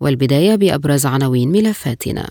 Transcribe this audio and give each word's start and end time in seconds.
والبداية 0.00 0.54
بأبرز 0.54 1.06
عناوين 1.06 1.52
ملفاتنا. 1.52 2.30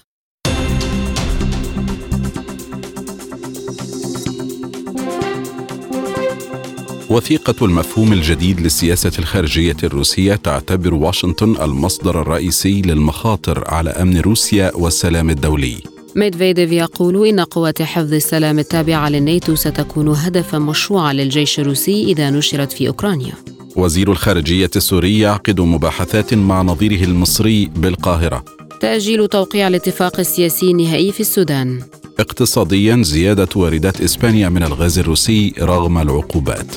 وثيقة 7.10 7.66
المفهوم 7.66 8.14
الجديد 8.14 8.62
للسياسة 8.62 9.12
الخارجية 9.20 9.78
الروسية 9.84 10.36
تعتبر 10.36 10.94
واشنطن 10.94 11.56
المصدر 11.62 12.22
الرئيسي 12.22 12.82
للمخاطر 12.82 13.64
على 13.68 13.90
أمن 13.90 14.20
روسيا 14.20 14.72
والسلام 14.76 15.30
الدولي. 15.30 15.78
ميدفيديف 16.16 16.72
يقول 16.72 17.28
إن 17.28 17.40
قوات 17.40 17.82
حفظ 17.82 18.14
السلام 18.14 18.60
التابعة 18.60 19.10
للناتو 19.10 19.56
ستكون 19.56 20.08
هدفا 20.08 20.60
مشروعا 20.60 21.14
للجيش 21.14 21.60
الروسي 21.60 22.04
إذا 22.04 22.30
نشرت 22.30 22.72
في 22.72 22.88
أوكرانيا. 22.88 23.34
وزير 23.76 24.12
الخارجية 24.12 24.70
السوري 24.76 25.20
يعقد 25.20 25.62
مباحثات 25.62 26.34
مع 26.34 26.62
نظيره 26.62 27.04
المصري 27.04 27.66
بالقاهرة. 27.66 28.46
تأجيل 28.82 29.28
توقيع 29.28 29.68
الاتفاق 29.68 30.20
السياسي 30.20 30.72
النهائي 30.72 31.12
في 31.12 31.20
السودان. 31.20 31.82
اقتصاديا 32.20 33.00
زيادة 33.02 33.48
واردات 33.56 34.02
إسبانيا 34.02 34.50
من 34.50 34.64
الغاز 34.64 35.00
الروسي 35.00 35.54
رغم 35.60 35.98
العقوبات. 35.98 36.76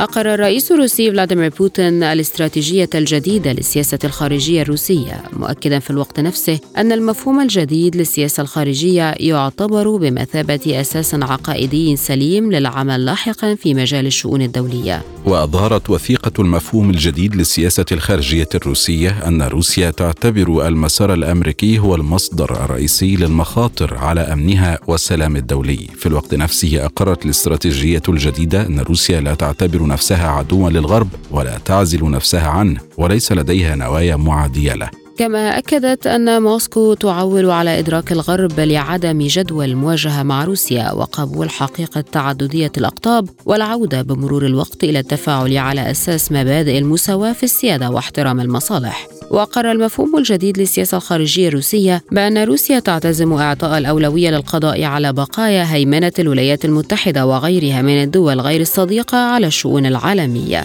أقر 0.00 0.34
الرئيس 0.34 0.72
الروسي 0.72 1.10
فلاديمير 1.10 1.52
بوتين 1.58 2.02
الاستراتيجية 2.02 2.90
الجديدة 2.94 3.52
للسياسة 3.52 3.98
الخارجية 4.04 4.62
الروسية 4.62 5.22
مؤكدا 5.32 5.78
في 5.78 5.90
الوقت 5.90 6.20
نفسه 6.20 6.58
أن 6.76 6.92
المفهوم 6.92 7.40
الجديد 7.40 7.96
للسياسة 7.96 8.40
الخارجية 8.40 9.14
يعتبر 9.20 9.96
بمثابة 9.96 10.80
أساس 10.80 11.14
عقائدي 11.14 11.96
سليم 11.96 12.52
للعمل 12.52 13.04
لاحقا 13.04 13.54
في 13.54 13.74
مجال 13.74 14.06
الشؤون 14.06 14.42
الدولية. 14.42 15.02
وأظهرت 15.26 15.90
وثيقة 15.90 16.32
المفهوم 16.38 16.90
الجديد 16.90 17.36
للسياسة 17.36 17.86
الخارجية 17.92 18.48
الروسية 18.54 19.28
أن 19.28 19.42
روسيا 19.42 19.90
تعتبر 19.90 20.68
المسار 20.68 21.14
الأمريكي 21.14 21.78
هو 21.78 21.94
المصدر 21.94 22.64
الرئيسي 22.64 23.16
للمخاطر 23.16 23.94
على 23.94 24.20
أمنها 24.20 24.78
والسلام 24.86 25.36
الدولي. 25.36 25.88
في 25.96 26.06
الوقت 26.06 26.34
نفسه 26.34 26.84
أقرت 26.84 27.24
الاستراتيجية 27.24 28.02
الجديدة 28.08 28.66
أن 28.66 28.80
روسيا 28.80 29.20
لا 29.20 29.34
تعتبر 29.34 29.89
نفسها 29.90 30.28
عدوا 30.28 30.70
للغرب 30.70 31.08
ولا 31.30 31.58
تعزل 31.64 32.10
نفسها 32.10 32.48
عنه 32.48 32.80
وليس 32.98 33.32
لديها 33.32 33.76
نوايا 33.76 34.16
معادية 34.16 34.74
له. 34.74 34.90
كما 35.18 35.58
أكدت 35.58 36.06
أن 36.06 36.42
موسكو 36.42 36.94
تعول 36.94 37.50
على 37.50 37.78
إدراك 37.78 38.12
الغرب 38.12 38.60
لعدم 38.60 39.18
جدوى 39.18 39.64
المواجهة 39.64 40.22
مع 40.22 40.44
روسيا 40.44 40.92
وقبول 40.92 41.50
حقيقة 41.50 42.00
تعددية 42.00 42.72
الأقطاب 42.76 43.28
والعودة 43.46 44.02
بمرور 44.02 44.46
الوقت 44.46 44.84
إلى 44.84 44.98
التفاعل 44.98 45.56
على 45.56 45.90
أساس 45.90 46.32
مبادئ 46.32 46.78
المساواة 46.78 47.32
في 47.32 47.42
السيادة 47.42 47.90
واحترام 47.90 48.40
المصالح. 48.40 49.19
وأقر 49.30 49.72
المفهوم 49.72 50.16
الجديد 50.16 50.58
للسياسة 50.58 50.96
الخارجية 50.96 51.48
الروسية 51.48 52.02
بأن 52.12 52.38
روسيا 52.38 52.78
تعتزم 52.78 53.32
إعطاء 53.32 53.78
الأولوية 53.78 54.30
للقضاء 54.30 54.84
على 54.84 55.12
بقايا 55.12 55.74
هيمنة 55.74 56.12
الولايات 56.18 56.64
المتحدة 56.64 57.26
وغيرها 57.26 57.82
من 57.82 58.02
الدول 58.02 58.40
غير 58.40 58.60
الصديقة 58.60 59.18
على 59.18 59.46
الشؤون 59.46 59.86
العالمية 59.86 60.64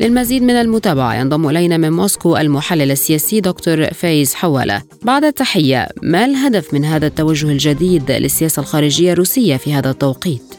للمزيد 0.00 0.42
من 0.42 0.54
المتابعة 0.54 1.14
ينضم 1.14 1.48
إلينا 1.48 1.76
من 1.76 1.92
موسكو 1.92 2.36
المحلل 2.36 2.90
السياسي 2.90 3.40
دكتور 3.40 3.84
فايز 3.84 4.34
حوالة 4.34 4.82
بعد 5.02 5.24
التحية 5.24 5.88
ما 6.02 6.24
الهدف 6.24 6.74
من 6.74 6.84
هذا 6.84 7.06
التوجه 7.06 7.50
الجديد 7.50 8.10
للسياسة 8.10 8.60
الخارجية 8.60 9.12
الروسية 9.12 9.56
في 9.56 9.72
هذا 9.74 9.90
التوقيت؟ 9.90 10.55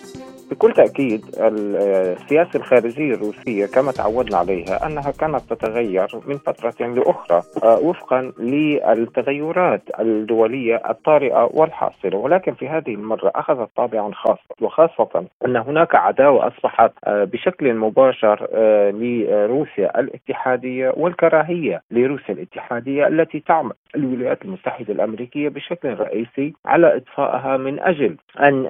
بكل 0.52 0.74
تأكيد 0.74 1.26
السياسة 1.40 2.50
الخارجية 2.56 3.14
الروسية 3.14 3.66
كما 3.66 3.92
تعودنا 3.92 4.38
عليها 4.38 4.86
أنها 4.86 5.12
كانت 5.12 5.42
تتغير 5.54 6.08
من 6.28 6.38
فترة 6.38 6.88
لأخرى 6.88 7.42
آه، 7.64 7.80
وفقا 7.80 8.32
للتغيرات 8.40 9.82
الدولية 10.00 10.82
الطارئة 10.90 11.50
والحاصلة. 11.54 12.18
ولكن 12.18 12.54
في 12.54 12.70
هذه 12.70 12.94
المرة 12.94 13.32
أخذت 13.36 13.70
طابعا 13.76 14.12
خاصا 14.14 14.56
وخاصة 14.62 15.26
أن 15.46 15.58
هناك 15.58 15.96
عداوة 15.96 16.48
أصبحت 16.48 16.92
آه، 17.06 17.24
بشكل 17.24 17.74
مباشر 17.74 18.48
آه، 18.54 18.92
لروسيا 18.92 20.00
الاتحادية 20.00 20.94
والكراهية 20.98 21.82
لروسيا 21.92 22.34
الاتحادية 22.34 23.08
التي 23.08 23.40
تعمل 23.40 23.74
الولايات 23.96 24.46
المتحدة 24.46 24.94
الأمريكية 24.94 25.50
بشكل 25.50 25.94
رئيسي 25.94 26.54
على 26.66 26.98
إطفائها 26.98 27.58
من 27.58 27.80
أجل 27.80 28.16
أن 28.40 28.68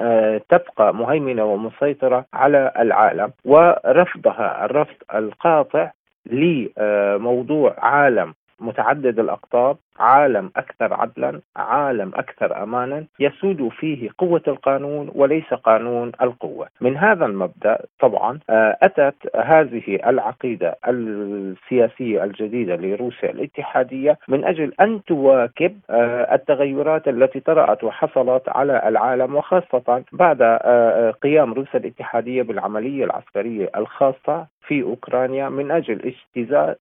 تبقى 0.49 0.93
مهيمنة 0.95 1.45
ومسيطرة 1.67 2.25
على 2.33 2.72
العالم 2.79 3.31
ورفضها 3.45 4.66
الرفض 4.66 4.95
القاطع 5.16 5.91
لموضوع 6.25 7.75
عالم 7.78 8.33
متعدد 8.59 9.19
الأقطاب 9.19 9.78
عالم 10.00 10.51
أكثر 10.56 10.94
عدلا 10.94 11.41
عالم 11.56 12.12
أكثر 12.16 12.63
أمانا 12.63 13.06
يسود 13.19 13.69
فيه 13.69 14.09
قوة 14.18 14.41
القانون 14.47 15.12
وليس 15.16 15.53
قانون 15.53 16.12
القوة. 16.22 16.67
من 16.81 16.97
هذا 16.97 17.25
المبدأ 17.25 17.78
طبعا 18.00 18.40
آه، 18.50 18.78
أتت 18.81 19.35
هذه 19.35 20.00
العقيدة 20.09 20.78
السياسية 20.88 22.23
الجديدة 22.23 22.75
لروسيا 22.75 23.29
الاتحادية 23.31 24.17
من 24.28 24.46
أجل 24.46 24.73
أن 24.81 25.03
تواكب 25.03 25.79
آه، 25.90 26.35
التغيرات 26.35 27.07
التي 27.07 27.40
طرأت 27.40 27.84
وحصلت 27.84 28.50
على 28.50 28.88
العالم 28.88 29.35
وخاصة 29.35 30.03
بعد 30.12 30.38
آه، 30.41 31.12
قيام 31.12 31.53
روسيا 31.53 31.79
الاتحادية 31.79 32.41
بالعملية 32.44 33.03
العسكرية 33.06 33.69
الخاصة. 33.78 34.47
في 34.67 34.83
أوكرانيا 34.83 35.50
من 35.50 35.72
أجل 35.72 36.13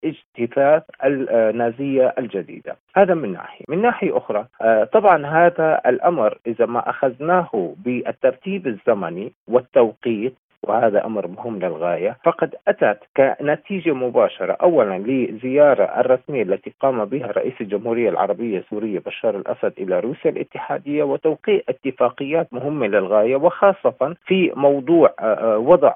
اجتثاث 0.04 0.82
النازية 1.04 2.14
الجديدة. 2.18 2.76
هذا 2.96 3.14
من 3.14 3.32
ناحية. 3.32 3.64
من 3.68 3.82
ناحية 3.82 4.16
أخرى 4.16 4.46
آه، 4.62 4.84
طبعا 4.84 5.26
هذا 5.26 5.80
الأمر 5.86 6.38
إذا 6.46 6.66
ما 6.66 6.90
أخذناه 6.90 7.74
بالترتيب 7.84 8.66
الزمني 8.66 9.32
والتوقيت 9.48 10.34
وهذا 10.62 11.04
أمر 11.06 11.26
مهم 11.26 11.58
للغاية. 11.58 12.16
فقد 12.24 12.54
أتت 12.68 12.98
كنتيجة 13.16 13.94
مباشرة 13.94 14.52
اولا 14.52 14.98
لزيارة 14.98 15.84
الرسمية 15.84 16.42
التي 16.42 16.72
قام 16.80 17.04
بها 17.04 17.26
رئيس 17.26 17.54
الجمهورية 17.60 18.08
العربية 18.08 18.58
السورية 18.58 18.98
بشار 18.98 19.36
الأسد 19.36 19.72
إلى 19.78 20.00
روسيا 20.00 20.30
الاتحادية 20.30 21.02
وتوقيع 21.02 21.60
اتفاقيات 21.68 22.48
مهمة 22.52 22.86
للغاية 22.86 23.36
وخاصة 23.36 24.16
في 24.26 24.52
موضوع 24.56 25.14
آه، 25.20 25.54
آه، 25.54 25.58
وضع 25.58 25.92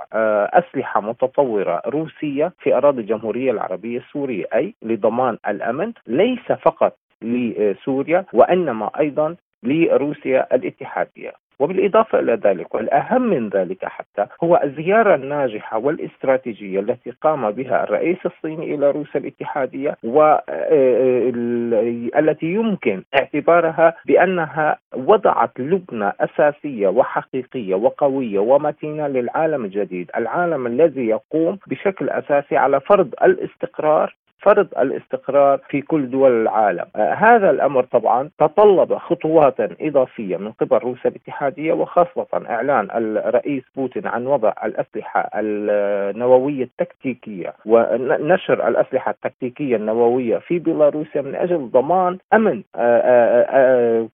أسلحة 0.53 1.01
متطورة 1.01 1.83
روسية 1.87 2.53
في 2.59 2.75
أراضي 2.77 3.01
الجمهورية 3.01 3.51
العربية 3.51 3.99
السورية 3.99 4.45
أي 4.55 4.75
لضمان 4.83 5.39
الأمن 5.49 5.93
ليس 6.07 6.53
فقط 6.63 6.97
لسوريا 7.23 8.25
وإنما 8.33 8.91
أيضا 9.01 9.37
لروسيا 9.63 10.55
الاتحادية. 10.55 11.33
وبالإضافة 11.61 12.19
إلى 12.19 12.33
ذلك 12.35 12.75
والأهم 12.75 13.23
من 13.23 13.49
ذلك 13.49 13.85
حتى 13.85 14.27
هو 14.45 14.61
الزيارة 14.65 15.15
الناجحة 15.15 15.79
والاستراتيجية 15.79 16.81
التي 16.81 17.11
قام 17.11 17.51
بها 17.51 17.85
الرئيس 17.85 18.19
الصيني 18.27 18.75
إلى 18.75 18.91
روسيا 18.91 19.21
الاتحادية 19.21 19.97
والتي 22.15 22.47
يمكن 22.47 23.03
اعتبارها 23.15 23.95
بأنها 24.07 24.79
وضعت 24.97 25.61
لبنة 25.61 26.13
أساسية 26.21 26.89
وحقيقية 26.89 27.75
وقوية 27.75 28.39
ومتينة 28.39 29.07
للعالم 29.09 29.65
الجديد 29.65 30.11
العالم 30.17 30.67
الذي 30.67 31.07
يقوم 31.07 31.59
بشكل 31.67 32.11
أساسي 32.11 32.57
على 32.57 32.81
فرض 32.81 33.15
الاستقرار 33.23 34.15
فرض 34.43 34.69
الاستقرار 34.79 35.59
في 35.69 35.83
كل 35.83 36.11
دول 36.11 36.43
العالم. 36.43 36.85
آه، 36.97 37.13
هذا 37.15 37.51
الأمر 37.51 37.85
طبعا 37.85 38.31
تطلب 38.39 38.95
خطوات 38.99 39.55
إضافية 39.81 40.37
من 40.37 40.53
قبل 40.53 40.77
روسيا 40.77 41.11
الاتحادية 41.11 41.73
وخاصة 41.73 42.27
إعلان 42.51 42.89
الرئيس 42.91 43.63
بوتين 43.77 44.07
عن 44.07 44.27
وضع 44.27 44.53
الأسلحة 44.65 45.31
النووية 45.35 46.65
التكتيكية 46.65 47.55
ونشر 47.67 48.69
الأسلحة 48.69 49.11
التكتيكية 49.11 49.77
النووية 49.77 50.39
في 50.39 50.59
بيلاروسيا 50.59 51.23
من 51.23 51.35
أجل 51.35 51.71
ضمان 51.73 52.19
أمن 52.35 52.63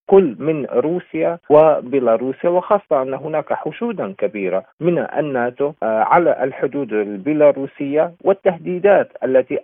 كل 0.06 0.37
من 0.38 0.67
روسيا 0.67 1.38
وبيلاروسيا. 1.50 2.50
وخاصة 2.50 3.02
أن 3.02 3.14
هناك 3.14 3.52
حشودا 3.52 4.14
كبيرة 4.19 4.64
من 4.81 4.99
الناتو 4.99 5.73
على 5.82 6.44
الحدود 6.44 6.93
البيلاروسية 6.93 8.12
والتهديدات 8.25 9.08
التي 9.25 9.58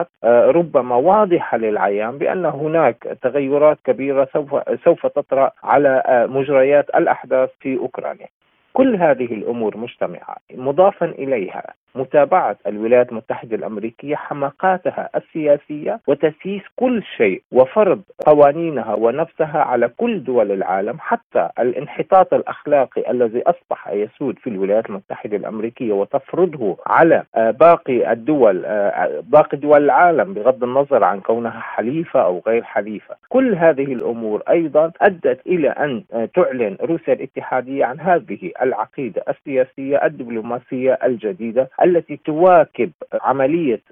أصبحت 0.00 0.08
ربما 0.56 0.96
واضحة 0.96 1.56
للعيان 1.58 2.18
بأن 2.18 2.44
هناك 2.46 3.18
تغيرات 3.22 3.78
كبيرة 3.84 4.28
سوف 4.32 4.54
سوف 4.84 5.06
تطرأ 5.06 5.50
على 5.62 6.02
مجريات 6.30 6.88
الأحداث 6.90 7.50
في 7.60 7.78
أوكرانيا. 7.78 8.26
كل 8.72 8.96
هذه 8.96 9.24
الأمور 9.24 9.76
مجتمعة 9.76 10.36
مضافا 10.54 11.06
إليها 11.06 11.74
متابعة 11.96 12.56
الولايات 12.66 13.10
المتحدة 13.10 13.56
الأمريكية 13.56 14.16
حماقاتها 14.16 15.10
السياسية 15.16 16.00
وتسييس 16.06 16.62
كل 16.76 17.02
شيء 17.16 17.42
وفرض 17.52 18.02
قوانينها 18.26 18.94
ونفسها 18.94 19.58
على 19.62 19.88
كل 19.88 20.24
دول 20.24 20.52
العالم 20.52 20.96
حتى 21.00 21.48
الانحطاط 21.58 22.34
الأخلاقي 22.34 23.10
الذي 23.10 23.42
أصبح 23.42 23.88
يسود 23.88 24.38
في 24.38 24.50
الولايات 24.50 24.86
المتحدة 24.90 25.36
الأمريكية 25.36 25.92
وتفرضه 25.92 26.76
على 26.86 27.22
آه، 27.34 27.50
باقي 27.50 28.12
الدول 28.12 28.62
آه، 28.66 29.22
باقي 29.26 29.56
دول 29.56 29.84
العالم 29.84 30.34
بغض 30.34 30.64
النظر 30.64 31.04
عن 31.04 31.20
كونها 31.20 31.60
حليفة 31.60 32.20
أو 32.22 32.42
غير 32.46 32.62
حليفة. 32.62 33.16
كل 33.28 33.54
هذه 33.54 33.92
الأمور 33.92 34.42
أيضا 34.50 34.92
أدت 35.00 35.46
إلى 35.46 35.68
أن 35.68 36.02
آه، 36.12 36.28
تعلن 36.34 36.76
روسيا 36.82 37.12
الاتحادية 37.14 37.84
عن 37.84 38.00
هذه 38.00 38.50
العقيدة 38.62 39.22
السياسية 39.28 40.04
الدبلوماسية 40.04 40.98
الجديدة 41.04 41.68
التي 41.86 42.16
تواكب 42.24 42.90
عملية 43.14 43.82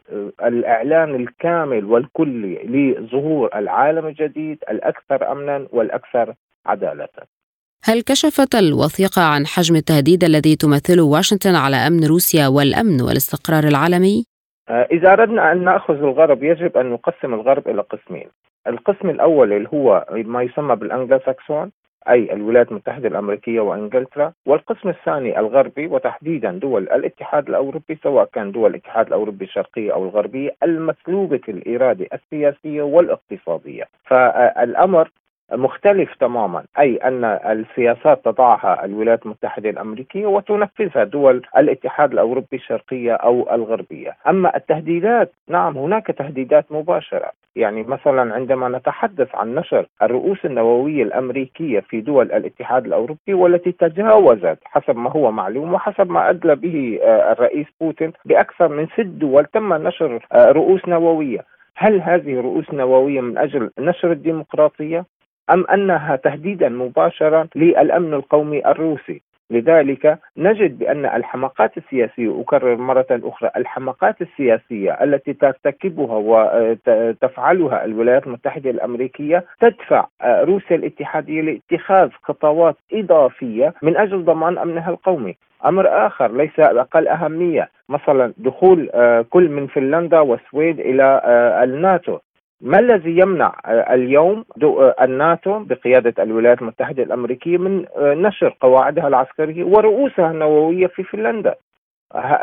الإعلان 0.44 1.14
الكامل 1.14 1.84
والكلي 1.84 2.54
لظهور 2.64 3.50
العالم 3.54 4.06
الجديد 4.06 4.58
الأكثر 4.70 5.32
امنا 5.32 5.66
والأكثر 5.72 6.34
عدالة. 6.66 7.08
هل 7.84 8.02
كشفت 8.02 8.54
الوثيقة 8.54 9.22
عن 9.22 9.46
حجم 9.46 9.76
التهديد 9.76 10.24
الذي 10.24 10.56
تمثله 10.56 11.04
واشنطن 11.04 11.54
على 11.54 11.76
أمن 11.76 12.04
روسيا 12.04 12.46
والأمن 12.46 13.00
والاستقرار 13.00 13.64
العالمي؟ 13.64 14.24
إذا 14.70 15.12
أردنا 15.12 15.52
أن 15.52 15.64
نأخذ 15.64 15.94
الغرب 15.94 16.42
يجب 16.42 16.76
أن 16.76 16.86
نقسم 16.90 17.34
الغرب 17.34 17.68
إلى 17.68 17.82
قسمين 17.82 18.28
القسم 18.66 19.10
الأول 19.10 19.52
اللي 19.52 19.68
هو 19.74 20.06
ما 20.10 20.42
يسمى 20.42 20.76
بالأنجلو 20.76 21.20
ساكسون 21.26 21.70
أي 22.08 22.32
الولايات 22.32 22.70
المتحدة 22.70 23.08
الأمريكية 23.08 23.60
وإنجلترا 23.60 24.32
والقسم 24.46 24.88
الثاني 24.88 25.38
الغربي 25.38 25.86
وتحديدا 25.86 26.50
دول 26.52 26.82
الاتحاد 26.82 27.48
الأوروبي 27.48 27.98
سواء 28.02 28.28
كان 28.32 28.52
دول 28.52 28.70
الاتحاد 28.70 29.06
الأوروبي 29.06 29.44
الشرقية 29.44 29.92
أو 29.94 30.04
الغربية 30.04 30.54
المسلوبة 30.62 31.40
الإرادة 31.48 32.06
السياسية 32.12 32.82
والاقتصادية. 32.82 33.84
فالأمر 34.04 35.10
مختلف 35.56 36.14
تماما. 36.14 36.64
أي 36.78 36.96
أن 36.96 37.24
السياسات 37.24 38.24
تضعها 38.24 38.84
الولايات 38.84 39.26
المتحدة 39.26 39.70
الأمريكية 39.70 40.26
وتنفذها 40.26 41.04
دول 41.04 41.42
الاتحاد 41.56 42.12
الأوروبي 42.12 42.56
الشرقية 42.56 43.12
أو 43.12 43.54
الغربية، 43.54 44.16
أما 44.28 44.56
التهديدات 44.56 45.32
نعم 45.48 45.78
هناك 45.78 46.06
تهديدات 46.06 46.72
مباشرة، 46.72 47.30
يعني 47.56 47.82
مثلا 47.82 48.34
عندما 48.34 48.68
نتحدث 48.68 49.34
عن 49.34 49.54
نشر 49.54 49.86
الرؤوس 50.02 50.44
النووية 50.44 51.02
الأمريكية 51.02 51.80
في 51.80 52.00
دول 52.00 52.32
الاتحاد 52.32 52.86
الأوروبي 52.86 53.34
والتي 53.34 53.72
تجاوزت 53.72 54.58
حسب 54.64 54.96
ما 54.96 55.10
هو 55.10 55.30
معلوم 55.30 55.74
وحسب 55.74 56.10
ما 56.10 56.30
أدلى 56.30 56.56
به 56.56 56.98
آه، 57.02 57.32
الرئيس 57.32 57.66
بوتين 57.80 58.12
بأكثر 58.24 58.68
من 58.68 58.86
ست 58.86 59.00
دول 59.00 59.44
تم 59.44 59.74
نشر 59.74 60.26
آه، 60.32 60.52
رؤوس 60.52 60.88
نووية، 60.88 61.44
هل 61.76 62.00
هذه 62.00 62.40
رؤوس 62.40 62.74
نوويه 62.74 63.20
من 63.20 63.38
أجل 63.38 63.70
نشر 63.78 64.12
الديمقراطية؟ 64.12 65.04
أم 65.50 65.64
أنها 65.72 66.16
تهديدا 66.16 66.68
مباشرا 66.68 67.46
للأمن 67.54 68.14
القومي 68.14 68.66
الروسي؟ 68.66 69.22
لذلك 69.50 70.18
نجد 70.36 70.78
بأن 70.78 71.06
الحماقات 71.06 71.76
السياسية 71.76 72.40
أكرر 72.40 72.76
مرة 72.76 73.06
أخرى 73.10 73.50
الحماقات 73.56 74.22
السياسية 74.22 74.92
التي 74.92 75.32
ترتكبها 75.32 76.16
وتفعلها 76.16 77.84
الولايات 77.84 78.26
المتحدة 78.26 78.70
الأمريكية 78.70 79.44
تدفع 79.60 80.06
روسيا 80.24 80.76
الاتحادية 80.76 81.40
لاتخاذ 81.40 82.10
خطوات 82.22 82.76
إضافية 82.92 83.74
من 83.82 83.96
أجل 83.96 84.24
ضمان 84.24 84.58
أمنها 84.58 84.90
القومي. 84.90 85.36
أمر 85.66 86.06
آخر 86.06 86.32
ليس 86.36 86.58
أقل 86.60 87.08
أهمية 87.08 87.68
مثلا 87.88 88.32
دخول 88.38 88.90
كل 89.30 89.48
من 89.48 89.66
فنلندا 89.66 90.20
والسويد 90.20 90.80
إلى 90.80 91.20
الناتو. 91.64 92.18
ما 92.60 92.78
الذي 92.78 93.18
يمنع 93.18 93.54
آه، 93.66 93.94
اليوم 93.94 94.44
آه، 94.62 94.94
الناتو 95.02 95.58
بقيادة 95.58 96.22
الولايات 96.22 96.62
المتحدة 96.62 97.02
الأمريكية 97.02 97.58
من 97.58 97.86
آه، 97.96 98.14
نشر 98.14 98.56
قواعدها 98.60 99.08
العسكرية 99.08 99.64
ورؤوسها 99.64 100.30
النووية 100.30 100.86
في 100.86 101.04
فنلندا؟ 101.04 101.54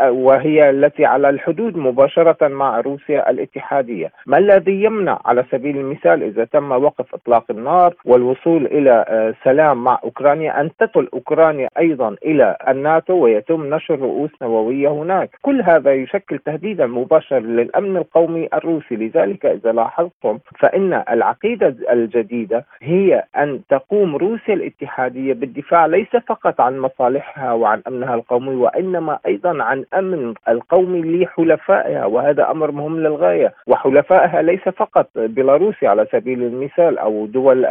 وهي 0.10 0.70
التي 0.70 1.06
على 1.06 1.30
الحدود 1.30 1.78
مباشرة 1.78 2.48
مع 2.48 2.80
روسيا 2.80 3.30
الاتحادية. 3.30 4.12
ما 4.26 4.38
الذي 4.38 4.84
يمنع 4.84 5.20
على 5.26 5.46
سبيل 5.52 5.78
المثال 5.78 6.24
إذا 6.24 6.46
تم 6.46 6.72
وقف 6.72 7.16
إطلاق 7.16 7.46
النار 7.50 7.94
والوصول 8.06 8.66
إلى 8.66 9.06
آه، 9.08 9.34
سلام 9.44 9.84
مع 9.84 10.00
أوكرانيا 10.04 10.62
أن 10.62 10.70
تطل 10.80 11.10
أوكرانيا 11.14 11.70
أيضا 11.80 12.16
إلى 12.26 12.58
الناتو 12.68 13.14
ويتم 13.14 13.76
نشر 13.76 14.00
رؤوس 14.00 14.30
نووية 14.42 14.90
هناك. 14.90 15.30
كل 15.42 15.62
هذا 15.62 15.94
يشكل 15.94 16.38
تهديدا 16.38 16.86
مباشر 16.88 17.40
للأمن 17.40 17.98
القومي 17.98 18.50
الروسي. 18.54 18.96
لذلك 18.96 19.46
إذا 19.46 19.72
لاحظتم 19.72 20.40
فإن 20.60 21.04
العقيدة 21.10 21.76
الجديدة 21.92 22.66
هي 22.82 23.24
أن 23.38 23.62
تقوم 23.70 24.16
روسيا 24.16 24.54
الاتحادية 24.54 25.34
بالدفاع 25.34 25.86
ليس 25.86 26.16
فقط 26.28 26.62
عن 26.62 26.80
مصالحها 26.80 27.54
وعن 27.54 27.82
أمنها 27.88 28.16
القومي 28.16 28.56
وإنما 28.56 29.20
أيضا 29.26 29.51
عن 29.60 29.86
أمن 29.94 30.34
القومي 30.50 31.02
لحلفائها 31.24 32.06
وهذا 32.06 32.52
أمر 32.52 32.72
مهم 32.72 33.00
للغاية. 33.00 33.54
وحلفائها 33.68 34.42
ليس 34.42 34.70
فقط 34.70 35.08
بيلاروسيا 35.16 35.90
على 35.90 36.08
سبيل 36.12 36.44
المثال 36.44 36.98
أو 36.98 37.26
دول 37.26 37.62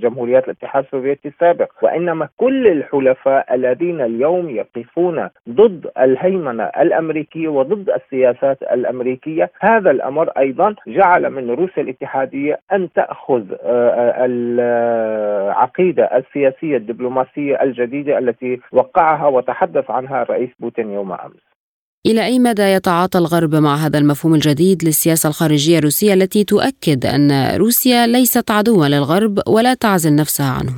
جمهوريات 0.00 0.44
الاتحاد 0.44 0.84
السوفيتي 0.84 1.28
السابق 1.28 1.68
وإنما 1.82 2.28
كل 2.36 2.66
الحلفاء 2.66 3.54
الذين 3.54 4.00
اليوم 4.00 4.50
يقفون 4.50 5.28
ضد 5.48 5.86
الهيمنة 6.00 6.64
الأمريكية 6.64 7.48
وضد 7.48 7.90
السياسات 7.90 8.62
الأمريكية. 8.62 9.50
هذا 9.60 9.90
الأمر 9.90 10.28
أيضا 10.38 10.74
جعل 10.86 11.30
من 11.30 11.50
روسيا 11.50 11.82
الاتحادية 11.82 12.58
أن 12.72 12.92
تأخذ 12.92 13.42
آه، 13.62 14.14
العقيدة 14.26 16.04
السياسية 16.04 16.76
الدبلوماسية 16.76 17.62
الجديدة 17.62 18.18
التي 18.18 18.60
وقعها 18.72 19.26
وتحدث 19.26 19.90
عنها 19.90 20.22
الرئيس 20.22 20.50
بوتين 20.60 20.65
يوم 20.78 21.12
أمس 21.12 21.46
إلى 22.06 22.24
أي 22.24 22.38
مدى 22.38 22.62
يتعاطى 22.62 23.18
الغرب 23.18 23.54
مع 23.54 23.74
هذا 23.74 23.98
المفهوم 23.98 24.34
الجديد 24.34 24.84
للسياسة 24.84 25.28
الخارجية 25.28 25.78
الروسية 25.78 26.14
التي 26.14 26.44
تؤكد 26.44 27.06
أن 27.14 27.56
روسيا 27.56 28.06
ليست 28.06 28.50
عدوا 28.50 28.86
للغرب 28.88 29.38
ولا 29.48 29.74
تعزل 29.74 30.16
نفسها 30.16 30.50
عنه؟ 30.58 30.72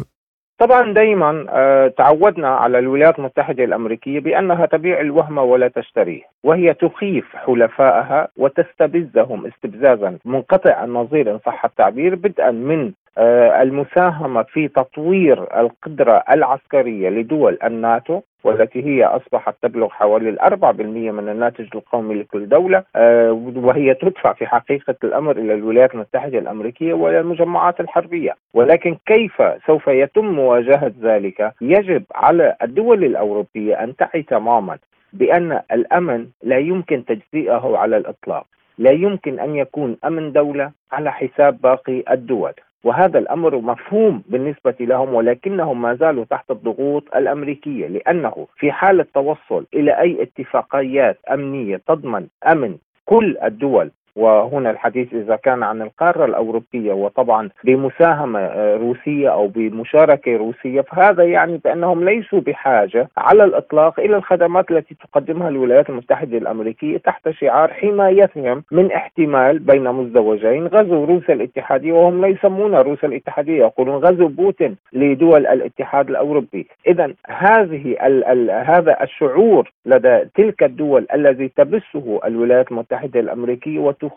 طبعا 0.59 0.93
دائما 0.93 1.47
آه، 1.49 1.89
تعودنا 1.89 2.49
على 2.49 2.79
الولايات 2.79 3.19
المتحدة 3.19 3.65
الأمريكية 3.65 4.21
بأنها 4.21 4.67
تبيع 4.67 5.01
الوهم 5.01 5.39
ولا 5.39 5.69
تشتريه، 5.69 6.23
وهي 6.45 6.75
تخيف 6.75 7.37
حلفائها 7.37 8.29
وتستبزهم 8.37 9.47
استبزازا 9.47 10.19
منقطع 10.25 10.85
النظير 10.85 11.31
إن 11.31 11.39
صح 11.47 11.65
التعبير 11.65 12.15
بدءا 12.15 12.51
من 12.51 12.93
آه، 13.19 13.63
المساهمة 13.63 14.43
في 14.43 14.69
تطوير 14.69 15.61
القدرة 15.61 16.25
العسكرية 16.31 17.09
لدول 17.09 17.59
الناتو 17.65 18.21
والتي 18.45 18.85
هي 18.87 19.05
أصبحت 19.05 19.55
تبلغ 19.63 19.89
حوالي 19.89 20.29
الأربع 20.29 20.71
بالمئة 20.71 21.11
من 21.11 21.29
الناتج 21.29 21.67
القومي 21.75 22.15
لكل 22.15 22.49
دولة 22.49 22.85
آه، 22.97 23.33
وهي 23.57 23.95
تدفع 23.95 24.33
في 24.33 24.47
حقيقة 24.47 24.95
الأمر 25.05 25.37
إلى 25.37 25.55
الولايات 25.55 25.95
المتحدة 25.95 26.39
الأمريكية 26.39 26.93
وإلى 26.93 27.21
المجمعات 27.21 27.81
الحربية. 27.81 28.37
ولكن 28.55 28.97
كيف 29.07 29.43
سوف 29.67 29.89
يتم 29.89 30.25
مواجهة 30.25 30.93
ذلك؟ 31.03 31.53
يجب 31.61 32.05
على 32.15 32.57
الدول 32.63 33.05
الأوروبية 33.05 33.75
أن 33.85 33.97
تعي 33.97 34.23
تماما 34.23 34.79
بأن 35.13 35.61
الأمن 35.73 36.27
لا 36.43 36.59
يمكن 36.59 37.05
تجزئه 37.05 37.77
على 37.77 37.97
الإطلاق. 37.97 38.47
لا 38.79 38.91
يمكن 38.91 39.41
أن 39.41 39.57
يكون 39.57 39.97
أمن 40.05 40.33
دولة 40.33 40.71
على 40.93 41.13
حساب 41.13 41.61
باقي 41.61 42.05
الدول. 42.11 42.53
وهذا 42.85 43.19
الأمر 43.19 43.57
مفهوم 43.57 44.23
بالنسبة 44.29 44.75
لهم 44.81 45.15
ولكنهم 45.15 45.83
ما 45.83 45.95
زالوا 45.95 46.25
تحت 46.25 46.51
الضغوط 46.51 47.05
الأمريكية 47.17 47.87
لأنه 47.87 48.47
في 48.57 48.73
حال 48.73 49.01
التوصل 49.01 49.67
إلى 49.75 50.01
أي 50.01 50.23
اتفاقيات 50.23 51.19
أمنية 51.33 51.81
تضمن 51.89 52.27
أمن 52.47 52.77
كل 53.05 53.37
الدول 53.45 53.91
وهنا 54.19 54.71
الحديث 54.71 55.15
إذا 55.15 55.37
كان 55.37 55.63
عن 55.63 55.83
القارة 55.83 56.25
الأوروبية 56.25 56.93
وطبعا 56.93 57.49
بمساهمة 57.65 58.39
آه، 58.41 58.77
روسية 58.77 59.33
أو 59.33 59.47
بمشاركة 59.49 60.37
روسية 60.37 60.81
فهذا 60.81 61.25
يعني 61.25 61.61
بأنهم 61.65 62.05
ليسوا 62.05 62.41
بحاجة 62.41 63.09
على 63.17 63.45
الإطلاق 63.45 64.01
إلى 64.01 64.17
الخدمات 64.17 64.71
التي 64.71 64.95
تقدمها 64.95 65.49
الولايات 65.49 65.91
المتحدة 65.91 66.39
الأمريكية 66.39 66.99
تحت 66.99 67.31
شعار 67.31 67.73
حمايتهم 67.73 68.65
من 68.73 68.93
احتمال 68.93 69.59
بين 69.59 69.85
مزدوجين 69.93 70.67
غزو 70.67 71.05
روسيا 71.05 71.35
الاتحادية 71.35 71.93
وهم 71.93 72.21
لا 72.21 72.29
يسمون 72.29 72.75
روسيا 72.75 73.09
الاتحادية 73.09 73.59
يقولون 73.59 73.97
غزو 74.05 74.29
بوتين 74.29 74.77
لدول 74.93 75.47
الاتحاد 75.47 76.09
الأوروبي. 76.11 76.67
إذا 76.87 77.13
هذه 77.27 77.97
ال 78.07 78.25
ال 78.25 78.51
هذا 78.51 79.03
الشعور 79.03 79.73
لدى 79.87 80.25
تلك 80.35 80.63
الدول 80.63 81.07
الذي 81.15 81.49
تبثه 81.49 82.21
الولايات 82.25 82.71
المتحدة 82.73 83.21
الأمريكية 83.21 83.79
وتخيفهم 83.79 84.08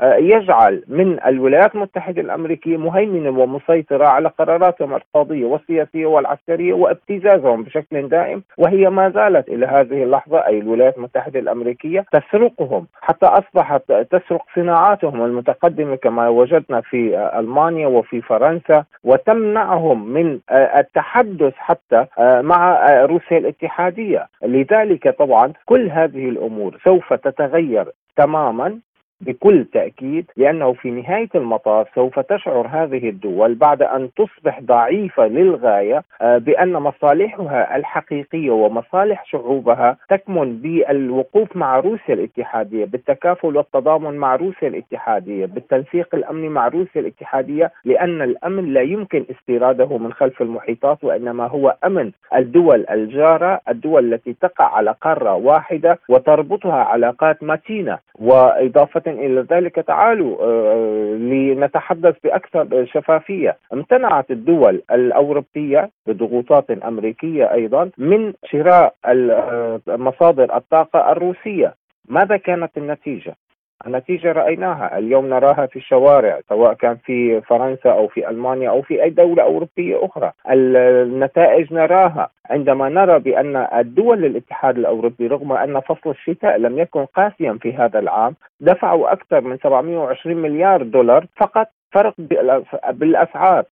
آه، 0.00 0.14
يجعل 0.14 0.82
من 0.88 1.18
الولايات 1.26 1.74
المتحدة 1.74 2.20
الأمريكية 2.22 2.76
مهيمنة 2.76 3.40
ومسيطرة 3.40 4.06
على 4.06 4.28
قراراتهم 4.28 4.90
الاقتصادية 4.94 5.44
والسياسية 5.44 6.06
والعسكرية 6.06 6.72
وابتزازهم 6.72 7.62
بشكل 7.62 8.08
دائم 8.08 8.42
وهي 8.58 8.90
ما 8.90 9.10
زالت 9.10 9.48
إلى 9.48 9.66
هذه 9.66 10.02
اللحظة 10.02 10.46
أي 10.46 10.58
الولايات 10.58 10.96
المتحدة 10.96 11.40
الأمريكية 11.40 12.04
تسرقهم. 12.12 12.86
حتى 13.02 13.26
أصبحت 13.26 13.92
تسرق 13.92 14.42
صناعاتهم 14.54 15.24
المتقدمة 15.24 15.96
كما 15.96 16.28
وجدنا 16.28 16.80
في 16.80 17.30
ألمانيا 17.38 17.86
وفي 17.86 18.20
فرنسا 18.20 18.84
وتمنعهم 19.04 20.08
من 20.08 20.38
آه، 20.50 20.80
التحدث 20.80 21.54
حتى 21.56 22.06
آه، 22.18 22.40
مع 22.40 22.80
روسيا 23.04 23.38
الاتحادية. 23.38 24.26
لذلك 24.42 25.08
طبعا 25.18 25.52
كل 25.66 25.90
هذه 25.90 26.28
الأمور 26.28 26.78
سوف 26.84 27.12
تتغير 27.12 27.86
تماما. 28.16 28.78
بكل 29.20 29.64
تأكيد 29.64 30.30
لأنه 30.36 30.72
في 30.72 30.90
نهاية 30.90 31.28
المطاف 31.34 31.86
سوف 31.94 32.18
تشعر 32.20 32.66
هذه 32.66 33.08
الدول 33.08 33.54
بعد 33.54 33.82
أن 33.82 34.10
تصبح 34.16 34.60
ضعيفة 34.60 35.26
للغاية 35.26 36.02
آه، 36.22 36.38
بأن 36.38 36.72
مصالحها 36.72 37.76
الحقيقية 37.76 38.50
ومصالح 38.50 39.24
شعوبها 39.26 39.96
تكمن 40.08 40.56
بالوقوف 40.56 41.56
مع 41.56 41.78
روسيا 41.80 42.14
الاتحادية 42.14 42.84
بالتكافل 42.84 43.56
والتضامن 43.56 44.16
مع 44.16 44.36
روسيا 44.36 44.68
الاتحادية 44.68 45.46
بالتنسيق 45.46 46.14
الأمني 46.14 46.48
مع 46.48 46.68
روسيا 46.68 47.00
الاتحادية 47.00 47.72
لأن 47.84 48.22
الأمن 48.22 48.72
لا 48.72 48.80
يمكن 48.80 49.24
استيراده 49.30 49.98
من 49.98 50.12
خلف 50.12 50.42
المحيطات 50.42 51.04
وإنما 51.04 51.46
هو 51.46 51.76
أمن 51.84 52.10
الدول 52.36 52.86
الجارة 52.90 53.60
الدول 53.68 54.14
التي 54.14 54.32
تقع 54.32 54.76
على 54.76 54.94
قارة 55.00 55.34
واحدة 55.34 55.98
وتربطها 56.08 56.74
علاقات 56.84 57.42
متينة 57.42 57.98
وإضافة 58.18 59.03
إلى 59.06 59.46
ذلك 59.50 59.74
تعالوا 59.74 60.36
آه، 60.40 61.14
لنتحدث 61.14 62.16
بأكثر 62.24 62.86
شفافية 62.86 63.56
امتنعت 63.72 64.30
الدول 64.30 64.82
الأوروبية 64.90 65.90
بضغوطات 66.06 66.70
أمريكية 66.70 67.52
أيضا 67.52 67.90
من 67.98 68.32
شراء 68.44 68.94
آه، 69.06 69.80
مصادر 69.88 70.56
الطاقة 70.56 71.12
الروسية 71.12 71.74
ماذا 72.08 72.36
كانت 72.36 72.70
النتيجة؟ 72.76 73.34
النتيجة 73.86 74.32
رأيناها. 74.32 74.98
اليوم 74.98 75.26
نراها 75.28 75.66
في 75.66 75.76
الشوارع 75.76 76.40
سواء 76.48 76.74
كان 76.74 76.96
في 76.96 77.40
فرنسا 77.40 77.90
أو 77.90 78.08
في 78.08 78.28
ألمانيا 78.28 78.70
أو 78.70 78.82
في 78.82 79.02
أي 79.02 79.10
دولة 79.10 79.42
أوروبية 79.42 80.04
أخرى. 80.04 80.32
النتائج 80.50 81.72
نراها. 81.72 82.28
عندما 82.50 82.88
نرى 82.88 83.18
بأن 83.18 83.56
الدول 83.56 84.24
الاتحاد 84.24 84.78
الأوروبي 84.78 85.26
رغم 85.26 85.52
أن 85.52 85.80
فصل 85.80 86.10
الشتاء 86.10 86.56
لم 86.56 86.78
يكن 86.78 87.04
قاسيا 87.04 87.58
في 87.62 87.72
هذا 87.72 87.98
العام 87.98 88.34
دفعوا 88.60 89.12
أكثر 89.12 89.40
من 89.40 89.58
720 89.58 90.36
مليار 90.36 90.82
دولار 90.82 91.26
فقط 91.36 91.68
فرق 91.94 92.14
بالأسعار. 92.90 93.64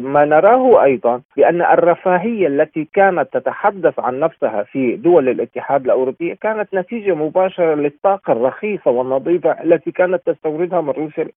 ما 0.00 0.24
نراه 0.24 0.84
أيضا 0.84 1.20
بأن 1.36 1.62
الرفاهية 1.62 2.46
التي 2.46 2.88
كانت 2.94 3.28
تتحدث 3.32 3.98
عن 3.98 4.20
نفسها 4.20 4.62
في 4.62 4.96
دول 4.96 5.28
الاتحاد 5.28 5.84
الأوروبي 5.84 6.34
كانت 6.34 6.74
نتيجة 6.74 7.14
مباشرة 7.14 7.74
للطاقة 7.74 8.32
الرخيصة 8.32 8.90
والنظيفة 8.90 9.50
التي 9.50 9.90
كانت 9.90 10.22
تستوردها 10.26 10.80
من 10.80 10.90
روسيا 10.90 11.28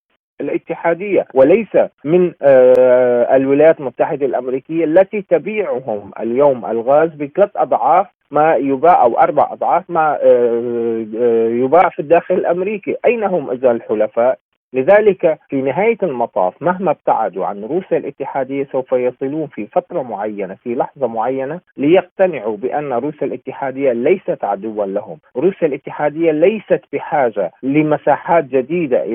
الاتحادية. 0.41 1.25
وليس 1.33 1.77
من 2.03 2.33
آه، 2.41 3.35
الولايات 3.35 3.79
المتحدة 3.79 4.25
الأمريكية 4.25 4.85
التي 4.85 5.21
تبيعهم 5.21 6.11
اليوم 6.19 6.65
الغاز 6.65 7.09
بثلاث 7.09 7.49
أضعاف 7.55 8.07
ما 8.31 8.55
يباع 8.55 9.03
أو 9.03 9.19
أربع 9.19 9.53
أضعاف 9.53 9.89
ما 9.89 10.17
آه، 10.21 11.05
آه، 11.21 11.47
يباع 11.49 11.89
في 11.89 11.99
الداخل 11.99 12.35
الأمريكي. 12.35 12.95
أين 13.05 13.23
هم 13.23 13.51
إذا 13.51 13.71
الحلفاء؟ 13.71 14.39
لذلك 14.73 15.39
في 15.49 15.61
نهاية 15.61 15.97
المطاف 16.03 16.61
مهما 16.61 16.91
ابتعدوا 16.91 17.45
عن 17.45 17.63
روسيا 17.63 17.97
الاتحادية 17.97 18.67
سوف 18.71 18.91
يصلون 18.91 19.47
في 19.47 19.67
فترة 19.67 20.01
معينة 20.01 20.55
في 20.63 20.75
لحظة 20.75 21.07
معينة 21.07 21.59
ليقتنعوا 21.77 22.57
بأن 22.57 22.93
روسيا 22.93 23.27
الاتحادية 23.27 23.91
ليست 23.91 24.43
عدوا 24.43 24.85
لهم. 24.85 25.17
روسيا 25.37 25.67
الاتحادية 25.67 26.31
ليست 26.31 26.81
بحاجة 26.93 27.51
لمساحات 27.63 28.43
جديدة 28.45 29.05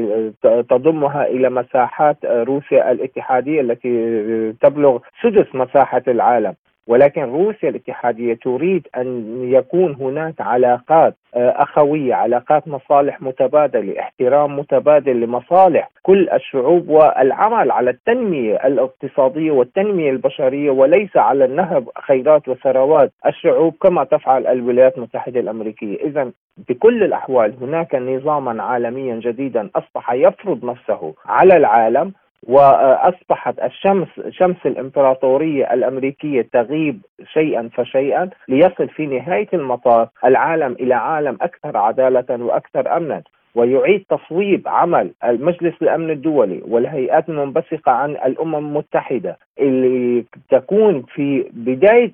تضمها 0.42 1.26
إلى 1.26 1.50
مساحات 1.50 2.16
روسيا 2.25 2.92
الاتحادية 2.92 3.61
التي 3.61 4.52
تبلغ 4.52 4.99
سدس 5.23 5.54
مساحة 5.54 6.02
العالم. 6.09 6.54
ولكن 6.86 7.22
روسيا 7.22 7.68
الاتحادية 7.68 8.34
تريد 8.34 8.88
أن 8.96 9.38
يكون 9.44 9.94
هناك 9.94 10.40
علاقات 10.40 11.14
آه، 11.34 11.50
أخوية 11.62 12.14
علاقات 12.14 12.68
مصالح 12.68 13.22
متبادلة 13.22 14.00
احترام 14.00 14.58
متبادل 14.58 15.20
لمصالح 15.20 15.90
كل 16.02 16.28
الشعوب 16.30 16.88
والعمل 16.88 17.70
على 17.70 17.90
التنمية 17.90 18.56
الاقتصادية 18.66 19.50
والتنمية 19.50 20.10
البشرية 20.10 20.70
وليس 20.70 21.16
على 21.16 21.44
النهب 21.44 21.88
خيرات 22.06 22.48
وثروات 22.48 23.12
الشعوب 23.26 23.74
كما 23.82 24.04
تفعل 24.04 24.46
الولايات 24.46 24.96
المتحدة 24.98 25.40
الأمريكية. 25.40 25.96
إذا 26.04 26.30
بكل 26.68 27.02
الأحوال 27.02 27.54
هناك 27.60 27.94
نظاما 27.94 28.62
عالميا 28.62 29.14
جديدا 29.14 29.70
أصبح 29.76 30.12
يفرض 30.12 30.64
نفسه 30.64 31.14
على 31.26 31.56
العالم 31.56 32.12
وأصبحت 32.42 33.58
الشمس 33.62 34.08
شمس 34.30 34.56
الإمبراطورية 34.66 35.75
الأمريكية 35.75 36.49
تغيب 36.52 37.02
شيئا 37.32 37.70
فشيئا 37.75 38.30
ليصل 38.49 38.88
في 38.88 39.06
نهاية 39.06 39.49
المطاف 39.54 40.08
العالم 40.25 40.72
إلى 40.72 40.94
عالم 40.94 41.38
أكثر 41.40 41.76
عدالة 41.76 42.44
وأكثر 42.44 42.96
امنا. 42.96 43.22
ويعيد 43.54 44.04
تصويب 44.09 44.68
عمل 44.68 45.11
المجلس 45.25 45.75
الأمن 45.82 46.11
الدولي 46.11 46.62
والهيئات 46.68 47.28
المنبثقة 47.28 47.92
عن 47.92 48.11
الأمم 48.11 48.54
المتحدة 48.54 49.38
اللي 49.61 50.25
تكون 50.50 51.02
في 51.02 51.50
بداية 51.52 52.12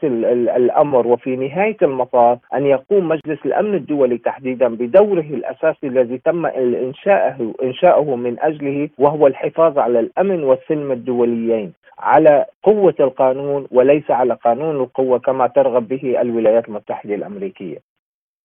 الأمر 0.57 1.07
وفي 1.07 1.37
نهاية 1.37 1.76
المطاف 1.83 2.38
أن 2.54 2.66
يقوم 2.66 3.09
مجلس 3.09 3.38
الأمن 3.47 3.75
الدولي 3.75 4.18
تحديدا 4.18 4.68
بدوره 4.68 5.21
الأساسي 5.21 5.87
الذي 5.87 6.18
تم 6.18 6.47
انشاءه 6.47 7.54
إنشاؤه 7.62 8.16
من 8.16 8.37
أجله 8.40 8.88
وهو 8.99 9.26
الحفاظ 9.26 9.78
على 9.78 10.00
الأمن 10.00 10.45
والسلم 10.45 10.92
الدوليين 10.92 11.73
على 11.99 12.45
قوة 12.62 12.95
القانون 13.00 13.66
وليس 13.71 14.11
على 14.11 14.35
قانون 14.35 14.76
القوة 14.76 15.18
كما 15.18 15.47
ترغب 15.47 15.88
به 15.88 16.21
الولايات 16.21 16.68
المتحدة 16.68 17.14
الأمريكية. 17.14 17.78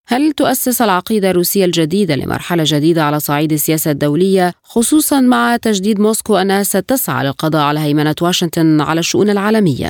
هل 0.07 0.31
تؤسس 0.31 0.81
العقيدة 0.81 1.29
الروسية 1.31 1.65
الجديدة 1.65 2.15
لمرحلة 2.15 2.63
جديدة 2.65 3.03
على 3.03 3.19
صعيد 3.19 3.51
السياسة 3.51 3.91
الدولية 3.91 4.51
خصوصا 4.63 5.21
مع 5.21 5.57
تجديد 5.57 5.99
موسكو 5.99 6.37
أنها 6.37 6.63
ستسعى 6.63 7.25
للقضاء 7.25 7.61
على 7.61 7.79
هيمنة 7.79 8.15
واشنطن 8.21 8.81
على 8.81 8.99
الشؤون 8.99 9.29
العالمية؟ 9.29 9.89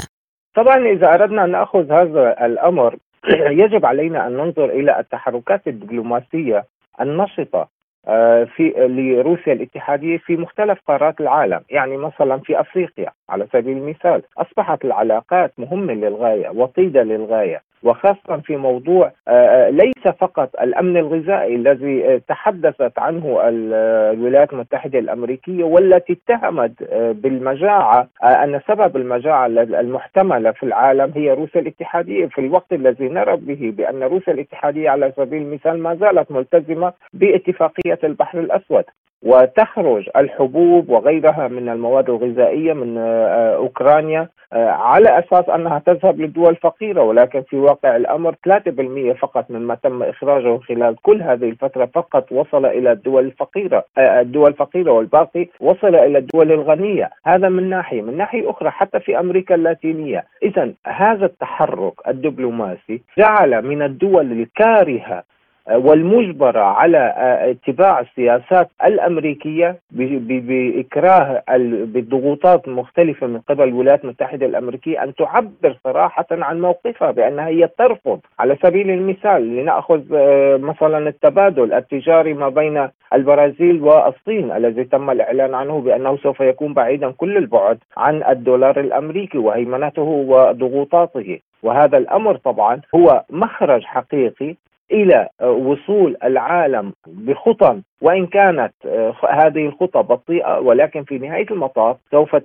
طبعا 0.56 0.78
إذا 0.78 1.14
أردنا 1.14 1.44
أن 1.44 1.52
نأخذ 1.52 1.92
هذا 1.92 2.46
الأمر 2.46 2.96
يجب 3.64 3.86
علينا 3.86 4.28
أن 4.28 4.34
ننظر 4.34 4.70
إلى 4.70 5.00
التحركات 5.00 5.68
الدبلوماسية 5.68 6.66
النشطة 7.02 7.68
آه، 8.08 8.44
في 8.56 8.74
لروسيا 8.78 9.54
الاتحادية 9.54 10.18
في 10.18 10.38
مختلف 10.38 10.80
قارات 10.88 11.22
العالم، 11.22 11.62
يعني 11.70 11.98
مثلا 11.98 12.38
في 12.38 12.60
أفريقيا 12.60 13.12
على 13.30 13.48
سبيل 13.54 13.78
المثال 13.78 14.22
أصبحت 14.38 14.86
العلاقات 14.86 15.54
مهمة 15.58 15.94
للغاية 15.94 16.50
وطيدة 16.50 17.04
للغاية، 17.04 17.62
وخاصة 17.84 18.38
في 18.44 18.58
موضوع 18.58 19.12
آه، 19.28 19.32
آه، 19.32 19.70
ليس 19.70 20.08
فقط 20.20 20.50
الأمن 20.62 20.98
الغذائي 20.98 21.56
الذي 21.56 22.06
آه، 22.06 22.22
تحدثت 22.28 23.00
عنه 23.00 23.40
الولايات 23.44 24.54
المتحدة 24.54 25.00
الأمريكية 25.00 25.64
والتي 25.64 26.14
اتهمت 26.14 26.72
بالمجاعة 26.94 28.08
أن 28.24 28.62
سبب 28.68 28.96
المجاعة 28.96 29.46
المحتملة 29.48 30.52
في 30.52 30.64
العالم 30.64 31.12
هي 31.16 31.32
روسيا 31.32 31.62
الاتحادية. 31.62 32.26
في 32.26 32.42
الوقت 32.42 32.74
الذي 32.74 33.10
نرى 33.10 33.36
به 33.36 33.74
بأن 33.78 34.04
روسيا 34.04 34.34
الاتحادية 34.34 34.90
على 34.90 35.14
سبيل 35.18 35.42
المثال 35.42 35.80
ما 35.80 35.96
زالت 35.96 36.32
ملتزمة 36.32 36.94
باتفاقية 37.14 38.00
البحر 38.04 38.40
الأسود. 38.40 38.84
وتخرج 39.26 40.10
الحبوب 40.16 40.90
وغيرها 40.90 41.48
من 41.48 41.70
المواد 41.70 42.10
الغذائية 42.10 42.74
من 42.74 42.98
أوكرانيا 42.98 44.28
على 44.56 45.20
أساس 45.20 45.50
أنها 45.50 45.80
تذهب 45.80 46.22
للدول 46.22 46.50
الفقيره 46.50 47.02
ولكن 47.02 47.42
في 47.42 47.56
واقع 47.56 47.96
الأمر 47.96 48.36
3% 48.44 49.14
فقط 49.20 49.52
مما 49.52 49.76
تم 49.76 50.04
إخراجه 50.04 50.58
خلال 50.58 50.96
كل 51.02 51.22
هذه 51.22 51.50
الفترة 51.50 51.86
فقط 51.86 52.32
وصل 52.32 52.66
إلى 52.66 52.92
الدول 52.92 53.26
الفقيرة 53.26 53.86
الدول 53.98 54.50
الفقيرة 54.50 54.92
والباقي 54.92 55.48
وصل 55.60 55.96
إلى 55.96 56.18
الدول 56.18 56.52
الغنية. 56.52 57.10
هذا 57.26 57.50
من 57.50 57.70
ناحية. 57.70 58.02
من 58.02 58.18
ناحية 58.18 58.50
أخرى 58.50 58.70
حتى 58.72 59.00
في 59.00 59.20
أمريكا 59.20 59.56
اللاتينية. 59.56 60.26
اذا 60.44 60.72
هذا 60.88 61.26
التحرك 61.26 61.94
الدبلوماسي 62.08 63.02
جعل 63.18 63.62
من 63.62 63.82
الدول 63.82 64.32
الكارهة 64.32 65.24
والمجبرة 65.72 66.60
على 66.60 66.98
آه، 66.98 67.52
اتباع 67.52 68.00
السياسات 68.00 68.70
الأمريكية 68.86 69.76
بإكراه 69.92 71.44
بالضغوطات 71.84 72.68
المختلفة 72.68 73.28
من 73.28 73.40
قبل 73.40 73.64
الولايات 73.64 74.04
المتحدة 74.04 74.46
الأمريكية 74.46 75.04
أن 75.04 75.16
تعبر 75.16 75.78
صراحة 75.84 76.26
عن 76.32 76.62
موقفها 76.62 77.12
بأنها 77.12 77.48
هي 77.48 77.70
ترفض. 77.78 78.20
على 78.40 78.58
سبيل 78.64 78.90
المثال 78.90 79.56
لنأخذ 79.56 80.02
آه، 80.14 80.58
مثلا 80.58 81.10
التبادل 81.10 81.74
التجاري 81.74 82.34
ما 82.34 82.50
بين 82.50 82.90
البرازيل 83.14 83.82
والصين 83.82 84.52
الذي 84.52 84.84
تم 84.84 85.10
الإعلان 85.10 85.54
عنه 85.54 85.80
بأنه 85.82 86.18
سوف 86.18 86.40
يكون 86.40 86.74
بعيدا 86.74 87.12
كل 87.12 87.38
البعد 87.38 87.78
عن 87.98 88.24
الدولار 88.24 88.80
الأمريكي 88.80 89.38
وهيمنته 89.38 90.02
وضغوطاته. 90.02 91.40
وهذا 91.64 91.98
الأمر 91.98 92.36
طبعا 92.36 92.82
هو 92.96 93.24
مخرج 93.30 93.84
حقيقي 93.84 94.56
إلى 94.94 95.30
وصول 95.42 96.18
العالم 96.24 96.94
بخطى 97.08 97.82
وإن 98.02 98.28
كانت 98.28 98.74
آه، 98.86 99.14
هذه 99.30 99.66
الخطى 99.66 100.04
بطيئة 100.04 100.60
ولكن 100.60 101.04
في 101.04 101.18
نهاية 101.18 101.46
المطاف 101.52 101.98
سوف 102.12 102.36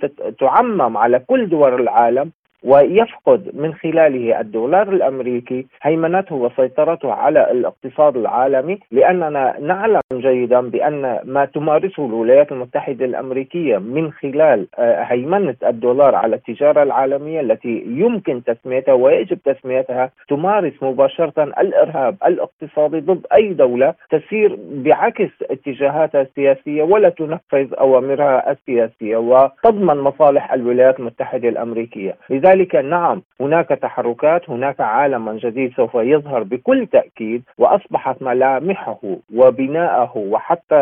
تعمم 0.40 0.96
على 0.96 1.18
كل 1.18 1.48
دول 1.48 1.80
العالم 1.80 2.30
ويفقد 2.64 3.50
من 3.54 3.74
خلاله 3.74 4.40
الدولار 4.40 4.88
الأمريكي 4.88 5.66
هيمنته 5.82 6.34
وسيطرته 6.34 7.12
على 7.12 7.50
الاقتصاد 7.50 8.16
العالمي 8.16 8.78
لأننا 8.90 9.56
نعلم 9.60 10.00
جيدا 10.12 10.60
بأن 10.60 11.20
ما 11.24 11.44
تمارسه 11.44 12.06
الولايات 12.06 12.52
المتحدة 12.52 13.04
الأمريكية 13.04 13.78
من 13.78 14.12
خلال 14.12 14.66
آه، 14.78 15.02
هيمنة 15.02 15.54
الدولار 15.66 16.14
على 16.14 16.36
التجارة 16.36 16.82
العالمية 16.82 17.40
التي 17.40 17.84
يمكن 17.86 18.42
تسميتها 18.44 18.94
ويجب 18.94 19.38
تسميتها 19.44 20.10
تمارس 20.28 20.72
مباشرة 20.82 21.42
الإرهاب 21.42 22.16
الاقتصادي 22.26 23.00
ضد 23.00 23.26
أي 23.34 23.52
دولة 23.52 23.94
تسير 24.10 24.58
بعكس 24.72 25.30
اتجاهاتها 25.50 26.22
السياسية 26.22 26.82
ولا 26.82 27.08
تنفذ 27.08 27.74
أوامرها 27.74 28.50
السياسية 28.52 29.16
وتضمن 29.16 29.96
مصالح 29.96 30.52
الولايات 30.52 31.00
المتحدة 31.00 31.48
الأمريكية، 31.48 32.16
لذلك 32.30 32.47
لذلك 32.48 32.74
نعم 32.74 33.22
هناك 33.40 33.68
تحركات 33.68 34.50
هناك 34.50 34.80
عالم 34.80 35.30
جديد 35.36 35.72
سوف 35.76 35.94
يظهر 35.94 36.42
بكل 36.42 36.86
تأكيد 36.86 37.42
وأصبحت 37.58 38.22
ملامحه 38.22 38.98
وبناءه 39.34 40.12
وحتى 40.16 40.74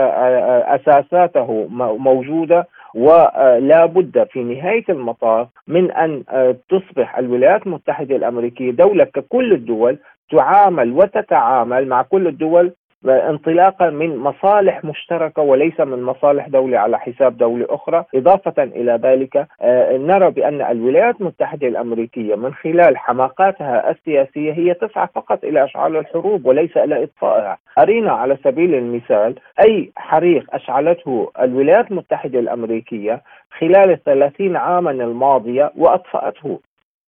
أساساته 0.77 1.67
موجودة 1.99 2.67
ولا 2.95 3.87
بد 3.87 4.27
في 4.33 4.43
نهاية 4.45 4.85
المطاف 4.89 5.49
من 5.69 5.91
أن 5.91 6.25
تصبح 6.69 7.19
الولايات 7.19 7.67
المتحدة 7.67 8.17
الأمريكية 8.17 8.71
دولة 8.71 9.05
ككل 9.05 9.53
الدول 9.53 9.99
تعامل 10.31 10.93
وتتعامل 10.93 11.89
مع 11.89 12.03
كل 12.03 12.27
الدول 12.27 12.73
انطلاقا 13.09 13.91
من 13.91 14.17
مصالح 14.17 14.85
مشتركة 14.85 15.43
وليس 15.43 15.81
من 15.81 16.03
مصالح 16.03 16.49
دولة 16.49 16.79
على 16.79 16.99
حساب 16.99 17.39
دولة 17.39 17.67
أخرى، 17.71 18.05
إضافة 18.15 18.63
إلى 18.63 19.01
ذلك 19.03 19.47
آه، 19.61 19.97
نرى 19.97 20.31
بأن 20.31 20.63
الولايات 20.63 21.21
المتحدة 21.21 21.69
الأمريكية 21.69 22.35
من 22.35 22.55
خلال 22.55 22.99
حماقاتها 22.99 23.91
السياسية 23.91 24.53
هي 24.53 24.75
تسعى 24.75 25.09
فقط 25.15 25.45
إلى 25.45 25.65
أشعال 25.65 25.97
الحروب 25.97 26.47
وليس 26.47 26.77
إلى 26.77 27.03
اطفائها، 27.03 27.59
أرينا 27.79 28.13
على 28.13 28.37
سبيل 28.45 28.75
المثال 28.75 29.35
أي 29.61 29.91
حريق 29.97 30.55
أشعلته 30.55 31.31
الولايات 31.41 31.91
المتحدة 31.91 32.39
الأمريكية 32.39 33.23
خلال 33.59 33.91
الثلاثين 33.91 34.57
عاما 34.57 34.91
الماضية 34.91 35.73
وأطفأته. 35.77 36.61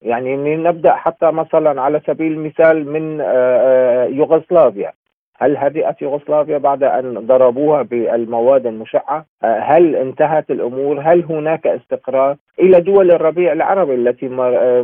يعني 0.02 0.56
نبدا 0.56 0.92
حتى 0.92 1.30
مثلا 1.30 1.82
على 1.82 2.00
سبيل 2.06 2.32
المثال 2.32 2.92
من 2.92 3.20
آه، 3.20 3.24
آه، 3.26 4.06
يوغوسلافيا. 4.06 4.92
هل 5.40 5.57
هدئت 5.57 6.02
يوغوسلافيا 6.02 6.59
بعد 6.59 6.83
أن 6.83 7.26
ضربوها 7.26 7.83
بالمواد 7.83 8.66
المشعة؟ 8.66 9.25
آه، 9.45 9.59
هل 9.59 9.97
انتهت 9.97 10.50
الأمور؟ 10.50 11.00
هل 11.00 11.25
هناك 11.25 11.66
استقرار؟ 11.66 12.37
إلى 12.61 12.80
دول 12.80 13.11
الربيع 13.11 13.52
العربي 13.52 13.95
التي 13.95 14.26
آه، 14.26 14.83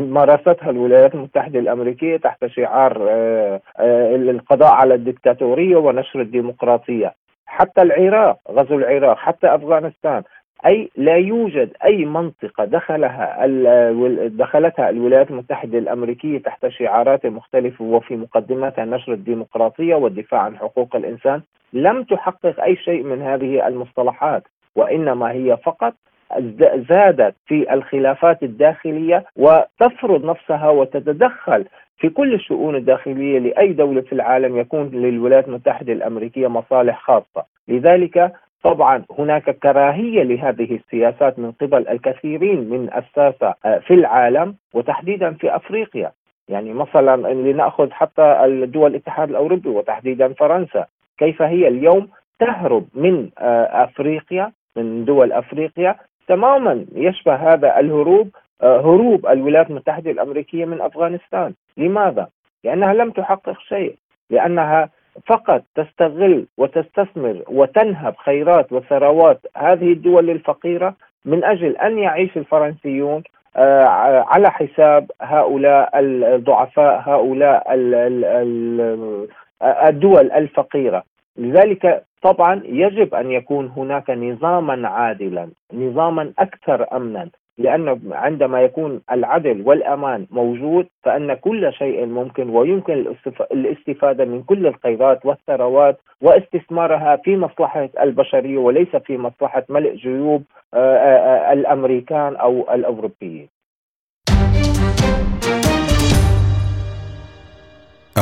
مارستها 0.00 0.70
الولايات 0.70 1.14
المتحدة 1.14 1.58
الأمريكية 1.58 2.16
تحت 2.16 2.46
شعار 2.46 3.06
آه، 3.10 3.60
القضاء 4.16 4.72
على 4.72 4.94
الدكتاتورية 4.94 5.76
ونشر 5.76 6.20
الديمقراطية. 6.20 7.14
حتى 7.46 7.82
العراق 7.82 8.38
غزو 8.50 8.78
العراق 8.78 9.16
حتى 9.16 9.54
أفغانستان 9.54 10.22
أي 10.66 10.90
لا 10.96 11.16
يوجد 11.16 11.70
أي 11.84 12.04
منطقة 12.04 12.64
دخلها 12.64 13.46
دخلتها 14.28 14.90
الولايات 14.90 15.30
المتحدة 15.30 15.78
الأمريكية 15.78 16.38
تحت 16.38 16.68
شعارات 16.68 17.26
مختلفة 17.26 17.84
وفي 17.84 18.16
مقدمتها 18.16 18.84
نشر 18.84 19.12
الديمقراطية 19.12 19.94
والدفاع 19.94 20.40
عن 20.40 20.56
حقوق 20.56 20.96
الإنسان 20.96 21.42
لم 21.72 22.02
تحقق 22.02 22.62
أي 22.62 22.76
شيء 22.76 23.02
من 23.02 23.22
هذه 23.22 23.66
المصطلحات 23.68 24.42
وإنما 24.76 25.32
هي 25.32 25.56
فقط 25.56 25.94
زادت 26.90 27.34
في 27.46 27.74
الخلافات 27.74 28.42
الداخلية 28.42 29.24
وتفرض 29.36 30.24
نفسها 30.24 30.68
وتتدخل 30.70 31.64
في 31.98 32.08
كل 32.08 32.34
الشؤون 32.34 32.76
الداخلية 32.76 33.38
لأي 33.38 33.72
دولة 33.72 34.00
في 34.00 34.12
العالم 34.12 34.56
يكون 34.56 34.88
للولايات 34.88 35.48
المتحدة 35.48 35.92
الأمريكية 35.92 36.46
مصالح 36.46 37.00
خاصة، 37.02 37.44
لذلك 37.68 38.32
طبعا 38.62 39.04
هناك 39.18 39.50
كراهية 39.50 40.22
لهذه 40.22 40.74
السياسات 40.74 41.38
من 41.38 41.52
قبل 41.52 41.88
الكثيرين 41.88 42.70
من 42.70 42.90
الساسة 42.96 43.54
آه، 43.64 43.78
في 43.78 43.94
العالم 43.94 44.54
وتحديدا 44.74 45.32
في 45.32 45.56
أفريقيا. 45.56 46.12
يعني 46.48 46.72
مثلا 46.72 47.16
لنأخذ 47.32 47.90
حتى 47.90 48.22
الدول 48.22 48.90
الاتحاد 48.90 49.30
الأوروبي 49.30 49.68
وتحديدا 49.68 50.32
فرنسا 50.32 50.86
كيف 51.18 51.42
هي 51.42 51.68
اليوم 51.68 52.08
تهرب 52.38 52.86
من 52.94 53.28
آه، 53.38 53.84
أفريقيا 53.84 54.52
من 54.76 55.04
دول 55.04 55.32
أفريقيا؟ 55.32 55.96
تماما 56.28 56.86
يشبه 56.94 57.34
هذا 57.34 57.80
الهروب 57.80 58.28
آه، 58.62 58.80
هروب 58.80 59.26
الولايات 59.26 59.70
المتحدة 59.70 60.10
الأمريكية 60.10 60.64
من 60.64 60.80
أفغانستان. 60.80 61.54
لماذا؟ 61.76 62.28
لأنها 62.64 62.94
لم 62.94 63.10
تحقق 63.10 63.58
شيء 63.60 63.94
لأنها 64.30 64.88
فقط 65.26 65.62
تستغل 65.74 66.46
وتستثمر 66.58 67.42
وتنهب 67.48 68.14
خيرات 68.16 68.72
وثروات 68.72 69.40
هذه 69.56 69.92
الدول 69.92 70.30
الفقيره 70.30 70.94
من 71.24 71.44
أجل 71.44 71.76
أن 71.76 71.98
يعيش 71.98 72.36
الفرنسيون 72.36 73.22
آه، 73.56 73.84
على 74.28 74.50
حساب 74.50 75.10
هؤلاء 75.22 75.90
الضعفاء 76.34 77.02
هؤلاء 77.06 77.64
الدول 79.62 80.32
الفقيرة. 80.32 81.02
لذلك 81.36 82.04
طبعا 82.22 82.62
يجب 82.64 83.14
أن 83.14 83.30
يكون 83.30 83.68
هناك 83.76 84.10
نظاما 84.10 84.88
عادلا 84.88 85.48
نظاما 85.74 86.32
أكثر 86.38 86.86
امنا. 86.96 87.28
لأن 87.58 88.00
عندما 88.12 88.62
يكون 88.62 89.00
العدل 89.12 89.62
والأمان 89.66 90.26
موجود 90.30 90.86
فإن 91.02 91.34
كل 91.34 91.72
شيء 91.72 92.06
ممكن 92.06 92.50
ويمكن 92.50 93.14
الاستفادة 93.52 94.24
من 94.24 94.42
كل 94.42 94.66
الخيرات 94.66 95.26
والثروات 95.26 95.98
واستثمارها 96.20 97.16
في 97.16 97.36
مصلحة 97.36 97.88
البشرية 98.00 98.58
وليس 98.58 98.96
في 98.96 99.18
مصلحة 99.18 99.64
ملء 99.68 99.94
جيوب 99.94 100.42
آه، 100.74 100.76
آه، 100.76 101.50
آه، 101.50 101.52
الأمريكان 101.52 102.36
أو 102.36 102.74
الأوروبيين. 102.74 103.48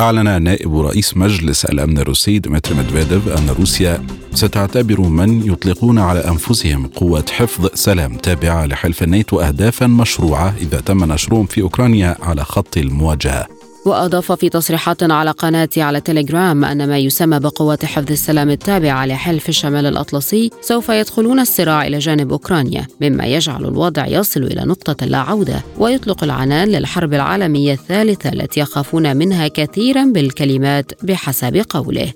أعلن 0.01 0.43
نائب 0.43 0.79
رئيس 0.79 1.17
مجلس 1.17 1.65
الأمن 1.65 1.97
الروسي 1.97 2.39
دمتري 2.39 2.75
مدفيديف 2.75 3.27
أن 3.27 3.49
روسيا 3.49 4.05
ستعتبر 4.33 5.01
من 5.01 5.51
يطلقون 5.51 5.99
على 5.99 6.19
أنفسهم 6.19 6.87
قوة 6.87 7.25
حفظ 7.31 7.69
سلام 7.73 8.17
تابعة 8.17 8.65
لحلف 8.65 9.03
الناتو 9.03 9.39
أهدافا 9.39 9.87
مشروعة 9.87 10.53
إذا 10.61 10.79
تم 10.81 11.13
نشرهم 11.13 11.45
في 11.45 11.61
أوكرانيا 11.61 12.15
على 12.21 12.43
خط 12.43 12.77
المواجهة. 12.77 13.60
وأضاف 13.85 14.31
في 14.31 14.49
تصريحات 14.49 15.11
على 15.11 15.31
قناته 15.31 15.83
على 15.83 16.01
تليجرام 16.01 16.65
أن 16.65 16.87
ما 16.87 16.97
يسمى 16.97 17.39
بقوات 17.39 17.85
حفظ 17.85 18.11
السلام 18.11 18.49
التابعة 18.49 19.05
لحلف 19.05 19.49
الشمال 19.49 19.85
الأطلسي 19.85 20.49
سوف 20.61 20.89
يدخلون 20.89 21.39
الصراع 21.39 21.87
إلى 21.87 21.99
جانب 21.99 22.31
أوكرانيا 22.31 22.87
مما 23.01 23.25
يجعل 23.25 23.65
الوضع 23.65 24.07
يصل 24.07 24.43
إلى 24.43 24.61
نقطة 24.61 25.05
لا 25.05 25.17
عودة 25.17 25.63
ويطلق 25.77 26.23
العنان 26.23 26.67
للحرب 26.67 27.13
العالمية 27.13 27.73
الثالثة 27.73 28.29
التي 28.29 28.59
يخافون 28.59 29.17
منها 29.17 29.47
كثيرا 29.47 30.05
بالكلمات 30.05 30.91
بحسب 31.03 31.65
قوله. 31.69 32.13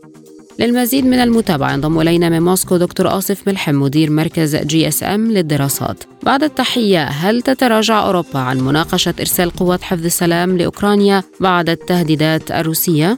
للمزيد 0.59 1.05
من 1.05 1.19
المتابعة 1.19 1.73
ينضم 1.73 1.99
إلينا 1.99 2.29
من 2.29 2.41
موسكو 2.41 2.77
دكتور 2.77 3.17
آصف 3.17 3.47
ملحم 3.47 3.75
مدير 3.75 4.11
مركز 4.11 4.55
GSM 4.55 5.31
للدراسات 5.31 6.03
بعد 6.23 6.43
التحية 6.43 7.03
هل 7.03 7.41
تتراجع 7.41 8.05
أوروبا 8.05 8.39
عن 8.39 8.57
مناقشة 8.57 9.13
إرسال 9.19 9.49
قوات 9.49 9.81
حفظ 9.81 10.05
السلام 10.05 10.57
لأوكرانيا 10.57 11.23
بعد 11.39 11.69
التهديدات 11.69 12.51
الروسية؟ 12.51 13.17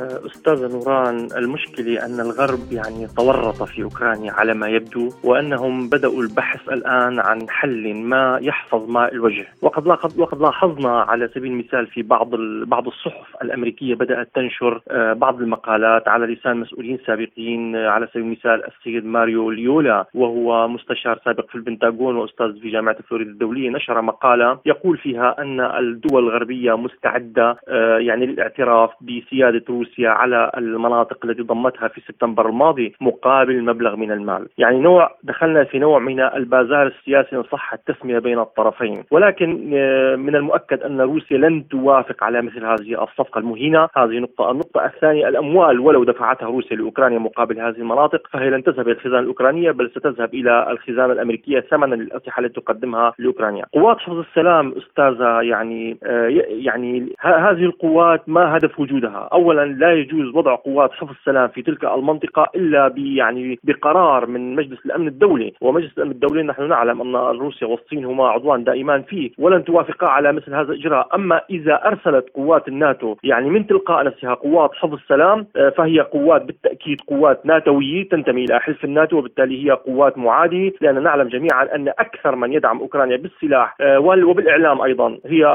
أستاذ 0.00 0.72
نوران 0.72 1.28
المشكلة 1.36 2.06
أن 2.06 2.20
الغرب 2.20 2.72
يعني 2.72 3.06
تورط 3.16 3.62
في 3.62 3.82
أوكرانيا 3.82 4.32
على 4.32 4.54
ما 4.54 4.68
يبدو 4.68 5.08
وأنهم 5.24 5.88
بدأوا 5.88 6.22
البحث 6.22 6.68
الآن 6.68 7.20
عن 7.20 7.50
حل 7.50 7.94
ما 7.94 8.38
يحفظ 8.42 8.90
ماء 8.90 9.14
الوجه. 9.14 9.46
وقد 9.62 9.86
وقد 10.18 10.40
لاحظنا 10.40 11.00
على 11.00 11.28
سبيل 11.34 11.52
المثال 11.52 11.86
في 11.86 12.02
بعض 12.02 12.30
بعض 12.66 12.86
الصحف 12.86 13.36
الأمريكية 13.42 13.94
بدأت 13.94 14.28
تنشر 14.34 14.80
آه، 14.88 15.12
بعض 15.12 15.40
المقالات 15.40 16.08
على 16.08 16.26
لسان 16.26 16.56
مسؤولين 16.56 16.98
سابقين 17.06 17.76
آه، 17.76 17.88
على 17.88 18.06
سبيل 18.06 18.22
المثال 18.22 18.62
السيد 18.66 19.04
ماريو 19.04 19.50
ليولا 19.50 20.06
وهو 20.14 20.68
مستشار 20.68 21.20
سابق 21.24 21.48
في 21.48 21.54
البنتاغون 21.54 22.16
وأستاذ 22.16 22.60
في 22.60 22.70
جامعة 22.70 22.96
فلوريدا 23.08 23.30
الدولية 23.30 23.70
نشر 23.70 24.02
مقالة 24.02 24.58
يقول 24.66 24.98
فيها 24.98 25.36
أن 25.38 25.60
الدول 25.60 26.24
الغربية 26.24 26.76
مستعدة 26.76 27.56
آه، 27.68 27.98
يعني 27.98 28.26
للاعتراف 28.26 28.90
بسيادة 29.00 29.64
روسيا 29.82 30.08
على 30.08 30.50
المناطق 30.56 31.24
التي 31.24 31.42
ضمتها 31.42 31.88
في 31.88 32.00
سبتمبر 32.08 32.48
الماضي 32.48 32.94
مقابل 33.00 33.64
مبلغ 33.64 33.96
من 33.96 34.12
المال. 34.12 34.48
يعني 34.58 34.78
نوع 34.78 35.10
دخلنا 35.22 35.64
في 35.64 35.78
نوع 35.78 35.98
من 35.98 36.20
البازار 36.20 36.86
السياسي 36.86 37.36
إن 37.36 37.42
صح 37.42 37.72
التسمية 37.72 38.18
بين 38.18 38.38
الطرفين. 38.38 39.04
ولكن 39.10 39.70
آه، 39.74 40.16
من 40.16 40.36
المؤكد 40.36 40.82
أن 40.82 41.00
روسيا 41.00 41.38
لن 41.38 41.68
توافق 41.68 42.24
على 42.24 42.42
مثل 42.42 42.64
هذه 42.64 43.02
الصفقة 43.02 43.38
المهينة. 43.38 43.88
هذه 43.96 44.18
نقطة. 44.18 44.50
النقطة 44.50 44.84
الثانية 44.86 45.28
الأموال 45.28 45.80
ولو 45.80 46.04
دفعتها 46.04 46.46
روسيا 46.46 46.76
لأوكرانيا 46.76 47.18
مقابل 47.18 47.60
هذه 47.60 47.76
المناطق 47.76 48.28
فهي 48.32 48.50
لن 48.50 48.62
تذهب 48.62 48.88
إلى 48.88 48.92
الخزانة 48.92 49.18
الأوكرانية 49.18 49.70
بل 49.70 49.90
ستذهب 49.90 50.34
إلى 50.34 50.70
الخزانة 50.70 51.12
الأمريكية 51.12 51.60
ثمنا 51.60 51.94
للأسلحة 51.94 52.40
التي 52.40 52.60
تقدمها 52.60 53.14
لأوكرانيا. 53.18 53.64
قوات 53.74 53.98
حفظ 53.98 54.18
السلام 54.18 54.74
أستاذة 54.78 55.40
يعني 55.42 55.96
آه، 56.04 56.26
يعني 56.48 57.12
هذه 57.20 57.64
القوات 57.64 58.28
ما 58.28 58.56
هدف 58.56 58.80
وجودها؟ 58.80 59.28
أولا 59.32 59.64
لا 59.78 59.92
يجوز 59.92 60.34
وضع 60.34 60.54
قوات 60.54 60.92
حفظ 60.92 61.10
السلام 61.10 61.48
في 61.48 61.62
تلك 61.62 61.84
المنطقة 61.84 62.50
إلا 62.54 62.94
يعني 62.96 63.58
بقرار 63.64 64.26
من 64.26 64.54
مجلس 64.56 64.86
الأمن 64.86 65.08
الدولي. 65.08 65.52
ومجلس 65.60 65.92
الأمن 65.98 66.10
الدولي 66.10 66.42
نحن 66.42 66.68
نعلم 66.68 67.00
أن 67.00 67.16
روسيا 67.16 67.66
والصين 67.66 68.04
هما 68.04 68.28
عضوان 68.28 68.64
دائمان 68.64 69.02
فيه 69.02 69.30
ولن 69.38 69.64
توافقا 69.64 70.06
على 70.06 70.32
مثل 70.32 70.54
هذا 70.54 70.72
الإجراء. 70.72 71.08
أما 71.14 71.40
إذا 71.50 71.74
أرسلت 71.86 72.26
قوات 72.34 72.68
الناتو 72.68 73.16
يعني 73.22 73.50
من 73.50 73.66
تلقاء 73.66 74.04
نفسها 74.04 74.34
قوات 74.34 74.70
حفظ 74.74 74.94
السلام 74.94 75.46
آه، 75.56 75.68
فهي 75.68 76.00
قوات 76.00 76.42
بالتأكيد 76.42 77.00
قوات 77.00 77.46
ناتوية 77.46 78.08
تنتمي 78.08 78.44
إلى 78.44 78.60
حلف 78.60 78.84
الناتو 78.84 79.18
وبالتالي 79.18 79.66
هي 79.66 79.70
قوات 79.70 80.18
معادية 80.18 80.72
لأن 80.80 81.02
نعلم 81.02 81.28
جميعا 81.28 81.74
أن 81.74 81.88
أكثر 81.88 82.36
من 82.36 82.52
يدعم 82.52 82.78
أوكرانيا 82.78 83.16
بالسلاح 83.16 83.76
آه، 83.80 83.98
وبالإعلام 83.98 84.82
أيضا 84.82 85.18
هي 85.26 85.46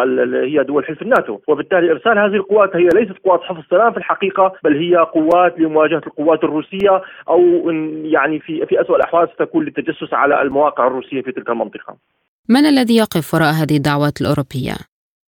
هي 0.43 0.63
دول 0.63 0.85
حلف 0.85 1.01
الناتو. 1.01 1.39
وبالتالي 1.47 1.91
إرسال 1.91 2.17
هذه 2.17 2.35
القوات 2.35 2.75
هي 2.75 2.87
ليست 2.93 3.17
قوات 3.25 3.41
حفظ 3.41 3.59
السلام 3.59 3.91
في 3.91 3.97
الحقيقة 4.07 4.53
بل 4.63 4.77
هي 4.77 4.95
قوات 4.95 5.59
لمواجهة 5.59 6.01
القوات 6.07 6.43
الروسية 6.43 7.01
أو 7.29 7.69
يعني 8.03 8.39
في 8.39 8.65
في 8.65 8.81
اسوء 8.81 8.95
الأحوال 8.95 9.29
ستكون 9.33 9.65
للتجسس 9.65 10.13
على 10.13 10.41
المواقع 10.41 10.87
الروسية 10.87 11.21
في 11.21 11.31
تلك 11.31 11.49
المنطقة. 11.49 11.97
من 12.49 12.65
الذي 12.65 12.95
يقف 12.97 13.33
وراء 13.33 13.53
هذه 13.53 13.77
الدعوات 13.77 14.21
الأوروبية؟ 14.21 14.75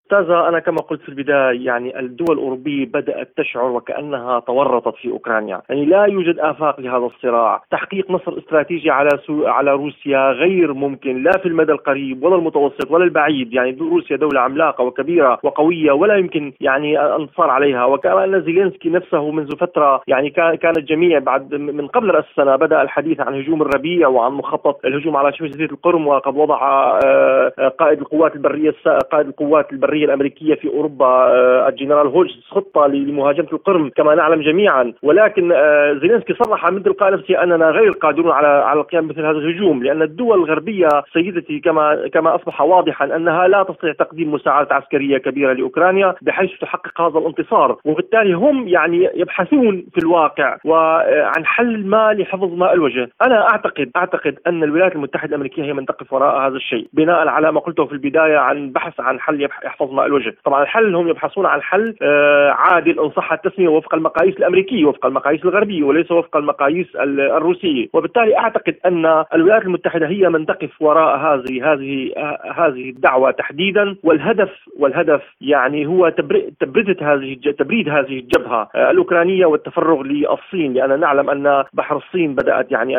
أستاذة 0.09 0.47
أنا 0.47 0.59
كما 0.59 0.77
قلت 0.81 1.01
في 1.01 1.09
البداية 1.09 1.65
يعني 1.65 1.99
الدول 1.99 2.37
الأوروبية 2.37 2.85
بدأت 2.85 3.31
تشعر 3.37 3.65
وكأنها 3.65 4.39
تورطت 4.39 4.95
في 4.95 5.09
أوكرانيا. 5.11 5.61
يعني 5.69 5.85
لا 5.85 6.05
يوجد 6.05 6.39
آفاق 6.39 6.79
لهذا 6.79 7.05
الصراع. 7.05 7.63
تحقيق 7.71 8.11
نصر 8.11 8.37
استراتيجي 8.37 8.89
على 8.89 9.09
سو... 9.25 9.47
على 9.47 9.71
روسيا 9.71 10.31
غير 10.31 10.73
ممكن 10.73 11.23
لا 11.23 11.31
في 11.31 11.45
المدى 11.45 11.71
القريب 11.71 12.23
ولا 12.23 12.35
المتوسط 12.35 12.91
ولا 12.91 13.03
البعيد. 13.03 13.53
يعني 13.53 13.77
روسيا 13.81 14.17
دولة 14.17 14.39
عملاقة 14.39 14.83
وكبيرة 14.83 15.39
وقوية 15.43 15.91
ولا 15.91 16.15
يمكن 16.15 16.53
يعني 16.61 16.99
انتصار 16.99 17.49
عليها. 17.49 17.85
وكما 17.85 18.23
أن 18.23 18.41
زيلينسكي 18.41 18.89
نفسه 18.89 19.31
منذ 19.31 19.55
فترة 19.57 20.01
يعني 20.07 20.29
كان 20.29 20.73
الجميع 20.77 21.19
بعد 21.19 21.55
من 21.55 21.87
قبل 21.87 22.09
رأس 22.09 22.25
السنة 22.31 22.55
بدأ 22.55 22.81
الحديث 22.81 23.19
عن 23.19 23.33
هجوم 23.33 23.61
الربيع 23.61 24.07
وعن 24.07 24.31
مخطط 24.31 24.85
الهجوم 24.85 25.17
على 25.17 25.33
شبه 25.33 25.47
جزيرة 25.47 25.71
القرم 25.71 26.07
وقد 26.07 26.35
وضع 26.35 26.59
آه، 27.05 27.51
آه، 27.59 27.67
قائد 27.67 27.99
القوات 27.99 28.35
البرية 28.35 28.73
قائد 29.11 29.27
القوات 29.27 29.71
البرية 29.71 29.98
البحريه 29.99 30.05
الأمريكية 30.05 30.55
في 30.55 30.67
أوروبا 30.67 31.05
آه، 31.05 31.69
الجنرال 31.69 32.07
هوجز 32.07 32.43
خطة 32.49 32.87
لمهاجمة 32.87 33.47
القرم 33.53 33.89
كما 33.89 34.15
نعلم 34.15 34.41
جميعا. 34.41 34.93
ولكن 35.03 35.51
آه، 35.51 35.93
زيلينسكي 35.93 36.33
صرح 36.33 36.71
من 36.71 36.83
تلقاء 36.83 37.13
نفسه 37.13 37.43
أننا 37.43 37.69
غير 37.69 37.91
قادرون 37.91 38.31
على 38.31 38.47
على 38.47 38.79
القيام 38.79 39.07
بمثل 39.07 39.25
هذا 39.25 39.37
الهجوم 39.37 39.83
لأن 39.83 40.01
الدول 40.01 40.37
الغربية 40.37 40.87
سيدتي 41.13 41.59
كما 41.59 42.07
كما 42.13 42.35
أصبح 42.35 42.61
واضحا 42.61 43.05
أنها 43.15 43.47
لا 43.47 43.63
تستطيع 43.63 43.93
تقديم 43.93 44.33
مساعده 44.33 44.75
عسكرية 44.75 45.17
كبيرة 45.17 45.53
لأوكرانيا 45.53 46.15
بحيث 46.21 46.51
تحقق 46.61 47.01
هذا 47.01 47.19
الانتصار. 47.19 47.77
وبالتالي 47.85 48.33
هم 48.33 48.67
يعني 48.67 49.09
يبحثون 49.15 49.85
في 49.93 49.97
الواقع 49.97 50.57
وعن 50.65 51.45
حل 51.45 51.85
ما 51.85 52.13
لحفظ 52.13 52.53
ماء 52.53 52.73
الوجه. 52.73 53.09
أنا 53.21 53.49
أعتقد 53.49 53.91
أعتقد 53.95 54.35
أن 54.47 54.63
الولايات 54.63 54.95
المتحدة 54.95 55.29
الأمريكية 55.29 55.63
هي 55.63 55.73
من 55.73 55.85
تقف 55.85 56.13
وراء 56.13 56.47
هذا 56.47 56.55
الشيء 56.55 56.87
بناء 56.93 57.27
على 57.27 57.51
ما 57.51 57.59
قلته 57.59 57.85
في 57.85 57.91
البداية 57.91 58.37
عن 58.37 58.71
بحث 58.71 58.99
عن 58.99 59.19
حل 59.19 59.41
يحفظ 59.41 59.88
ماء 59.93 60.05
الوجه. 60.05 60.35
طبعا 60.45 60.63
الحل 60.63 60.95
هم 60.95 61.07
يبحثون 61.07 61.45
عن 61.45 61.61
حل 61.61 61.95
آه، 62.01 62.49
عادل 62.49 62.99
ان 62.99 63.09
صح 63.09 63.33
التسمية 63.33 63.67
وفق 63.67 63.93
المقاييس 63.95 64.37
الأمريكية 64.37 64.85
وفق 64.85 65.05
المقاييس 65.05 65.45
الغربية 65.45 65.83
وليس 65.83 66.11
وفق 66.11 66.37
المقاييس 66.37 66.87
الروسية. 66.95 67.87
وبالتالي 67.93 68.37
أعتقد 68.37 68.75
أن 68.85 69.23
الولايات 69.33 69.63
المتحدة 69.63 70.07
هي 70.07 70.29
من 70.29 70.45
تقف 70.45 70.81
وراء 70.81 71.17
هذه 71.17 71.73
هذه 71.73 72.13
هذه 72.55 72.89
الدعوة 72.89 73.31
تحديدا. 73.31 73.95
والهدف 74.03 74.51
والهدف 74.79 75.21
يعني 75.41 75.85
هو 75.85 76.09
تبريد 76.09 77.03
هذه 77.03 77.37
تبريد 77.59 77.89
هذه 77.89 78.19
الجبهة 78.19 78.69
آه، 78.75 78.91
الأوكرانية 78.91 79.45
والتفرغ 79.45 80.03
للصين. 80.03 80.73
لأن 80.73 80.99
نعلم 80.99 81.29
أن 81.29 81.63
بحر 81.73 81.97
الصين 81.97 82.35
بدأت 82.35 82.71
يعني 82.71 82.93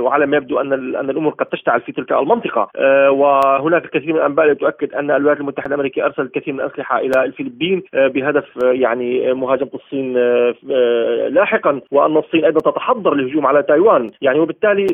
وعلى 0.00 0.26
ما 0.26 0.36
يبدو 0.36 0.60
أن 0.60 0.72
أن 0.72 1.10
الأمور 1.10 1.32
قد 1.32 1.46
تشتعل 1.46 1.80
في 1.80 1.92
تلك 1.92 2.12
المنطقة. 2.12 2.68
آه، 2.76 3.10
وهناك 3.10 3.84
الكثير 3.84 4.12
من 4.12 4.18
الأنباء 4.18 4.54
تؤكد 4.54 4.94
أن 4.94 5.10
الولايات 5.10 5.40
المتحدة 5.40 5.68
الأمريكية 5.68 5.89
ارسلت 5.98 6.36
الكثير 6.36 6.54
من 6.54 6.60
الأسلحة 6.60 6.98
إلى 6.98 7.24
الفلبين 7.24 7.82
آه، 7.94 8.08
بهدف 8.08 8.44
آه، 8.64 8.72
يعني 8.72 9.34
مهاجمة 9.34 9.70
الصين 9.74 10.16
آه، 10.16 10.54
لاحقا 11.28 11.80
وأن 11.90 12.16
الصين 12.16 12.44
أيضا 12.44 12.70
تتحضر 12.70 13.14
للهجوم 13.14 13.46
على 13.46 13.62
تايوان 13.62 14.10
يعني 14.22 14.38
وبالتالي 14.38 14.86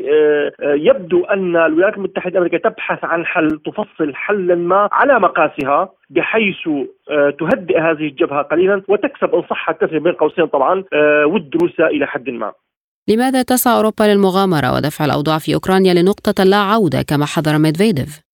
يبدو 0.59 1.25
أن 1.25 1.55
الولايات 1.55 1.97
المتحدة 1.97 2.31
الأمريكية 2.31 2.57
تبحث 2.57 3.03
عن 3.03 3.25
حل 3.25 3.59
تفصل 3.65 4.15
حلا 4.15 4.55
ما 4.55 4.89
على 4.91 5.19
مقاسها 5.19 5.89
بحيث 6.09 6.69
تهدئ 7.39 7.79
هذه 7.79 8.07
الجبهة 8.07 8.41
قليلا 8.41 8.81
وتكسب 8.87 9.35
إن 9.35 9.41
صح 9.49 9.69
التسميه 9.69 9.99
بين 9.99 10.13
قوسين 10.13 10.45
طبعا 10.45 10.83
ود 11.25 11.55
روسيا 11.61 11.87
إلى 11.87 12.07
حد 12.07 12.29
ما. 12.29 12.51
لماذا 13.09 13.41
تسعى 13.41 13.75
أوروبا 13.75 14.03
للمغامرة 14.03 14.75
ودفع 14.75 15.05
الأوضاع 15.05 15.37
في 15.37 15.53
أوكرانيا 15.53 15.93
لنقطة 15.93 16.43
لا 16.43 16.57
عودة 16.57 17.01
كما 17.01 17.25
حذر 17.25 17.57
ميدفيديف؟ 17.57 18.26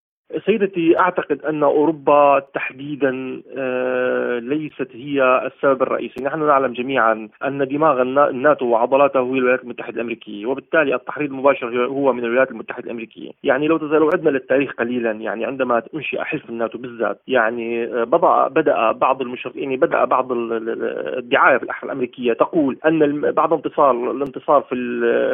سيدتي 0.45 0.99
أعتقد 0.99 1.41
أن 1.45 1.63
أوروبا 1.63 2.39
تحديدا 2.53 3.41
آه، 3.57 4.39
ليست 4.39 4.87
هي 4.93 5.21
السبب 5.45 5.81
الرئيسي، 5.81 6.23
نحن 6.23 6.47
نعلم 6.47 6.73
جميعا 6.73 7.29
أن 7.45 7.67
دماغ 7.67 8.01
الناتو 8.01 8.65
وعضلاته 8.65 9.19
هي 9.19 9.37
الولايات 9.37 9.63
المتحدة 9.63 9.95
الأمريكية، 9.95 10.45
وبالتالي 10.45 10.95
التحريض 10.95 11.29
المباشر 11.29 11.85
هو 11.85 12.13
من 12.13 12.23
الولايات 12.23 12.51
المتحدة 12.51 12.85
الأمريكية، 12.85 13.31
يعني 13.43 13.67
لو 13.67 13.77
لو 13.77 14.09
عدنا 14.13 14.29
للتاريخ 14.29 14.73
قليلا 14.73 15.11
يعني 15.11 15.45
عندما 15.45 15.81
أنشئ 15.95 16.21
حلف 16.21 16.49
الناتو 16.49 16.77
بالذات، 16.77 17.21
يعني 17.27 17.83
آه، 17.83 18.03
بدا 18.03 18.47
بدأ 18.47 18.91
بعض 18.91 19.21
المشرفين 19.21 19.63
يعني 19.63 19.77
بدأ 19.77 20.05
بعض 20.05 20.31
الدعاية 20.31 21.57
في 21.57 21.83
الأمريكية. 21.83 22.33
تقول 22.33 22.77
أن 22.85 23.21
بعد 23.31 23.53
انتصار 23.53 24.11
الانتصار 24.11 24.61
في 24.61 24.75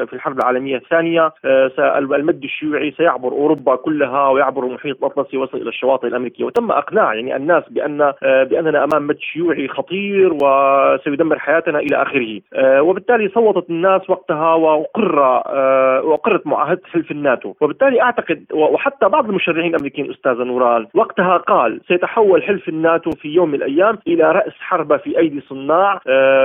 في 0.07 0.13
الحرب 0.13 0.39
العالمية 0.39 0.77
الثانية 0.77 1.31
آه، 1.45 1.97
المد 1.99 2.43
الشيوعي 2.43 2.91
سيعبر 2.91 3.31
أوروبا 3.31 3.75
كلها 3.75 4.29
ويعبر 4.29 4.65
المحيط 4.65 4.88
الاطلسي 4.91 5.35
يوصل 5.35 5.57
إلى 5.57 5.69
الشواطئ 5.69 6.07
الأمريكية. 6.07 6.43
وتم 6.43 6.71
إقناع 6.71 7.13
يعني 7.13 7.35
الناس 7.35 7.63
بأن 7.69 8.01
آه، 8.01 8.43
بأننا 8.43 8.83
أمام 8.83 9.07
مد 9.07 9.19
شيوعي 9.19 9.67
خطير 9.67 10.33
وسيدمر 10.33 11.39
حياتنا 11.39 11.79
إلى 11.79 12.01
آخره. 12.01 12.41
آه، 12.53 12.81
وبالتالي 12.81 13.29
صوتت 13.29 13.69
الناس 13.69 14.09
وقتها 14.09 14.53
وأقر 14.53 15.19
آه، 15.45 16.01
وأقرت 16.03 16.47
معاهدة 16.47 16.81
حلف 16.91 17.11
الناتو. 17.11 17.53
وبالتالي 17.61 18.01
أعتقد 18.01 18.43
وحتى 18.53 19.09
بعض 19.09 19.29
المشرعين 19.29 19.69
الأمريكيين 19.75 20.11
استاذه 20.11 20.43
نوران 20.43 20.87
وقتها 20.93 21.37
قال 21.37 21.81
سيتحول 21.87 22.43
حلف 22.43 22.69
الناتو 22.69 23.11
في 23.11 23.27
يوم 23.27 23.49
من 23.49 23.55
الأيام 23.55 23.97
إلى 24.07 24.31
رأس 24.31 24.53
حربة 24.59 24.97
في 24.97 25.17
أيدي 25.17 25.41
صناع 25.41 25.97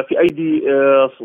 في 0.08 0.18
أيدي 0.18 0.62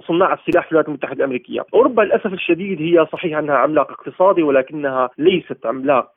صناع 0.08 0.34
السلاح 0.34 0.66
في 0.66 0.72
الولايات 0.72 0.88
المتحدة 0.88 1.18
الأمريكية. 1.20 1.66
أوروبا 1.74 2.02
للأسف 2.02 2.34
الشديد 2.34 2.82
هي 2.82 3.06
صحيح 3.12 3.38
أنها 3.38 3.56
عملاق 3.56 3.92
اقتصادي 3.92 4.44
ولكنها 4.44 5.10
ليست 5.18 5.66
عملاق 5.66 6.12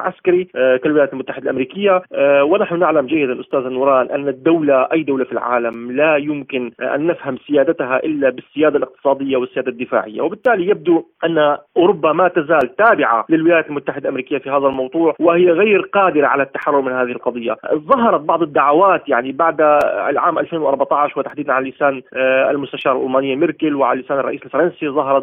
عسكري. 0.00 0.37
كالولايات 0.54 1.12
المتحدة 1.12 1.42
الأمريكية 1.42 2.02
ونحن 2.42 2.78
نعلم 2.78 3.06
جيدا 3.06 3.40
أستاذ 3.40 3.60
نوران 3.60 4.06
أن 4.06 4.28
الدولة 4.28 4.88
أي 4.92 5.02
دولة 5.02 5.24
في 5.24 5.32
العالم 5.32 5.92
لا 5.92 6.16
يمكن 6.16 6.72
أن 6.80 7.06
نفهم 7.06 7.36
سيادتها 7.46 7.96
إلا 8.04 8.30
بالسيادة 8.30 8.78
الاقتصادية 8.78 9.36
والسيادة 9.36 9.70
الدفاعية. 9.70 10.20
وبالتالي 10.20 10.68
يبدو 10.68 11.04
أن 11.24 11.56
أوروبا 11.76 12.12
ما 12.12 12.28
تزال 12.28 12.76
تابعة 12.76 13.24
للولايات 13.28 13.68
المتحدة 13.68 14.02
الأمريكية 14.02 14.38
في 14.38 14.50
هذا 14.50 14.66
الموضوع 14.66 15.14
وهي 15.20 15.50
غير 15.50 15.80
قادرة 15.80 16.26
على 16.26 16.42
التحرر 16.42 16.80
من 16.80 16.92
هذه 16.92 17.10
القضية. 17.10 17.56
ظهرت 17.74 18.20
بعض 18.20 18.42
الدعوات 18.42 19.08
يعني 19.08 19.32
بعد 19.32 19.60
العام 20.08 20.38
2014 20.38 21.18
وتحديدا 21.20 21.52
على 21.52 21.70
لسان 21.70 22.02
المستشار 22.50 22.96
الألمانية 22.96 23.36
ميركل 23.36 23.74
وعلى 23.74 24.00
لسان 24.00 24.18
الرئيس 24.18 24.42
الفرنسي 24.44 24.88
ظهرت 24.88 25.22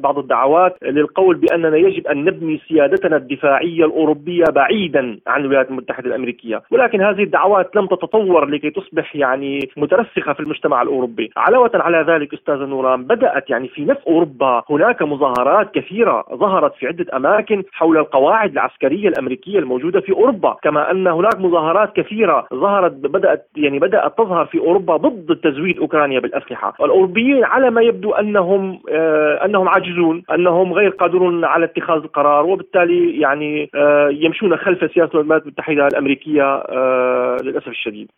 بعض 0.00 0.18
الدعوات 0.18 0.76
للقول 0.82 1.36
بأننا 1.36 1.76
يجب 1.76 2.06
أن 2.06 2.24
نبني 2.24 2.60
سيادتنا 2.68 3.16
الدفاعية 3.16 3.84
الأوروبية 3.84 4.44
بعيدا 4.52 5.18
عن 5.26 5.40
الولايات 5.40 5.70
المتحدة 5.70 6.08
الأمريكية، 6.08 6.62
ولكن 6.70 7.02
هذه 7.02 7.22
الدعوات 7.22 7.76
لم 7.76 7.86
تتطور 7.86 8.44
لكي 8.44 8.70
تصبح 8.70 9.16
يعني 9.16 9.68
مترسخة 9.76 10.32
في 10.32 10.40
المجتمع 10.40 10.82
الأوروبي، 10.82 11.30
علاوة 11.36 11.70
على 11.74 12.04
ذلك 12.08 12.34
أستاذ 12.34 12.56
نوران 12.56 13.04
بدأت 13.04 13.50
يعني 13.50 13.68
في 13.68 13.84
نفس 13.84 14.00
أوروبا 14.06 14.62
هناك 14.70 15.02
مظاهرات 15.02 15.74
كثيرة 15.74 16.24
ظهرت 16.34 16.74
في 16.74 16.86
عدة 16.86 17.16
أماكن 17.16 17.62
حول 17.72 17.96
القواعد 17.98 18.52
العسكرية 18.52 19.08
الأمريكية 19.08 19.58
الموجودة 19.58 20.00
في 20.00 20.12
أوروبا، 20.12 20.56
كما 20.62 20.90
أن 20.90 21.06
هناك 21.06 21.40
مظاهرات 21.40 21.96
كثيرة 21.96 22.46
ظهرت 22.54 22.92
بدأت 22.92 23.46
يعني 23.56 23.78
بدأت 23.78 24.18
تظهر 24.18 24.46
في 24.46 24.58
أوروبا 24.58 24.96
ضد 24.96 25.36
تزويد 25.36 25.78
أوكرانيا 25.78 26.20
بالأسلحة، 26.20 26.74
الأوروبيين 26.80 27.44
على 27.44 27.70
ما 27.70 27.82
يبدو 27.82 28.12
أنهم 28.12 28.78
آه 28.90 29.44
أنهم 29.44 29.68
عاجزون، 29.68 30.22
أنهم 30.34 30.72
غير 30.72 30.90
قادرون 30.90 31.44
على 31.44 31.64
اتخاذ 31.64 32.02
القرار 32.02 32.46
وبالتالي 32.46 33.20
يعني 33.20 33.70
آه 33.74 34.08
يمشون 34.32 34.56
خلف 34.56 34.92
سياسة 34.94 35.10
الولايات 35.14 35.42
المتحدة 35.42 35.86
الأمريكية 35.86 36.42
آه 36.42 37.36
للأسف 37.42 37.68
الشديد. 37.68 38.10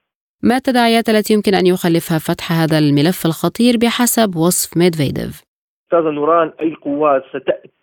ما 0.43 0.57
التداعيات 0.57 1.09
التي 1.09 1.35
يمكن 1.35 1.55
أن 1.55 1.67
يخلفها 1.67 2.19
فتح 2.19 2.53
هذا 2.53 2.79
الملف 2.79 3.27
الخطير 3.27 3.77
بحسب 3.83 4.37
وصف 4.37 4.77
ميدفيديف؟ 4.77 5.43
أستاذ 5.85 6.11
نوران 6.11 6.53
أي 6.61 6.75
قوات 6.75 7.23
ستأتي 7.29 7.74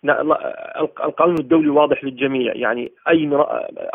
القانون 1.04 1.38
الدولي 1.38 1.68
واضح 1.68 2.04
للجميع. 2.04 2.52
يعني 2.54 2.92
أي 3.08 3.30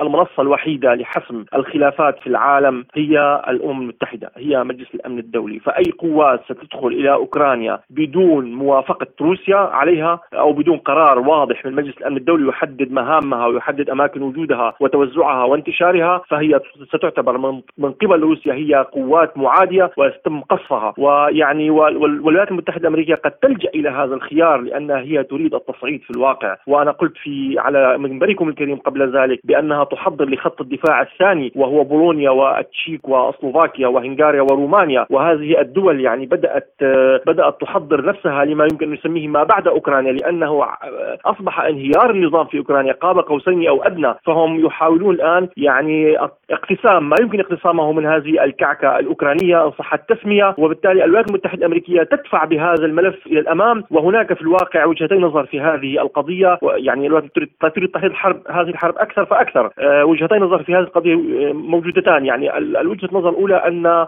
المنصة 0.02 0.41
الوحيدة 0.41 0.93
لحسم 0.93 1.46
الخلافات 1.56 2.20
في 2.20 2.28
العالم 2.28 2.86
هي 2.96 3.43
الأمم 3.50 3.82
المتحدة 3.82 4.32
هي 4.38 4.63
مجلس 4.63 4.96
الأمن 4.96 5.20
الدولي. 5.20 5.60
فأي 5.60 5.91
قوات 5.98 6.43
ستدخل 6.46 6.88
إلى 6.88 7.13
أوكرانيا 7.13 7.80
بدون 7.89 8.54
موافقة 8.54 9.08
روسيا 9.22 9.58
عليها 9.58 10.20
أو 10.34 10.54
بدون 10.54 10.78
قرار 10.78 11.20
واضح 11.20 11.65
من 11.65 11.74
مجلس 11.74 11.98
الأمن 11.98 12.17
الدولي 12.17 12.48
يحدد 12.48 12.91
مهامها 12.91 13.46
ويحدد 13.48 13.89
أماكن 13.89 14.22
وجودها 14.22 14.74
وتوزعها 14.80 15.43
وانتشارها 15.43 16.22
فهي 16.28 16.60
ستعتبر 16.88 17.38
من 17.78 17.91
قبل 17.91 18.20
روسيا 18.20 18.54
هي 18.54 18.76
قوات 18.76 19.38
معادية 19.38 19.91
ويتم 19.98 20.41
قصفها. 20.41 20.93
ويعني 20.98 21.70
والولايات 21.70 22.52
المتحدة 22.52 22.82
الأمريكية 22.82 23.15
قد 23.15 23.32
تلجأ 23.32 23.70
إلى 23.76 23.89
هذا 23.89 24.15
الخيار 24.15 24.62
لأنها 24.62 25.00
هي 25.00 25.24
تريد 25.24 25.56
التصعيد 25.56 25.97
في 26.00 26.12
الواقع. 26.12 26.56
وأنا 26.68 26.92
قلت 26.92 27.18
في 27.24 27.56
على 27.60 27.98
منبركم 27.98 28.50
الكريم 28.50 28.78
قبل 28.78 29.18
ذلك 29.18 29.40
بأنها 29.44 29.84
تحضر 29.84 30.30
لخط 30.30 30.62
الدفاع 30.62 31.02
الثاني 31.02 31.52
وهو 31.56 31.84
بولونيا 31.84 32.30
والتشيك 32.30 33.10
وسلوفاكيا 33.10 33.88
وهنغاريا 33.88 34.42
ورومانيا. 34.42 35.06
وهذه 35.10 35.62
الدول 35.62 36.02
يعني 36.02 36.26
بدأت 36.26 36.74
بدأت 37.28 37.62
تحضر 37.62 38.06
نفسها 38.06 38.46
لما 38.46 38.68
يمكن 38.72 38.88
أن 38.88 38.94
نسميه 38.94 39.28
ما 39.28 39.44
بعد 39.44 39.68
أوكرانيا 39.68 40.12
لأنه 40.12 40.66
أصبح 41.26 41.60
انهيار 41.60 42.10
النظام 42.10 42.46
في 42.46 42.58
أوكرانيا 42.58 42.94
قاب 42.94 43.20
قوسين 43.20 43.68
أو 43.68 43.84
أدنى. 43.84 44.14
فهم 44.26 44.66
يحاولون 44.66 45.16
الآن 45.16 45.48
يعني 45.58 46.18
اقتسام 46.52 47.10
ما 47.10 47.16
يمكن 47.22 47.40
اقتسامه 47.40 47.92
من 47.92 48.06
هذه 48.06 48.44
الكعكة 48.44 49.00
الأوكرانية 49.00 49.66
ان 49.66 49.72
صح 49.72 49.94
التسمية. 49.94 50.56
وبالتالي 50.58 51.04
الولايات 51.04 51.30
المتحدة 51.30 51.60
الأمريكية 51.60 52.04
تدفع 52.04 52.46
بهذا 52.46 52.86
الملف 52.86 53.28
إلى 53.28 53.40
الأمام. 53.40 53.84
وهناك 53.92 54.34
في 54.34 54.42
الواقع 54.42 54.86
وجهتي 54.86 55.16
نظر 55.16 55.46
في 55.46 55.60
هذه 55.60 55.87
القضية 56.02 56.60
يعني 56.63 57.08
الولايات 57.08 57.32
تريد 57.36 57.50
تحديد 57.93 58.12
الحرب 58.12 58.41
هذه 58.50 58.69
الحرب 58.69 58.95
أكثر 58.97 59.26
فأكثر. 59.26 59.69
أه 59.80 60.06
وجهتي 60.06 60.36
نظر 60.36 60.63
في 60.63 60.76
هذه 60.76 60.80
القضية 60.80 61.15
موجودتان. 61.54 62.26
يعني 62.26 62.58
الوجهه 62.58 63.06
النظر 63.06 63.30
الأولى 63.30 63.56
أن 63.56 63.86
أه 63.86 64.08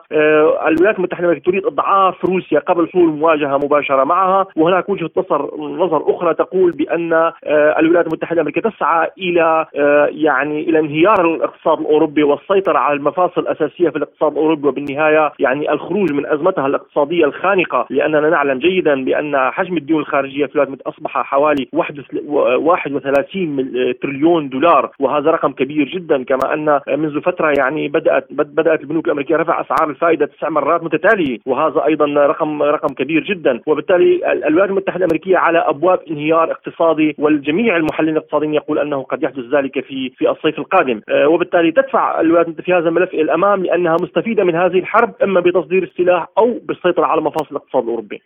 الولايات 0.67 0.97
المتحدة 0.97 1.19
الأمريكية 1.19 1.51
تريد 1.51 1.65
إضعاف 1.65 2.25
روسيا 2.25 2.59
قبل 2.59 2.87
حصول 2.87 3.09
مواجهة 3.09 3.57
مباشرة 3.57 4.03
معها. 4.03 4.45
وهناك 4.55 4.89
وجهة 4.89 5.09
نظر 5.17 5.49
نظر 5.59 6.15
أخرى 6.15 6.33
تقول 6.33 6.71
بأن 6.71 7.31
الولايات 7.79 8.07
المتحدة 8.07 8.33
الأمريكية 8.33 8.61
تسعى 8.61 9.07
إلى 9.17 9.65
يعني 10.11 10.61
إلى 10.61 10.79
انهيار 10.79 11.35
الاقتصاد 11.35 11.79
الأوروبي 11.79 12.23
والسيطرة 12.23 12.77
على 12.77 12.97
المفاصل 12.97 13.41
الأساسية 13.41 13.89
في 13.89 13.95
الاقتصاد 13.95 14.31
الأوروبي. 14.31 14.67
وبالنهاية 14.67 15.31
يعني 15.39 15.71
الخروج 15.71 16.13
من 16.13 16.25
أزمتها 16.25 16.67
الاقتصادية 16.67 17.25
الخانقة 17.25 17.85
لأننا 17.89 18.29
نعلم 18.29 18.59
جيدا 18.59 19.03
بأن 19.05 19.37
حجم 19.51 19.77
الديون 19.77 19.99
الخارجية 20.01 20.45
في 20.45 20.55
الولايات 20.55 20.81
أصبح 20.81 21.11
حوالي 21.11 21.68
31 21.73 23.71
تريليون 24.01 24.49
دولار 24.49 24.91
وهذا 24.99 25.31
رقم 25.31 25.51
كبير 25.51 25.87
جدا 25.87 26.23
كما 26.23 26.53
أن 26.53 26.79
منذ 26.99 27.21
فترة 27.21 27.53
يعني 27.57 27.87
بدات 27.87 28.33
بدأت 28.33 28.81
البنوك 28.81 29.05
الأمريكية 29.05 29.35
رفع 29.35 29.61
أسعار 29.61 29.89
الفائدة 29.89 30.25
تسع 30.25 30.49
مرات 30.49 30.83
متتالية 30.83 31.37
وهذا 31.45 31.85
أيضا 31.85 32.05
رقم 32.05 32.63
رقم 32.63 32.93
كبير 32.93 33.23
جدا. 33.23 33.61
وبالتالي 33.67 34.31
الولايات 34.47 34.69
المتحدة 34.69 34.97
الأمريكية 34.97 35.37
على 35.37 35.59
أبواب 35.59 35.99
انهيار 36.11 36.51
اقتصادي 36.51 37.15
والجميع 37.17 37.75
المحللين 37.75 38.17
الاقتصاديين 38.17 38.53
يقول 38.53 38.79
أنه 38.79 39.03
قد 39.03 39.23
يحدث 39.23 39.45
ذلك 39.53 39.85
في 39.85 40.09
في 40.09 40.29
الصيف 40.29 40.59
القادم. 40.59 41.01
وبالتالي 41.25 41.71
تدفع 41.71 42.21
الولايات 42.21 42.61
في 42.61 42.73
هذا 42.73 42.89
الملف 42.89 43.13
إلى 43.13 43.21
الأمام 43.21 43.63
لأنها 43.63 43.95
مستفيدة 44.01 44.43
من 44.43 44.55
هذه 44.55 44.79
الحرب 44.79 45.13
أما 45.23 45.39
بتصدير 45.39 45.83
السلاح 45.83 46.27
أو 46.37 46.59
بالسيطره 46.63 47.05
على 47.05 47.21
مفاصل 47.21 47.47
الاقتصاد 47.51 47.83
الأوروبي. 47.83 48.21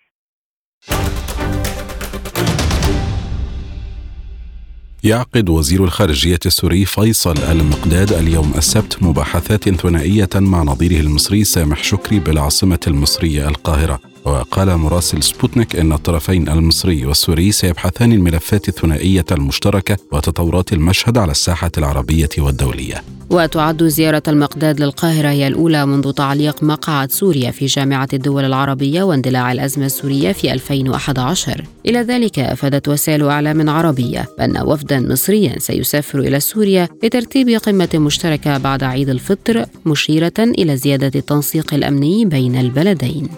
يعقد 5.04 5.50
وزير 5.50 5.84
الخارجية 5.84 6.40
السوري 6.46 6.86
فيصل 6.86 7.38
المقداد 7.38 8.14
اليوم 8.14 8.54
السبت 8.58 9.04
مباحثات 9.04 9.70
ثنائية 9.70 10.30
مع 10.36 10.64
نظيره 10.64 11.02
المصري 11.02 11.44
سامح 11.44 11.84
شكري 11.84 12.20
بالعاصمة 12.20 12.80
المصرية 12.88 13.48
القاهرة. 13.48 14.13
وقال 14.26 14.78
مراسل 14.78 15.24
سبوتنيك 15.24 15.76
إن 15.76 15.94
الطرفين 15.94 16.50
المصري 16.50 17.06
والسوري 17.06 17.52
سيبحثان 17.52 18.12
الملفات 18.12 18.70
الثنائية 18.70 19.26
المشتركة 19.32 19.98
وتطورات 20.12 20.74
المشهد 20.74 21.18
على 21.18 21.32
الساحة 21.32 21.72
العربية 21.78 22.30
والدولية. 22.38 23.04
وتعد 23.30 23.84
زيارة 23.84 24.24
المقداد 24.28 24.80
للقاهرة 24.80 25.28
هي 25.28 25.48
الأولى 25.48 25.86
منذ 25.86 26.12
تعليق 26.12 26.64
مقعد 26.64 27.12
سوريا 27.12 27.52
في 27.52 27.66
جامعة 27.66 28.08
الدول 28.14 28.46
العربية 28.46 29.04
واندلاع 29.04 29.52
الأزمة 29.52 29.86
السورية 29.86 30.32
في 30.32 30.54
2011. 30.54 31.66
إلى 31.86 32.00
ذلك 32.00 32.40
أفادت 32.40 32.88
وسائل 32.88 33.24
إعلام 33.24 33.70
عربية 33.70 34.26
بان 34.38 34.62
وفدا 34.62 35.00
مصريا 35.00 35.60
سيسافر 35.60 36.20
إلى 36.20 36.40
سوريا 36.40 36.90
لترتيب 37.04 37.50
قمة 37.50 37.90
مشتركة 37.94 38.58
بعد 38.58 38.84
عيد 38.84 39.10
الفطر 39.10 39.66
مشيرة 39.86 40.34
إلى 40.40 40.78
زيادة 40.78 41.20
التنسيق 41.20 41.74
الأمني 41.74 42.26
بين 42.26 42.56
البلدين. 42.56 43.30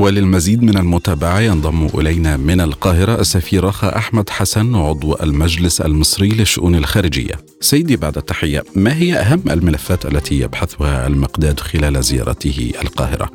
وللمزيد 0.00 0.62
من 0.62 0.76
المتابعة 0.78 1.40
ينضم 1.40 1.86
إلينا 2.00 2.36
من 2.36 2.60
القاهرة 2.60 3.20
السفير 3.20 3.64
رخا 3.64 3.96
أحمد 3.96 4.30
حسن 4.30 4.74
عضو 4.74 5.14
المجلس 5.22 5.80
المصري 5.80 6.28
للشؤون 6.28 6.74
الخارجية 6.74 7.34
سيدي 7.60 7.96
بعد 7.96 8.16
التحية 8.16 8.62
ما 8.76 8.92
هي 8.92 9.14
أهم 9.14 9.42
الملفات 9.50 10.06
التي 10.06 10.40
يبحثها 10.40 11.06
المقداد 11.06 11.60
خلال 11.60 12.02
زيارته 12.02 12.72
القاهرة؟ 12.82 13.30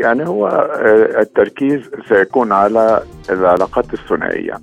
يعني 0.00 0.28
هو 0.28 0.70
التركيز 1.20 1.80
سيكون 2.08 2.52
على 2.52 3.02
العلاقات 3.30 3.94
الثنائية 3.94 4.54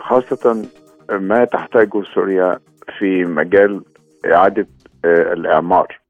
خاصة 0.00 0.66
ما 1.10 1.44
تحتاجه 1.44 2.02
سوريا 2.14 2.58
في 2.98 3.24
مجال 3.24 3.82
إعادة 4.26 4.66
الإعمار 5.04 6.00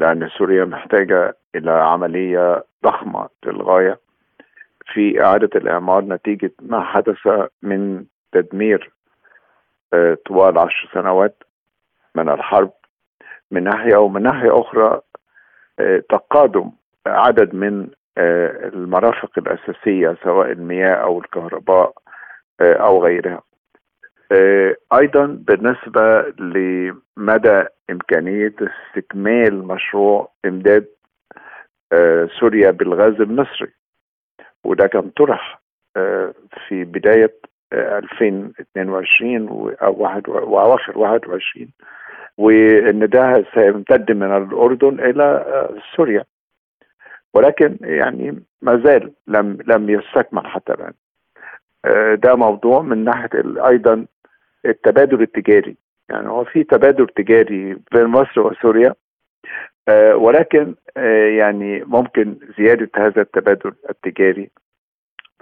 لأن 0.00 0.28
سوريا 0.38 0.64
محتاجة 0.64 1.41
إلى 1.54 1.70
عملية 1.70 2.64
ضخمة 2.84 3.28
للغاية 3.46 3.98
في 4.92 5.22
إعادة 5.24 5.50
الإعمار 5.54 6.04
نتيجة 6.04 6.50
ما 6.60 6.80
حدث 6.80 7.28
من 7.62 8.04
تدمير 8.32 8.90
طوال 10.26 10.58
عشر 10.58 10.90
سنوات 10.94 11.42
من 12.14 12.28
الحرب. 12.28 12.70
من 13.50 13.64
ناحية 13.64 13.96
ومن 13.96 14.22
ناحية 14.22 14.60
أخرى 14.60 15.00
تقادم 16.08 16.70
عدد 17.06 17.54
من 17.54 17.88
المرافق 18.18 19.30
الأساسية 19.38 20.16
سواء 20.22 20.52
المياه 20.52 20.94
أو 20.94 21.18
الكهرباء 21.18 21.92
أو 22.60 23.04
غيرها. 23.04 23.42
أيضا 24.92 25.26
بالنسبة 25.26 26.20
لمدى 26.38 27.64
إمكانية 27.90 28.54
استكمال 28.60 29.66
مشروع 29.66 30.30
إمداد 30.44 30.86
سوريا 32.40 32.70
بالغاز 32.70 33.20
المصري. 33.20 33.68
وده 34.64 34.86
كان 34.86 35.10
طرح 35.10 35.60
في 36.68 36.84
بداية 36.84 37.34
2022 37.72 39.74
أو 39.82 40.02
واحد 40.02 40.28
وأواخر 40.28 40.98
21 40.98 41.68
وإن 42.38 43.08
ده 43.08 43.44
سيمتد 43.54 44.12
من 44.12 44.36
الأردن 44.36 45.00
إلى 45.00 45.44
سوريا. 45.96 46.24
ولكن 47.34 47.76
يعني 47.80 48.42
ما 48.62 48.82
زال 48.84 49.12
لم 49.26 49.58
لم 49.66 49.90
يستكمل 49.90 50.46
حتى 50.46 50.72
الآن. 50.72 50.92
ده 52.16 52.34
موضوع 52.36 52.82
من 52.82 53.04
ناحية 53.04 53.28
أيضا 53.68 54.06
التبادل 54.66 55.22
التجاري. 55.22 55.76
يعني 56.08 56.28
هو 56.28 56.44
في 56.44 56.64
تبادل 56.64 57.06
تجاري 57.06 57.78
بين 57.92 58.04
مصر 58.04 58.40
وسوريا. 58.40 58.88
آه 58.88 58.94
ولكن 60.14 60.74
آه 60.96 61.26
يعني 61.28 61.84
ممكن 61.84 62.36
زيادة 62.58 62.90
هذا 62.96 63.22
التبادل 63.22 63.72
التجاري 63.90 64.50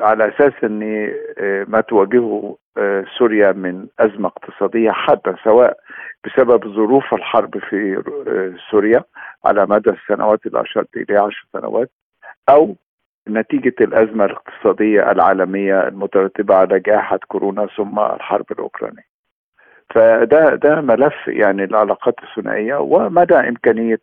على 0.01 0.29
أساس 0.29 0.53
أن 0.65 1.11
آه 1.39 1.65
ما 1.69 1.81
تواجهه 1.81 2.57
آه 2.77 3.05
سوريا 3.19 3.53
من 3.53 3.87
أزمة 3.99 4.29
اقتصادية 4.29 4.91
حادة 4.91 5.37
سواء 5.45 5.77
بسبب 6.25 6.69
ظروف 6.69 7.15
الحرب 7.15 7.59
في 7.59 8.03
آه 8.29 8.71
سوريا 8.71 9.05
على 9.45 9.67
مدى 9.67 9.91
السنوات 9.91 10.41
اشرت 10.55 10.97
اليها 10.97 11.21
عشر 11.23 11.47
سنوات 11.53 11.91
أو 12.49 12.77
نتيجة 13.29 13.75
الأزمة 13.81 14.25
الاقتصادية 14.25 15.11
العالمية 15.13 15.89
المترتبة 15.89 16.55
على 16.55 16.81
جائحة 16.81 17.19
كورونا 17.29 17.67
ثم 17.77 17.99
الحرب 17.99 18.45
الأوكرانية. 18.53 19.11
فده 19.95 20.55
ده 20.55 20.81
ملف 20.81 21.15
يعني 21.29 21.65
العلاقات 21.65 22.15
الثنائية 22.23 22.75
ومدى 22.77 23.35
إمكانية 23.35 24.01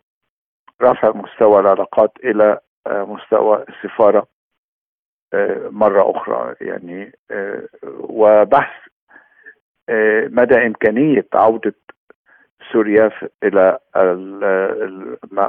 رفع 0.81 1.11
مستوى 1.15 1.59
العلاقات 1.59 2.11
إلى 2.23 2.59
مستوى 2.87 3.65
السفارة 3.69 4.27
مرة 5.69 6.11
أخرى 6.17 6.55
يعني 6.61 7.11
وبحث 7.99 8.87
مدى 10.29 10.55
إمكانية 10.55 11.25
عودة 11.33 11.73
سوريا 12.71 13.11
إلى 13.43 13.79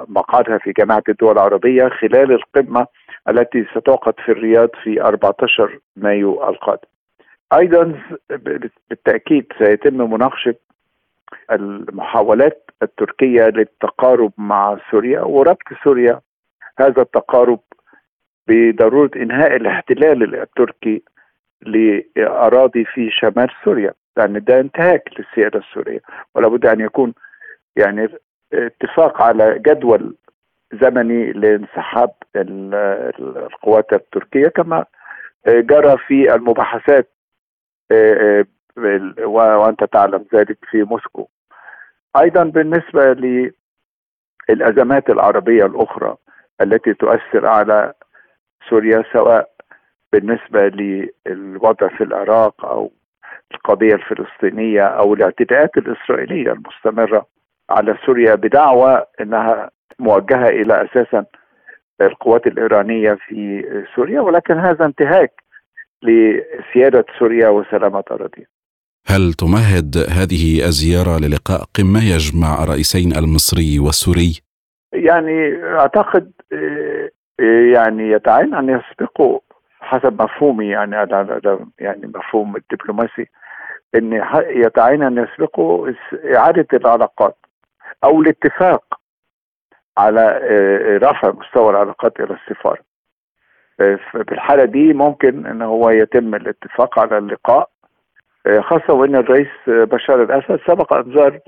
مقعدها 0.08 0.58
في 0.58 0.72
جامعة 0.72 1.02
الدول 1.08 1.32
العربية 1.32 1.88
خلال 1.88 2.32
القمة 2.32 2.86
التي 3.28 3.66
ستعقد 3.74 4.14
في 4.24 4.32
الرياض 4.32 4.68
في 4.82 5.02
14 5.02 5.78
مايو 5.96 6.48
القادم. 6.48 6.88
أيضا 7.52 8.00
بالتأكيد 8.30 9.52
سيتم 9.58 10.10
مناقشة 10.12 10.54
المحاولات 11.50 12.70
التركية 12.82 13.42
للتقارب 13.44 14.32
مع 14.38 14.78
سوريا 14.90 15.20
وربط 15.20 15.62
سوريا. 15.84 16.20
هذا 16.78 17.02
التقارب 17.02 17.60
بضرورة 18.48 19.10
إنهاء 19.16 19.56
الاحتلال 19.56 20.34
التركي 20.40 21.02
لأراضي 21.62 22.84
في 22.84 23.10
شمال 23.10 23.50
سوريا. 23.64 23.94
لأن 24.16 24.44
ده 24.44 24.60
انتهاك 24.60 25.08
للسيادة 25.18 25.58
السورية. 25.58 26.00
ولا 26.34 26.48
بد 26.48 26.66
أن 26.66 26.80
يكون 26.80 27.14
يعني 27.76 28.08
اتفاق 28.52 29.22
على 29.22 29.58
جدول 29.58 30.16
زمني 30.72 31.32
لانسحاب 31.32 32.10
القوات 32.36 33.92
التركية 33.92 34.48
كما 34.48 34.84
جرى 35.48 35.98
في 36.06 36.34
المباحثات 36.34 37.12
وأنت 39.24 39.84
تعلم 39.84 40.24
ذلك 40.34 40.58
في 40.70 40.82
موسكو 40.82 41.28
أيضا 42.20 42.44
بالنسبة 42.44 43.16
للأزمات 44.48 45.10
العربية 45.10 45.66
الأخرى 45.66 46.16
التي 46.60 46.94
تؤثر 46.94 47.46
على 47.46 47.92
سوريا 48.68 49.04
سواء 49.12 49.50
بالنسبة 50.12 50.68
للوضع 50.68 51.88
في 51.88 52.04
العراق 52.04 52.64
أو 52.64 52.92
القضية 53.54 53.94
الفلسطينية 53.94 54.82
أو 54.82 55.14
الاعتداءات 55.14 55.76
الإسرائيلية 55.76 56.52
المستمرة 56.52 57.26
على 57.70 57.96
سوريا 58.06 58.34
بدعوى 58.34 59.04
إنها 59.20 59.70
موجهة 59.98 60.48
إلى 60.48 60.84
أساسا 60.84 61.24
القوات 62.00 62.46
الإيرانية 62.46 63.14
في 63.14 63.64
سوريا 63.96 64.20
ولكن 64.20 64.58
هذا 64.58 64.84
انتهاك 64.84 65.42
لسيادة 66.02 67.04
سوريا 67.18 67.48
وسلامة 67.48 68.04
أراضيها. 68.10 68.46
هل 69.10 69.32
تمهد 69.32 69.96
هذه 69.96 70.64
الزيارة 70.66 71.18
للقاء 71.18 71.60
قمة 71.78 72.00
يجمع 72.14 72.62
الرئيسين 72.64 73.12
المصري 73.16 73.78
والسوري؟ 73.78 74.32
يعني 74.92 75.64
أعتقد 75.64 76.32
يعني 77.74 78.10
يتعين 78.10 78.54
أن 78.54 78.68
يسبقوا 78.68 79.40
حسب 79.80 80.22
مفهومي 80.22 80.66
يعني 80.66 80.96
يعني 81.78 82.06
مفهوم 82.14 82.56
الدبلوماسي 82.56 83.26
إن 83.94 84.22
يتعين 84.50 85.02
أن 85.02 85.18
يسبقوا 85.18 85.92
إعادة 86.36 86.66
العلاقات 86.72 87.36
أو 88.04 88.20
الاتفاق 88.22 88.84
على 89.98 90.40
رفع 91.02 91.32
مستوى 91.32 91.70
العلاقات 91.70 92.20
إلى 92.20 92.36
السفارة. 92.36 92.88
في 94.12 94.32
الحالة 94.32 94.64
دي 94.64 94.92
ممكن 94.92 95.46
إن 95.46 95.62
هو 95.62 95.90
يتم 95.90 96.34
الاتفاق 96.34 96.98
على 96.98 97.18
اللقاء 97.18 97.70
خاصة 98.60 98.92
وإن 98.94 99.16
الرئيس 99.16 99.48
بشار 99.68 100.22
الأسد 100.22 100.60
سبق 100.66 100.92
أن 100.92 101.12
زار 101.14 101.38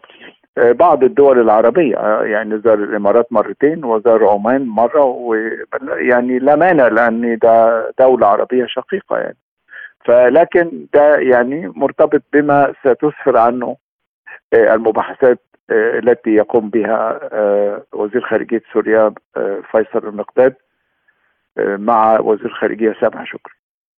بعض 0.57 1.05
الدول 1.05 1.41
العربية 1.41 1.97
يعني 2.23 2.59
زار 2.59 2.75
الإمارات 2.75 3.33
مرتين 3.33 3.85
وزار 3.85 4.29
عمان 4.29 4.67
مرة 4.67 5.05
ويعني 5.05 6.39
لا 6.39 6.57
مانع 6.57 6.89
لأن 6.89 7.39
ده 7.39 7.85
دولة 7.99 8.27
عربية 8.27 8.67
شقيقة 8.67 9.19
يعني 9.19 9.37
فلكن 10.05 10.87
ده 10.95 11.17
يعني 11.17 11.73
مرتبط 11.77 12.23
بما 12.33 12.73
ستسفر 12.81 13.37
عنه 13.37 13.77
المباحثات 14.55 15.39
التي 15.71 16.31
يقوم 16.31 16.71
بها 16.71 17.21
وزير 17.93 18.21
خارجية 18.21 18.63
سوريا 18.73 19.15
فيصل 19.71 20.09
المقداد 20.09 20.55
مع 21.59 22.21
وزير 22.21 22.47
الخارجيه 22.47 22.95
سامح 23.01 23.25
شكري. 23.25 23.55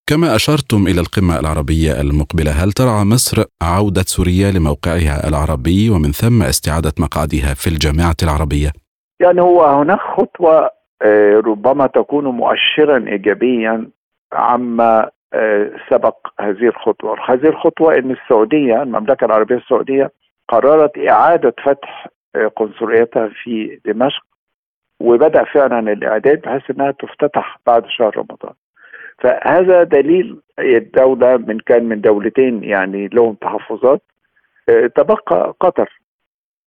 كما 0.06 0.36
أشرتم 0.36 0.86
إلى 0.86 1.00
القمة 1.00 1.40
العربية 1.40 2.00
المقبلة، 2.00 2.50
هل 2.50 2.72
ترعى 2.72 3.04
مصر 3.04 3.44
عودة 3.62 4.02
سوريا 4.02 4.50
لموقعها 4.50 5.28
العربي 5.28 5.90
ومن 5.90 6.12
ثم 6.12 6.42
استعادة 6.42 6.92
مقعدها 6.98 7.54
في 7.54 7.66
الجامعة 7.66 8.16
العربية؟ 8.22 8.70
يعني 9.20 9.40
هو 9.40 9.64
هناك 9.64 10.00
خطوة 10.00 10.70
ربما 11.46 11.86
تكون 11.86 12.24
مؤشرا 12.24 13.04
ايجابيا 13.08 13.90
عما 14.32 15.10
سبق 15.90 16.16
هذه 16.40 16.68
الخطوة، 16.68 17.16
هذه 17.28 17.46
الخطوة 17.46 17.98
إن 17.98 18.10
السعودية 18.10 18.82
المملكة 18.82 19.24
العربية 19.24 19.56
السعودية 19.56 20.12
قررت 20.48 20.98
إعادة 20.98 21.54
فتح 21.64 22.08
قنصليتها 22.56 23.30
في 23.42 23.80
دمشق 23.84 24.22
وبدأ 25.00 25.44
فعلا 25.44 25.92
الإعداد 25.92 26.40
بحيث 26.40 26.62
إنها 26.70 26.90
تفتتح 26.90 27.60
بعد 27.66 27.84
شهر 27.88 28.16
رمضان 28.16 28.52
فهذا 29.22 29.82
دليل 29.82 30.40
الدولة 30.58 31.36
من 31.36 31.58
كان 31.60 31.84
من 31.84 32.00
دولتين 32.00 32.64
يعني 32.64 33.08
لهم 33.08 33.34
تحفظات. 33.34 34.02
تبقى 34.96 35.54
قطر. 35.60 36.00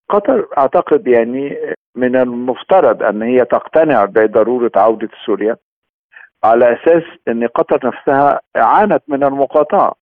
قطر 0.09 0.47
أعتقد 0.57 1.07
يعني 1.07 1.57
من 1.95 2.15
المفترض 2.15 3.03
أن 3.03 3.21
هي 3.21 3.45
تقتنع 3.45 4.05
بضرورة 4.05 4.71
عودة 4.75 5.09
سوريا 5.25 5.57
على 6.43 6.73
أساس 6.73 7.03
أن 7.27 7.47
قطر 7.47 7.87
نفسها 7.87 8.41
عانت 8.55 9.03
من 9.07 9.23
المقاطعة. 9.23 9.95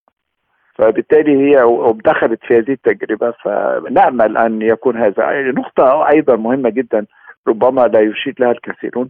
فبالتالي 0.75 1.37
هي 1.37 1.63
دخلت 2.05 2.39
في 2.43 2.57
هذه 2.57 2.71
التجربة. 2.71 3.31
فنأمل 3.31 4.37
أن 4.37 4.61
يكون 4.61 4.97
هذا. 4.97 5.41
نقطة 5.51 6.09
أيضا 6.09 6.35
مهمة 6.35 6.69
جدا 6.69 7.05
ربما 7.47 7.87
لا 7.87 7.99
يشير 7.99 8.35
لها 8.39 8.51
الكثيرون. 8.51 9.09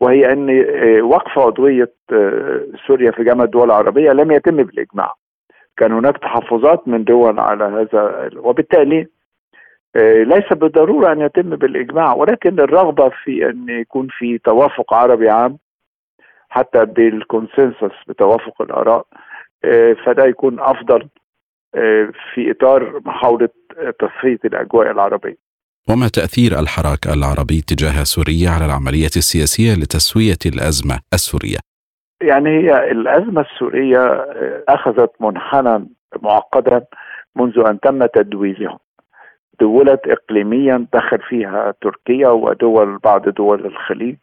وهي 0.00 0.32
أن 0.32 0.50
وقف 1.02 1.38
عضوية 1.38 1.92
سوريا 2.86 3.10
في 3.10 3.24
جامعة 3.24 3.44
الدول 3.44 3.64
العربية 3.64 4.10
لم 4.12 4.30
يتم 4.32 4.56
بالإجماع. 4.56 5.14
كان 5.76 5.92
هناك 5.92 6.18
تحفظات 6.18 6.88
من 6.88 7.04
دول 7.04 7.38
على 7.40 7.64
هذا 7.64 8.30
وبالتالي 8.36 9.06
ليس 10.24 10.52
بالضرورة 10.52 11.12
أن 11.12 11.20
يتم 11.20 11.50
بالإجماع 11.56 12.12
ولكن 12.14 12.60
الرغبة 12.60 13.08
في 13.24 13.50
أن 13.50 13.66
يكون 13.68 14.08
في 14.10 14.38
توافق 14.38 14.94
عربي 14.94 15.28
عام 15.30 15.58
حتى 16.48 16.84
بالكونسنسس 16.84 17.92
بتوافق 18.08 18.62
الآراء 18.62 19.06
فده 20.06 20.24
يكون 20.24 20.60
أفضل 20.60 21.08
في 22.34 22.50
إطار 22.50 23.00
محاولة 23.04 23.48
تصفيه 23.98 24.38
الأجواء 24.44 24.90
العربية. 24.90 25.51
وما 25.90 26.08
تأثير 26.08 26.58
الحراك 26.58 27.06
العربي 27.06 27.60
تجاه 27.60 28.02
سوريا 28.04 28.50
على 28.50 28.64
العملية 28.66 29.14
السياسية 29.16 29.72
لتسوية 29.74 30.42
الأزمة 30.46 31.00
السورية؟ 31.14 31.58
يعني 32.22 32.50
هي 32.50 32.90
الأزمة 32.90 33.40
السورية 33.40 34.26
أخذت 34.68 35.10
منحنى 35.20 35.86
معقدا 36.22 36.84
منذ 37.36 37.58
أن 37.66 37.80
تم 37.80 38.06
تدويلها 38.06 38.78
دولت 39.60 40.00
إقليميا 40.06 40.86
دخل 40.92 41.18
فيها 41.28 41.74
تركيا 41.80 42.28
ودول 42.28 42.98
بعض 42.98 43.28
دول 43.28 43.66
الخليج. 43.66 44.16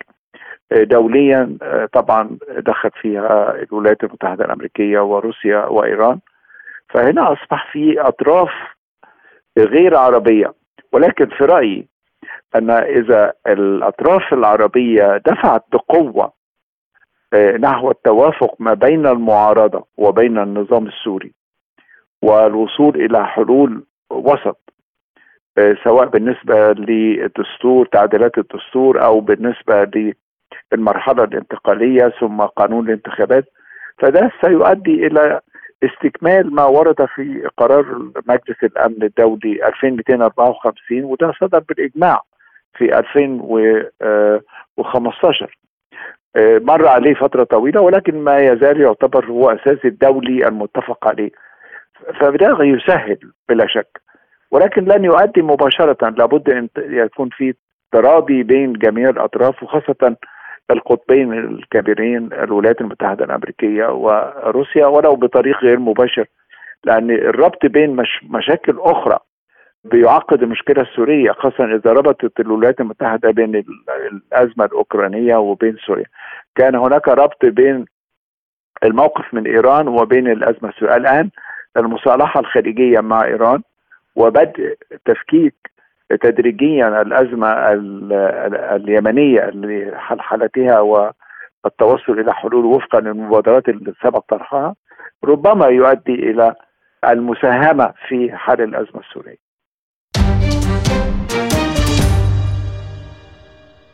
دوليا 0.72 1.58
طبعا 1.94 2.38
دخل 2.58 2.90
فيها 3.02 3.56
الولايات 3.64 4.04
المتحدة 4.04 4.46
الأمريكية 4.46 5.00
وروسيا 5.00 5.66
وإيران. 5.66 6.20
فهنا 6.90 7.34
أصبح 7.34 7.72
في 7.72 8.02
أطراف 8.02 8.50
غير 9.58 9.98
عربية. 9.98 10.54
ولكن 10.92 11.26
في 11.26 11.46
رأيي 11.46 11.88
أن 12.56 12.70
إذا 12.70 13.34
الأطراف 13.48 14.34
العربية 14.34 15.18
دفعت 15.18 15.64
بقوة 15.72 16.34
آه، 17.34 17.58
نحو 17.58 17.92
التوافق 17.92 18.56
ما 18.60 18.74
بين 18.74 19.08
المعارضة 19.08 19.86
وبين 19.98 20.38
النظام 20.38 20.88
السوري 20.88 21.34
والوصول 22.22 22.96
إلى 22.96 23.28
حلول 23.28 23.84
وسط 24.10 24.74
آه، 25.58 25.76
سواء 25.84 26.06
بالنسبة 26.06 26.72
للدستور 26.72 27.86
تعديلات 27.86 28.38
الدستور 28.38 29.04
أو 29.06 29.20
بالنسبة 29.20 29.92
للمرحلة 30.74 31.24
الانتقالية 31.24 32.14
ثم 32.20 32.42
قانون 32.42 32.86
الانتخابات 32.86 33.46
فده 33.98 34.32
سيؤدي 34.42 35.08
إلى 35.08 35.42
استكمال 35.84 36.56
ما 36.56 36.66
ورد 36.66 37.06
في 37.06 37.50
قرار 37.58 38.12
مجلس 38.28 38.64
الأمن 38.64 39.04
الدولي 39.04 39.68
2254 39.68 41.04
وده 41.04 41.34
صدر 41.42 41.60
بالإجماع 41.60 42.22
في 42.78 43.00
2015 43.00 45.58
آه، 46.36 46.60
مر 46.64 46.88
عليه 46.88 47.14
فترة 47.14 47.44
طويلة 47.44 47.82
ولكن 47.82 48.24
ما 48.24 48.40
يزال 48.40 48.82
يعتبر 48.82 49.26
هو 49.26 49.50
أساس 49.50 49.78
الدولي 49.86 50.48
المتفق 50.48 51.08
عليه. 51.08 51.32
فده 52.20 52.58
يسهل 52.62 53.18
بلا 53.50 53.68
شك. 53.68 54.02
ولكن 54.52 54.86
لن 54.86 55.06
يؤدي 55.06 55.42
مباشرة 55.42 56.10
لابد 56.10 56.50
أن 56.50 56.70
يكون 56.78 57.30
في 57.30 57.54
تراضي 57.92 58.44
بين 58.44 58.74
جميع 58.74 59.10
الأطراف 59.10 59.64
وخاصة 59.64 60.16
القطبين 60.72 61.34
الكبيرين 61.34 62.34
الولايات 62.34 62.82
المتحدة 62.82 63.26
الأمريكية 63.26 63.86
وروسيا 63.86 64.86
ولو 64.86 65.16
بطريق 65.16 65.64
غير 65.64 65.80
مباشر 65.80 66.26
لأن 66.84 67.12
الربط 67.12 67.66
بين 67.66 67.96
مش 67.96 68.24
مشاكل 68.30 68.80
أخرى 68.80 69.20
بيعقد 69.84 70.44
المشكلة 70.44 70.82
السورية 70.82 71.32
خاصة 71.32 71.66
إذا 71.76 71.92
ربطت 71.94 72.40
الولايات 72.40 72.82
المتحدة 72.82 73.32
بين 73.32 73.64
الأزمة 74.12 74.66
الأوكرانية 74.66 75.36
وبين 75.36 75.78
سوريا. 75.86 76.06
كان 76.56 76.76
هناك 76.76 77.08
ربط 77.08 77.46
بين 77.46 77.86
الموقف 78.84 79.34
من 79.34 79.48
إيران 79.48 79.88
وبين 79.88 80.28
الأزمة 80.28 80.70
السورية. 80.70 80.96
الآن 80.96 81.30
المصالحة 81.78 82.40
الخارجيه 82.40 83.00
مع 83.00 83.24
إيران 83.24 83.62
وبدء 84.16 84.76
تفكيك 85.06 85.56
تدريجيا 86.22 87.02
الأزمة 87.02 87.48
اليمنية 88.76 89.52
لحلحلتها 89.54 90.80
والتوصل 90.80 92.20
إلى 92.20 92.34
حلول 92.34 92.66
وفقا 92.66 93.00
للمبادرات 93.00 93.70
اللي 93.70 93.94
سبق 94.04 94.24
طرحها 94.30 94.76
ربما 95.26 95.66
يؤدي 95.68 96.14
إلى 96.14 96.56
المساهمة 97.10 97.94
في 98.08 98.32
حل 98.36 98.62
الأزمة 98.62 99.00
السورية. 99.00 99.49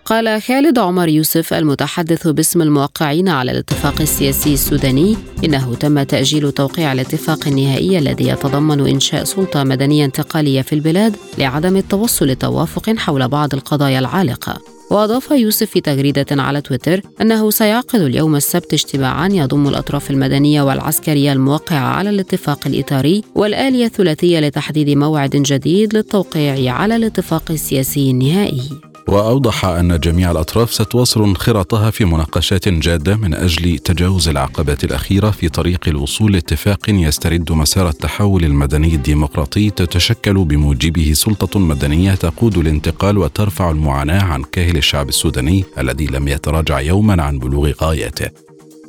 قال 0.06 0.42
خالد 0.42 0.80
عمر 0.80 1.08
يوسف 1.08 1.54
المتحدث 1.54 2.28
باسم 2.28 2.62
الموقعين 2.62 3.30
على 3.30 3.52
الاتفاق 3.52 4.02
السياسي 4.02 4.54
السوداني 4.54 5.18
إنه 5.46 5.76
تم 5.76 6.04
تأجيل 6.04 6.52
توقيع 6.52 6.94
الاتفاق 6.94 7.48
النهائي 7.48 7.98
الذي 8.00 8.28
يتضمن 8.28 8.88
إنشاء 8.88 9.24
سلطة 9.24 9.64
مدنية 9.64 10.06
انتقالية 10.06 10.62
في 10.62 10.74
البلاد 10.74 11.16
لعدم 11.38 11.76
التوصل 11.76 12.26
لتوافق 12.26 12.96
حول 12.98 13.28
بعض 13.28 13.54
القضايا 13.54 14.00
العالقة. 14.00 14.62
وأضاف 14.92 15.32
يوسف 15.32 15.70
في 15.70 15.82
تغريدة 15.82 16.26
على 16.32 16.62
تويتر 16.62 17.02
إنه 17.22 17.52
سيعقد 17.52 18.00
اليوم 18.02 18.36
السبت 18.36 18.74
اجتماعا 18.74 19.30
يضم 19.32 19.68
الأطراف 19.68 20.12
المدنية 20.12 20.62
والعسكرية 20.62 21.34
الموقعة 21.34 21.88
على 21.88 22.10
الاتفاق 22.10 22.60
الإطاري 22.68 23.24
والآلية 23.36 23.86
الثلاثية 23.86 24.40
لتحديد 24.40 24.90
موعد 24.90 25.30
جديد 25.30 25.96
للتوقيع 25.96 26.74
على 26.74 26.96
الاتفاق 26.96 27.52
السياسي 27.52 28.12
النهائي. 28.12 28.95
وأوضح 29.08 29.66
أن 29.66 30.00
جميع 30.00 30.32
الأطراف 30.32 30.74
ستواصل 30.74 31.24
انخراطها 31.24 31.92
في 31.92 32.06
مناقشات 32.06 32.70
جادة 32.70 33.16
من 33.16 33.34
أجل 33.34 33.78
تجاوز 33.78 34.28
العقبات 34.28 34.84
الأخيرة 34.84 35.32
في 35.32 35.50
طريق 35.50 35.80
الوصول 35.88 36.34
لاتفاق 36.34 36.90
يسترد 36.90 37.52
مسار 37.52 37.90
التحول 37.90 38.44
المدني 38.44 38.96
الديمقراطي 38.96 39.70
تتشكل 39.70 40.34
بموجبه 40.34 41.14
سلطة 41.14 41.60
مدنية 41.60 42.16
تقود 42.16 42.58
الانتقال 42.58 43.18
وترفع 43.18 43.72
المعاناة 43.72 44.24
عن 44.24 44.44
كاهل 44.44 44.78
الشعب 44.78 45.10
السوداني 45.10 45.64
الذي 45.78 46.06
لم 46.06 46.28
يتراجع 46.28 46.80
يوما 46.80 47.24
عن 47.24 47.40
بلوغ 47.40 47.72
غايته. 47.82 48.30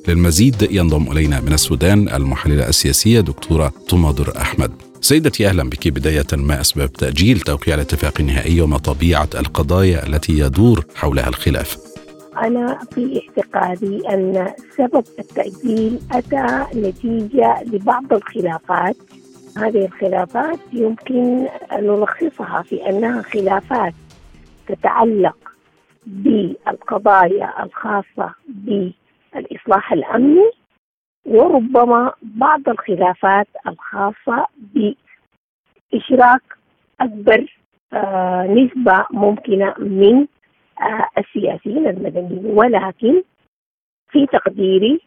للمزيد 0.09 0.69
ينضم 0.71 1.13
إلينا 1.13 1.41
من 1.41 1.53
السودان 1.53 2.09
المحللة 2.09 2.69
السياسية 2.69 3.21
دكتورة 3.21 3.73
طماضر 3.89 4.33
أحمد. 4.41 4.86
سيدتي 5.01 5.49
أهلا 5.49 5.63
بك 5.71 5.89
بداية 5.89 6.27
ما 6.33 6.61
أسباب 6.61 6.93
تأجيل 6.93 7.41
توقيع 7.41 7.75
الاتفاق 7.75 8.13
النهائي 8.21 8.61
وما 8.61 8.79
طبيعة 8.79 9.29
القضايا 9.35 10.07
التي 10.07 10.39
يدور 10.39 10.85
حولها 10.95 11.29
الخلاف؟ 11.29 11.77
أنا 12.37 12.79
في 12.95 13.23
اعتقادي 13.23 14.09
أن 14.09 14.53
سبب 14.77 15.05
التأجيل 15.19 15.99
أتى 16.13 16.67
نتيجة 16.75 17.63
لبعض 17.63 18.13
الخلافات 18.13 18.97
هذه 19.57 19.85
الخلافات 19.85 20.59
يمكن 20.73 21.47
أن 21.73 21.85
نلخصها 21.87 22.63
في 22.63 22.89
أنها 22.89 23.23
خلافات 23.23 23.95
تتعلق 24.69 25.37
بالقضايا 26.07 27.65
الخاصة 27.65 28.35
بالإصلاح 28.49 29.93
الأمني 29.93 30.51
وربما 31.27 32.13
بعض 32.23 32.69
الخلافات 32.69 33.47
الخاصة 33.67 34.47
بإشراك 35.93 36.43
أكبر 37.01 37.57
آه 37.93 38.47
نسبة 38.47 39.07
ممكنة 39.11 39.75
من 39.79 40.27
آه 40.81 41.09
السياسيين 41.19 41.87
المدنيين. 41.87 42.47
ولكن 42.47 43.23
في 44.11 44.27
تقديري 44.27 45.01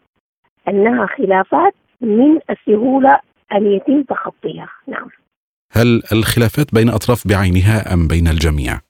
أنها 0.68 1.06
خلافات 1.06 1.74
من 2.00 2.40
السهولة 2.50 3.20
أن 3.52 3.66
يتم 3.66 4.02
تخطيها. 4.02 4.68
نعم. 4.86 5.08
هل 5.72 6.02
الخلافات 6.12 6.74
بين 6.74 6.88
أطراف 6.88 7.28
بعينها 7.28 7.94
أم 7.94 8.08
بين 8.08 8.28
الجميع؟ 8.28 8.80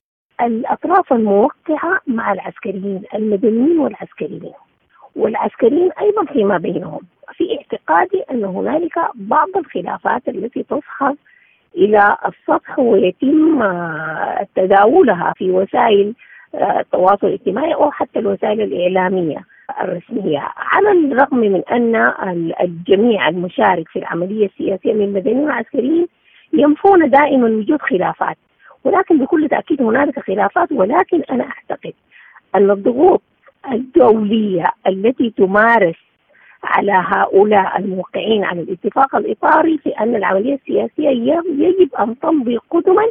الأطراف 0.40 1.12
الموقعة 1.12 2.00
مع 2.06 2.32
العسكريين 2.32 3.02
المدنيين 3.14 3.78
والعسكريين. 3.78 4.52
والعسكريين 5.16 5.90
أيضا 6.00 6.24
فيما 6.32 6.58
بينهم. 6.58 7.00
في 7.32 7.58
اعتقادي 7.58 8.22
أن 8.30 8.44
هنالك 8.44 8.98
بعض 9.14 9.48
الخلافات 9.56 10.28
التي 10.28 10.62
تصحب 10.62 11.16
إلى 11.76 12.16
السطح 12.26 12.78
ويتم 12.78 13.62
آه، 13.62 14.46
تداولها 14.56 15.32
في 15.36 15.50
وسائل 15.50 16.14
آه، 16.54 16.80
التواصل 16.80 17.26
الاجتماعي 17.26 17.74
أو 17.74 17.90
حتى 17.90 18.18
الوسائل 18.18 18.60
الإعلامية 18.60 19.44
الرسمية. 19.80 20.48
على 20.56 20.90
الرغم 20.92 21.38
من 21.38 21.62
أن 21.72 22.12
الجميع 22.60 23.28
المشارك 23.28 23.88
في 23.88 23.98
العملية 23.98 24.46
السياسية 24.46 24.92
من 24.92 25.04
المدنيين 25.04 25.38
والعسكريين 25.38 26.06
ينفون 26.52 27.10
دائما 27.10 27.48
وجود 27.48 27.82
خلافات. 27.82 28.36
ولكن 28.84 29.18
بكل 29.18 29.48
تأكيد 29.48 29.82
هنالك 29.82 30.18
خلافات 30.18 30.72
ولكن 30.72 31.22
أنا 31.30 31.44
أعتقد 31.44 31.92
أن 32.54 32.70
الضغوط 32.70 33.22
الدولية 33.72 34.72
التي 34.86 35.30
تمارس 35.30 36.09
على 36.64 36.92
هؤلاء 36.92 37.78
الموقعين 37.78 38.44
على 38.44 38.60
الاتفاق 38.60 39.16
الإطاري 39.16 39.78
في 39.78 39.90
أن 39.90 40.16
العملية 40.16 40.54
السياسية 40.54 41.08
يجب 41.58 41.94
أن 41.94 42.18
تمضي 42.18 42.56
قدما 42.70 43.02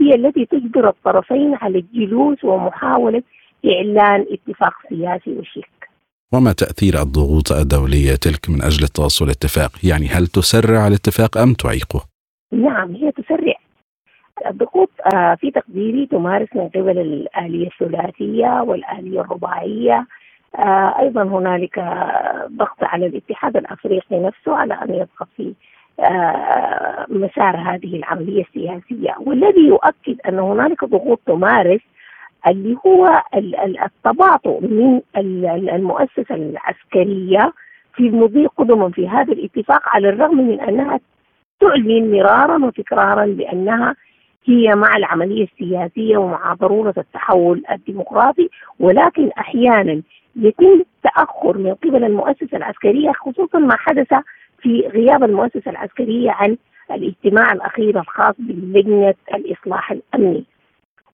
هي 0.00 0.14
التي 0.14 0.46
تجبر 0.46 0.88
الطرفين 0.88 1.54
على 1.54 1.78
الجلوس 1.78 2.44
ومحاولة 2.44 3.22
إعلان 3.66 4.26
اتفاق 4.30 4.72
سياسي 4.88 5.30
وشيك. 5.30 5.88
وما 6.34 6.52
تأثير 6.52 7.02
الضغوط 7.02 7.52
الدولية 7.52 8.14
تلك 8.14 8.50
من 8.50 8.62
أجل 8.62 8.84
التوصل 8.84 9.30
اتفاق 9.30 9.70
يعني 9.84 10.06
هل 10.06 10.26
تسرع 10.26 10.86
الاتفاق 10.86 11.38
أم 11.38 11.54
تعيقه؟ 11.54 12.00
نعم 12.52 12.94
هي 12.94 13.12
تسرع. 13.12 13.54
الضغوط 14.46 14.90
آه، 15.14 15.34
في 15.34 15.50
تقديري 15.50 16.06
تمارس 16.06 16.48
من 16.54 16.68
قبل 16.68 16.98
الآلية 16.98 17.68
الثلاثية 17.68 18.62
والآلية 18.62 19.20
الرباعية 19.20 20.06
أيضا 20.98 21.22
هنالك 21.22 21.78
ضغط 22.52 22.82
على 22.82 23.06
الاتحاد 23.06 23.56
الأفريقي 23.56 24.20
نفسه 24.20 24.56
على 24.56 24.74
أن 24.74 24.94
يضغط 24.94 25.28
في 25.36 25.54
آه، 26.00 27.06
مسار 27.08 27.56
هذه 27.56 27.96
العملية 27.96 28.44
السياسية 28.44 29.14
والذي 29.20 29.60
يؤكد 29.60 30.20
أن 30.28 30.38
هنالك 30.38 30.84
ضغوط 30.84 31.20
تمارس 31.26 31.80
اللي 32.46 32.76
هو 32.86 33.22
التباطؤ 33.84 34.60
من 34.60 35.00
المؤسسة 35.70 36.34
العسكرية 36.34 37.52
في 37.94 38.06
المضي 38.06 38.46
قدما 38.46 38.90
في 38.90 39.08
هذا 39.08 39.32
الاتفاق 39.32 39.82
على 39.88 40.08
الرغم 40.08 40.36
من 40.36 40.60
أنها 40.60 41.00
تعلن 41.60 42.12
مرارا 42.12 42.66
وتكرارا 42.66 43.26
بأنها 43.26 43.96
هي 44.44 44.74
مع 44.74 44.96
العملية 44.96 45.44
السياسية 45.52 46.16
ومع 46.16 46.54
ضرورة 46.54 46.94
التحول 46.98 47.62
الديمقراطي 47.70 48.48
ولكن 48.80 49.30
أحيانا 49.38 50.02
يتم 50.36 50.82
تأخر 51.02 51.58
من 51.58 51.74
قبل 51.74 52.04
المؤسسة 52.04 52.56
العسكرية 52.56 53.12
خصوصا 53.12 53.58
ما 53.58 53.76
حدث 53.76 54.14
في 54.62 54.80
غياب 54.80 55.24
المؤسسة 55.24 55.70
العسكرية 55.70 56.30
عن 56.30 56.56
الاجتماع 56.90 57.52
الأخير 57.52 58.00
الخاص 58.00 58.34
بلجنة 58.38 59.14
الإصلاح 59.34 59.92
الأمني. 59.92 60.44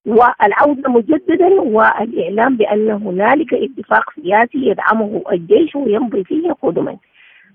والعودة 0.05 0.89
مجددا 0.89 1.47
والإعلام 1.61 2.57
بأن 2.57 2.89
هنالك 2.91 3.53
اتفاق 3.53 4.03
سياسي 4.15 4.57
يدعمه 4.67 5.21
الجيش 5.31 5.75
ويمضي 5.75 6.23
فيه 6.23 6.51
قدما. 6.51 6.97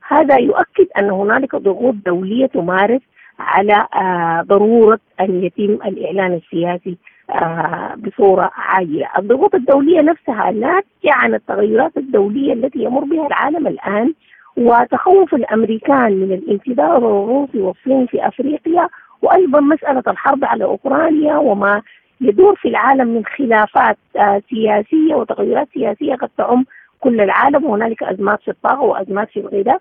هذا 0.09 0.39
يؤكد 0.39 0.87
أن 0.99 1.11
هنالك 1.11 1.57
ضغوط 1.57 1.95
دولية 2.07 2.47
تمارس 2.47 3.01
على 3.41 3.86
آه، 3.95 4.43
ضرورة 4.43 5.01
أن 5.20 5.45
يتم 5.45 5.72
الإعلان 5.88 6.32
السياسي 6.34 6.97
آه، 7.30 7.95
بصورة 7.99 8.51
عاجلة 8.55 9.09
الضغوط 9.18 9.55
الدولية 9.55 10.01
نفسها 10.01 10.51
ناتجة 10.51 11.12
عن 11.12 11.34
التغيرات 11.34 11.97
الدولية 11.97 12.53
التي 12.53 12.78
يمر 12.78 13.05
بها 13.05 13.26
العالم 13.26 13.66
الآن 13.66 14.14
وتخوف 14.57 15.34
الأمريكان 15.34 16.12
من 16.12 16.32
الانفجار 16.32 16.97
الروسي 16.97 17.59
والصيني 17.59 18.07
في 18.07 18.26
أفريقيا 18.28 18.88
وأيضا 19.22 19.61
مسألة 19.61 20.03
الحرب 20.09 20.45
على 20.45 20.64
أوكرانيا 20.64 21.36
وما 21.36 21.82
يدور 22.20 22.57
في 22.57 22.68
العالم 22.68 23.09
من 23.09 23.24
خلافات 23.24 23.99
آه، 24.16 24.43
سياسية 24.51 25.14
وتغيرات 25.14 25.68
سياسية 25.74 26.14
قد 26.14 26.28
تعم 26.38 26.64
كل 27.01 27.20
العالم. 27.20 27.64
وهنالك 27.64 28.03
أزمات 28.03 28.43
في 28.43 28.51
الطاقه 28.51 28.80
وأزمات 28.82 29.28
في 29.30 29.41
الغذاء 29.41 29.78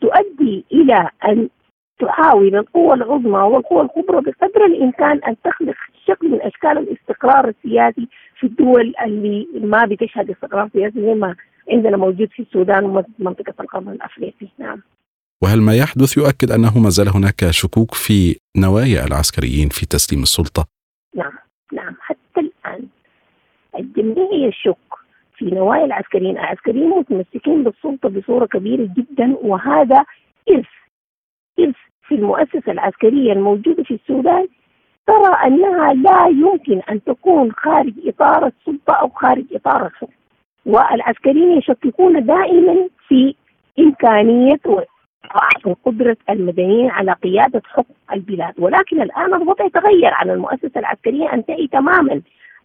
تؤدي 0.00 0.64
إلى 0.72 1.08
أن 1.24 1.48
تحاول 2.00 2.56
القوى 2.56 2.94
العظمى 2.94 3.38
والقوى 3.38 3.82
الكبرى 3.82 4.20
بقدر 4.20 4.64
الإمكان 4.66 5.20
أن 5.28 5.36
تخلق 5.44 5.74
شكل 6.06 6.28
من 6.28 6.42
أشكال 6.42 6.78
الاستقرار 6.78 7.48
السياسي 7.48 8.08
في 8.38 8.46
الدول 8.46 8.94
اللي 9.04 9.46
ما 9.54 9.84
بتشهد 9.84 10.30
استقرار 10.30 10.68
سياسي 10.72 11.00
زي 11.00 11.14
ما 11.14 11.36
عندنا 11.72 11.96
موجود 11.96 12.28
في 12.32 12.42
السودان 12.42 12.84
ومنطقة 12.84 13.54
القرن 13.60 13.88
الأفريقي. 13.88 14.46
نعم. 14.58 14.82
وهل 15.42 15.60
ما 15.60 15.74
يحدث 15.76 16.16
يؤكد 16.16 16.50
أنه 16.50 16.78
ما 16.78 16.88
زال 16.88 17.08
هناك 17.08 17.50
شكوك 17.50 17.94
في 17.94 18.36
نوايا 18.56 19.04
العسكريين 19.06 19.68
في 19.68 19.86
تسليم 19.86 20.22
السلطة؟ 20.22 20.66
نعم. 21.16 21.32
نعم. 21.72 21.96
حتى 22.00 22.40
الآن 22.40 22.86
الجميع 23.78 24.48
يشك 24.48 24.90
في 25.36 25.44
نوايا 25.44 25.84
العسكريين، 25.84 26.38
العسكريين 26.38 26.88
متمسكين 26.88 27.64
بالسلطة 27.64 28.08
بصورة 28.08 28.46
كبيرة 28.46 28.88
جدا 28.96 29.36
وهذا 29.42 30.04
ارث 30.50 30.66
ارث 31.60 31.76
في 32.10 32.16
المؤسسة 32.16 32.72
العسكرية 32.72 33.32
الموجودة 33.32 33.82
في 33.82 33.94
السودان 33.94 34.46
ترى 35.06 35.34
أنها 35.46 35.94
لا 35.94 36.26
يمكن 36.26 36.80
أن 36.90 37.04
تكون 37.04 37.52
خارج 37.52 37.92
إطار 38.06 38.46
السلطة 38.46 38.92
أو 38.92 39.08
خارج 39.08 39.44
إطار 39.54 39.86
الحكم. 39.86 40.12
والعسكريين 40.66 41.58
يشككون 41.58 42.26
دائما 42.26 42.88
في 43.08 43.34
إمكانية 43.78 44.60
وقدرة 45.64 46.16
المدنيين 46.30 46.90
على 46.90 47.12
قيادة 47.12 47.62
حكم 47.66 47.94
البلاد. 48.12 48.54
ولكن 48.58 49.02
الآن 49.02 49.34
الوضع 49.34 49.68
تغير 49.68 50.14
على 50.14 50.32
المؤسسة 50.32 50.70
العسكرية 50.76 51.34
انتهي 51.34 51.66
تماما. 51.66 52.22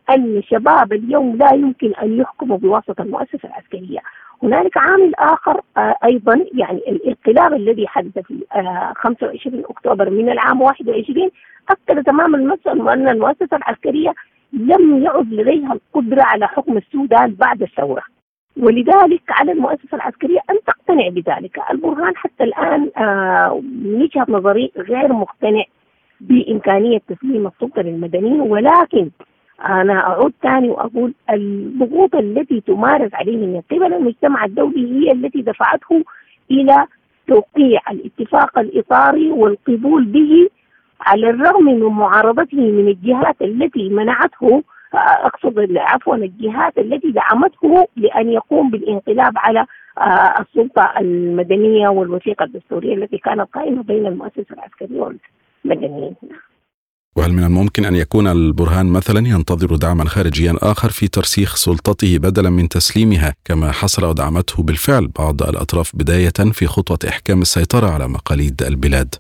أن 0.09 0.41
شباب 0.43 0.93
اليوم 0.93 1.37
لا 1.37 1.53
يمكن 1.53 1.93
أن 1.93 2.17
يحكموا 2.17 2.57
بواسطة 2.57 3.01
المؤسسة 3.01 3.39
العسكرية. 3.43 3.99
هنالك 4.43 4.77
عامل 4.77 5.15
آخر 5.15 5.61
آه 5.77 5.95
أيضا 6.05 6.45
يعني 6.53 6.77
الانقلاب 6.77 7.53
الذي 7.53 7.87
حدث 7.87 8.19
في 8.19 8.43
آه 8.55 8.93
25 8.95 9.63
أكتوبر 9.69 10.09
من 10.09 10.29
العام 10.29 10.61
21 10.61 11.29
أكد 11.69 12.03
تماما 12.03 12.57
أن 12.93 13.09
المؤسسة 13.09 13.57
العسكرية 13.57 14.13
لم 14.53 15.03
يعد 15.03 15.33
لديها 15.33 15.73
القدرة 15.73 16.23
على 16.23 16.47
حكم 16.47 16.77
السودان 16.77 17.33
بعد 17.33 17.61
الثورة. 17.61 18.03
ولذلك 18.57 19.21
على 19.29 19.51
المؤسسة 19.51 19.95
العسكرية 19.95 20.39
أن 20.49 20.55
تقتنع 20.67 21.09
بذلك. 21.09 21.59
البرهان 21.71 22.15
حتى 22.15 22.43
الآن 22.43 22.89
آه 22.97 23.61
من 23.83 24.01
وجهة 24.01 24.25
نظري 24.29 24.71
غير 24.77 25.13
مقتنع 25.13 25.63
بإمكانية 26.21 26.97
تسليم 27.07 27.47
السلطة 27.47 27.81
للمدنيين 27.81 28.41
ولكن 28.41 29.09
أنا 29.59 29.93
أعود 29.93 30.33
ثاني 30.43 30.69
وأقول 30.69 31.13
الضغوط 31.29 32.15
التي 32.15 32.61
تمارس 32.61 33.13
عليه 33.13 33.37
من 33.37 33.61
قبل 33.71 33.93
المجتمع 33.93 34.45
الدولي 34.45 35.07
هي 35.07 35.11
التي 35.11 35.41
دفعته 35.41 36.03
إلى 36.51 36.85
توقيع 37.27 37.81
الاتفاق 37.91 38.59
الإطاري 38.59 39.31
والقبول 39.31 40.05
به 40.05 40.49
على 41.01 41.29
الرغم 41.29 41.65
من 41.65 41.85
معارضته 41.85 42.57
من 42.57 42.87
الجهات 42.87 43.41
التي 43.41 43.89
منعته 43.89 44.63
أقصد 44.93 45.77
عفوا 45.77 46.15
الجهات 46.15 46.77
التي 46.77 47.11
دعمته 47.11 47.87
لأن 47.95 48.29
يقوم 48.29 48.69
بالانقلاب 48.69 49.33
على 49.37 49.65
آه، 49.97 50.41
السلطة 50.41 50.93
المدنية 50.99 51.87
والوثيقة 51.89 52.43
الدستورية 52.43 52.93
التي 52.93 53.17
كانت 53.17 53.47
قائمة 53.53 53.83
بين 53.83 54.05
المؤسسة 54.05 54.45
العسكرية 54.51 55.01
والمدنيين. 55.65 56.15
وهل 57.17 57.33
من 57.33 57.43
الممكن 57.43 57.85
أن 57.85 57.95
يكون 57.95 58.27
البرهان 58.27 58.85
مثلا 58.85 59.27
ينتظر 59.27 59.75
دعما 59.75 60.05
خارجيا 60.05 60.53
آخر 60.61 60.89
في 60.89 61.07
ترسيخ 61.07 61.55
سلطته 61.55 62.17
بدلا 62.17 62.49
من 62.49 62.69
تسليمها 62.69 63.33
كما 63.45 63.71
حصل 63.71 64.05
ودعمته 64.05 64.63
بالفعل 64.63 65.07
بعض 65.19 65.41
الأطراف 65.41 65.95
بداية 65.95 66.51
في 66.53 66.65
خطوة 66.67 66.99
إحكام 67.09 67.41
السيطرة 67.41 67.87
على 67.87 68.07
مقاليد 68.07 68.61
البلاد؟ 68.61 69.15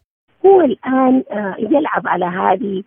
هو 0.45 0.61
الآن 0.61 1.23
آه، 1.31 1.55
يلعب 1.59 2.07
على 2.07 2.25
هذه 2.25 2.83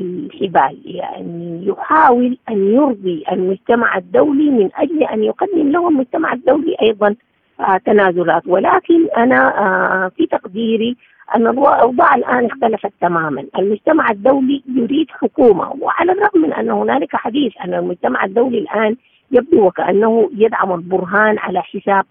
الحبال 0.00 0.78
يعني 0.84 1.66
يحاول 1.66 2.38
أن 2.48 2.74
يرضي 2.74 3.24
المجتمع 3.32 3.96
الدولي 3.96 4.50
من 4.50 4.68
أجل 4.74 5.02
أن 5.02 5.24
يقدم 5.24 5.70
له 5.70 5.88
المجتمع 5.88 6.32
الدولي 6.32 6.76
أيضا 6.82 7.14
آه، 7.60 7.80
تنازلات 7.86 8.42
ولكن 8.46 9.08
أنا 9.16 9.58
آه، 9.58 10.08
في 10.16 10.26
تقديري 10.26 10.96
الأوضاع 11.36 12.14
الآن 12.14 12.46
اختلفت 12.46 12.92
تماما. 13.00 13.44
المجتمع 13.58 14.10
الدولي 14.10 14.62
يريد 14.74 15.06
حكومة 15.10 15.72
وعلى 15.80 16.12
الرغم 16.12 16.40
من 16.42 16.52
أن 16.52 16.70
هنالك 16.70 17.16
حديث 17.16 17.52
أن 17.64 17.74
المجتمع 17.74 18.24
الدولي 18.24 18.58
الآن 18.58 18.96
يبدو 19.30 19.66
وكأنه 19.66 20.30
يدعم 20.34 20.72
البرهان 20.72 21.38
على 21.38 21.62
حساب 21.62 22.04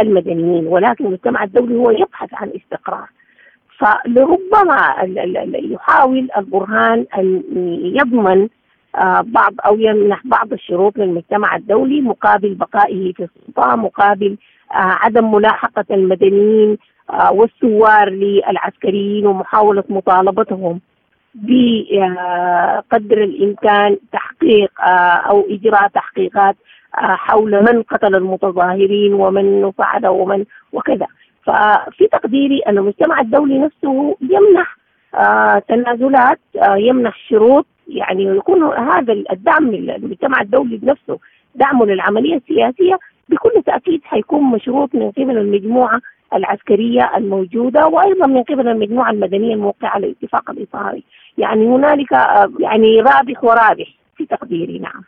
المدنيين 0.00 0.66
ولكن 0.66 1.06
المجتمع 1.06 1.44
الدولي 1.44 1.76
هو 1.76 1.90
يبحث 1.90 2.34
عن 2.34 2.52
استقرار. 2.56 3.08
فلربما 3.78 4.94
يحاول 5.54 6.28
البرهان 6.36 7.06
أن 7.18 7.42
يضمن 7.96 8.48
آه، 8.96 9.20
بعض 9.20 9.54
أو 9.66 9.76
يمنح 9.78 10.20
بعض 10.24 10.52
الشروط 10.52 10.98
للمجتمع 10.98 11.56
الدولي 11.56 12.00
مقابل 12.00 12.54
بقائه 12.54 13.12
في 13.12 13.24
السلطة 13.24 13.76
مقابل 13.76 14.36
آه، 14.72 14.74
عدم 14.74 15.34
ملاحقة 15.34 15.84
المدنيين 15.90 16.78
والثوار 17.32 18.10
للعسكريين 18.10 19.26
ومحاولة 19.26 19.84
مطالبتهم 19.88 20.80
بقدر 21.34 23.24
الإمكان 23.24 23.98
تحقيق 24.12 24.70
أو 25.30 25.46
إجراء 25.50 25.88
تحقيقات 25.88 26.56
حول 26.94 27.62
من 27.62 27.82
قتل 27.82 28.14
المتظاهرين 28.14 29.14
ومن 29.14 29.70
فعل 29.70 30.06
ومن 30.06 30.44
وكذا. 30.72 31.06
ففي 31.42 32.06
تقديري 32.12 32.58
أن 32.58 32.78
المجتمع 32.78 33.20
الدولي 33.20 33.58
نفسه 33.58 34.16
يمنح 34.20 34.76
آه 35.14 35.58
تنازلات 35.58 36.38
آه 36.62 36.76
يمنح 36.76 37.16
شروط 37.28 37.66
يعني 37.88 38.24
يكون 38.24 38.62
هذا 38.64 39.12
الدعم 39.12 39.70
للمجتمع 39.70 40.40
الدولي 40.40 40.76
بنفسه 40.76 41.18
دعمه 41.54 41.86
للعملية 41.86 42.36
السياسية 42.36 42.98
بكل 43.28 43.62
تأكيد 43.66 44.00
حيكون 44.04 44.44
مشروط 44.44 44.94
من 44.94 45.10
قبل 45.10 45.38
المجموعة 45.38 46.00
العسكرية 46.34 47.10
الموجودة 47.16 47.86
وأيضا 47.86 48.26
من 48.26 48.42
قبل 48.42 48.68
المجموعة 48.68 49.10
المدنية 49.10 49.54
الموقعة 49.54 49.88
على 49.88 50.06
الاتفاق 50.06 50.50
الإطاري. 50.50 51.04
يعني 51.38 51.66
هنالك 51.66 52.12
آه 52.12 52.52
يعني 52.60 53.00
رابح 53.00 53.44
ورابح 53.44 53.94
في 54.16 54.26
تقديري 54.26 54.78
نعم. 54.78 55.02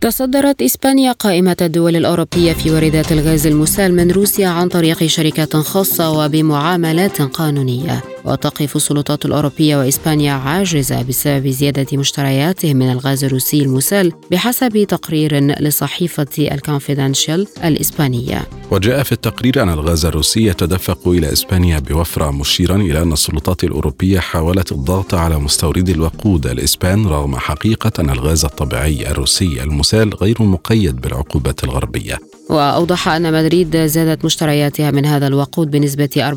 تصدرت 0.00 0.62
إسبانيا 0.62 1.12
قائمة 1.12 1.56
الدول 1.62 1.96
الأوروبية 1.96 2.52
في 2.52 2.70
واردات 2.70 3.12
الغاز 3.12 3.46
المسال 3.46 3.96
من 3.96 4.10
روسيا 4.10 4.48
عن 4.48 4.68
طريق 4.68 4.98
شركات 5.06 5.56
خاصة 5.56 6.10
وبمعاملات 6.18 7.22
قانونية. 7.22 8.02
وتقف 8.24 8.76
السلطات 8.76 9.24
الأوروبية 9.24 9.76
وإسبانيا 9.76 10.32
عاجزة 10.32 11.02
بسبب 11.02 11.48
زيادة 11.48 11.86
مشترياته 11.98 12.74
من 12.74 12.90
الغاز 12.90 13.24
الروسي 13.24 13.62
المسال 13.62 14.12
بحسب 14.30 14.84
تقرير 14.84 15.40
لصحيفة 15.62 16.26
الكونفيدنشال 16.38 17.46
الإسبانية. 17.64 18.46
وجاء 18.70 19.02
في 19.02 19.12
التقرير 19.12 19.62
أن 19.62 19.68
الغاز 19.68 20.04
الروسي 20.04 20.46
يتدفق 20.46 21.08
إلى 21.08 21.32
إسبانيا 21.32 21.78
بوفرة 21.78 22.30
مشيرا 22.30 22.76
إلى 22.76 23.02
أن 23.02 23.12
السلطات 23.12 23.64
الأوروبية 23.64 24.20
حاولت 24.20 24.72
الضغط 24.72 25.14
على 25.14 25.38
مستوردي 25.38 25.92
الوقود 25.92 26.46
الإسبان 26.46 27.06
رغم 27.06 27.36
حقيقة 27.36 27.92
أن 27.98 28.10
الغاز 28.10 28.44
الطبيعي 28.44 29.10
الروسي 29.10 29.62
المسال 29.62 30.14
غير 30.14 30.42
مقيد 30.42 31.00
بالعقوبات 31.00 31.64
الغربية. 31.64 32.18
وأوضح 32.50 33.08
أن 33.08 33.32
مدريد 33.32 33.76
زادت 33.76 34.24
مشترياتها 34.24 34.90
من 34.90 35.06
هذا 35.06 35.26
الوقود 35.26 35.70
بنسبة 35.70 36.34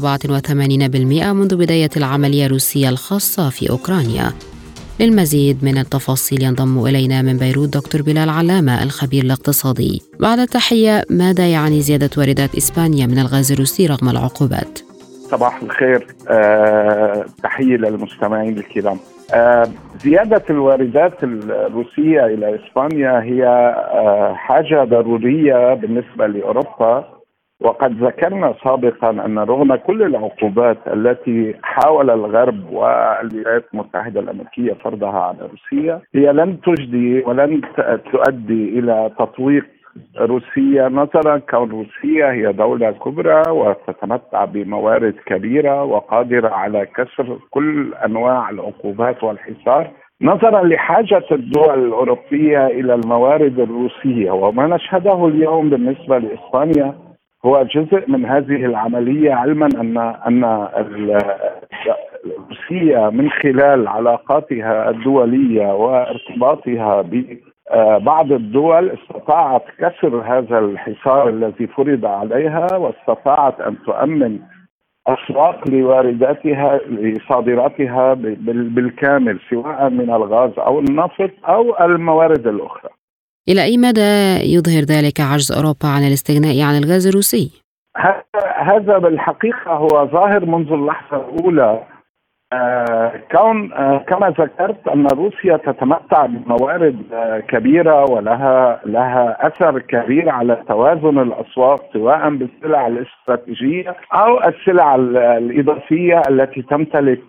84% 0.49 0.51
منذ 1.26 1.55
بداية 1.55 1.89
العملية 1.97 2.45
الروسية 2.45 2.89
الخاصة 2.89 3.49
في 3.49 3.70
أوكرانيا 3.70 4.34
للمزيد 4.99 5.64
من 5.64 5.78
التفاصيل 5.78 6.43
ينضم 6.43 6.86
إلينا 6.86 7.22
من 7.22 7.38
بيروت 7.38 7.70
دكتور 7.70 8.01
بلال 8.01 8.30
علامة 8.30 8.84
الخبير 8.84 9.24
الاقتصادي 9.24 10.01
بعد 10.20 10.39
التحية 10.39 11.05
ماذا 11.09 11.47
يعني 11.47 11.82
زيادة 11.82 12.09
واردات 12.18 12.55
إسبانيا 12.55 13.05
من 13.05 13.20
الغاز 13.20 13.51
الروسي 13.51 13.86
رغم 13.86 14.09
العقوبات؟ 14.09 14.93
صباح 15.34 15.62
الخير 15.62 16.08
أه 16.30 17.26
تحية 17.44 17.78
للمستمعين 17.78 18.58
الكرام. 18.58 18.98
أه 19.36 19.64
زيادة 19.98 20.44
الواردات 20.50 21.24
الروسية 21.24 22.26
إلى 22.26 22.56
إسبانيا 22.56 23.22
هي 23.24 23.46
أه 23.46 24.34
حاجة 24.34 24.84
ضرورية 24.84 25.74
بالنسبة 25.74 26.28
لأوروبا. 26.28 27.14
وقد 27.62 28.04
ذكرنا 28.04 28.54
سابقا 28.64 29.10
أن 29.10 29.40
رغم 29.40 29.76
كل 29.76 30.04
العقوبات 30.04 30.78
التي 30.88 31.56
حاول 31.64 32.10
الغرب 32.10 32.74
والولايات 32.74 33.66
المتحدة 33.74 34.20
الأمريكية 34.20 34.74
فرضها 34.74 35.20
على 35.20 35.38
روسيا 35.52 36.02
هي 36.16 36.34
لن 36.34 36.62
تجدي 36.62 37.24
ولن 37.26 37.62
تؤدي 38.12 38.80
إلى 38.80 39.12
تطويق 39.20 39.66
روسيا 40.20 40.89
نظرا 40.89 41.38
كون 41.38 41.70
روسيا 41.70 42.32
هي 42.32 42.54
دولة 42.54 42.91
كبرى 42.91 43.44
وتتمتع 43.50 44.46
بموارد 44.46 45.16
كبيرة 45.26 45.84
وقادرة 45.84 46.50
على 46.50 46.86
كسر 46.86 47.38
كل 47.52 47.94
أنواع 48.06 48.50
العقوبات 48.50 49.24
والحصار 49.24 49.91
نظرا 50.22 50.64
لحاجة 50.64 51.26
الدول 51.32 51.86
الأوروبية 51.86 52.68
إلى 52.68 52.94
الموارد 52.94 53.60
الروسية. 53.60 54.32
وما 54.32 54.68
نشهده 54.68 55.28
اليوم 55.28 55.70
بالنسبة 55.70 56.18
لإسبانيا 56.18 56.94
هو 57.46 57.64
جزء 57.64 58.04
من 58.08 58.26
هذه 58.26 58.66
العملية 58.66 59.34
علما 59.34 59.70
أن 59.82 59.98
أن 59.98 60.68
روسيا 62.50 63.10
من 63.10 63.30
خلال 63.30 63.88
علاقاتها 63.88 64.89
الدولية 64.89 65.74
وارتباطها 65.74 67.02
ببعض 67.72 68.32
الدول 68.32 68.91
استطاعت 68.91 69.64
كسر 69.80 70.22
هذا 70.22 70.59
الحصار 70.59 71.30
الذي 71.30 71.68
فرض 71.68 72.05
عليها 72.05 72.68
واستطاعت 72.78 73.61
أن 73.61 73.78
تؤمن 73.86 74.39
أسواق 75.07 75.70
لوارداتها 75.70 76.80
لصادراتها 76.88 78.14
بالكامل 78.14 79.39
سواء 79.49 79.89
من 79.89 80.09
الغاز 80.09 80.51
أو 80.57 80.80
النفط 80.80 81.32
أو 81.47 81.86
الموارد 81.86 82.47
الأخرى 82.47 82.89
إلى 83.49 83.64
أي 83.64 83.78
مدى 83.78 84.39
يظهر 84.55 84.82
ذلك 84.82 85.20
عجز 85.20 85.51
أوروبا 85.51 85.88
عن 85.88 86.03
الاستغناء 86.07 86.61
عن 86.61 86.78
الغاز 86.78 87.07
الروسي؟ 87.07 87.64
هذا 88.57 88.97
بالحقيقة 88.97 89.72
هو 89.72 90.07
ظاهر 90.07 90.45
منذ 90.45 90.72
اللحظة 90.72 91.18
الأولى 91.18 91.64
آه 91.64 91.93
كون 93.32 93.74
آه 93.74 93.97
كما 93.97 94.30
ذكرت 94.30 94.88
أن 94.88 95.08
روسيا 95.08 95.58
تتمتع 95.58 96.26
بموارد 96.26 96.97
آه 97.14 97.39
كبيرة 97.39 98.12
ولها 98.12 98.80
لها 98.86 99.47
أثر 99.47 99.80
كبير 99.80 100.30
على 100.30 100.58
توازن 100.68 101.20
الاسواق 101.20 101.82
سواء 101.93 102.30
بالسلع 102.30 102.88
الاستراتيجية 102.88 103.95
أو 104.14 104.39
السلع 104.39 104.95
الإضافية 105.38 106.22
التي 106.30 106.62
تمتلك 106.62 107.24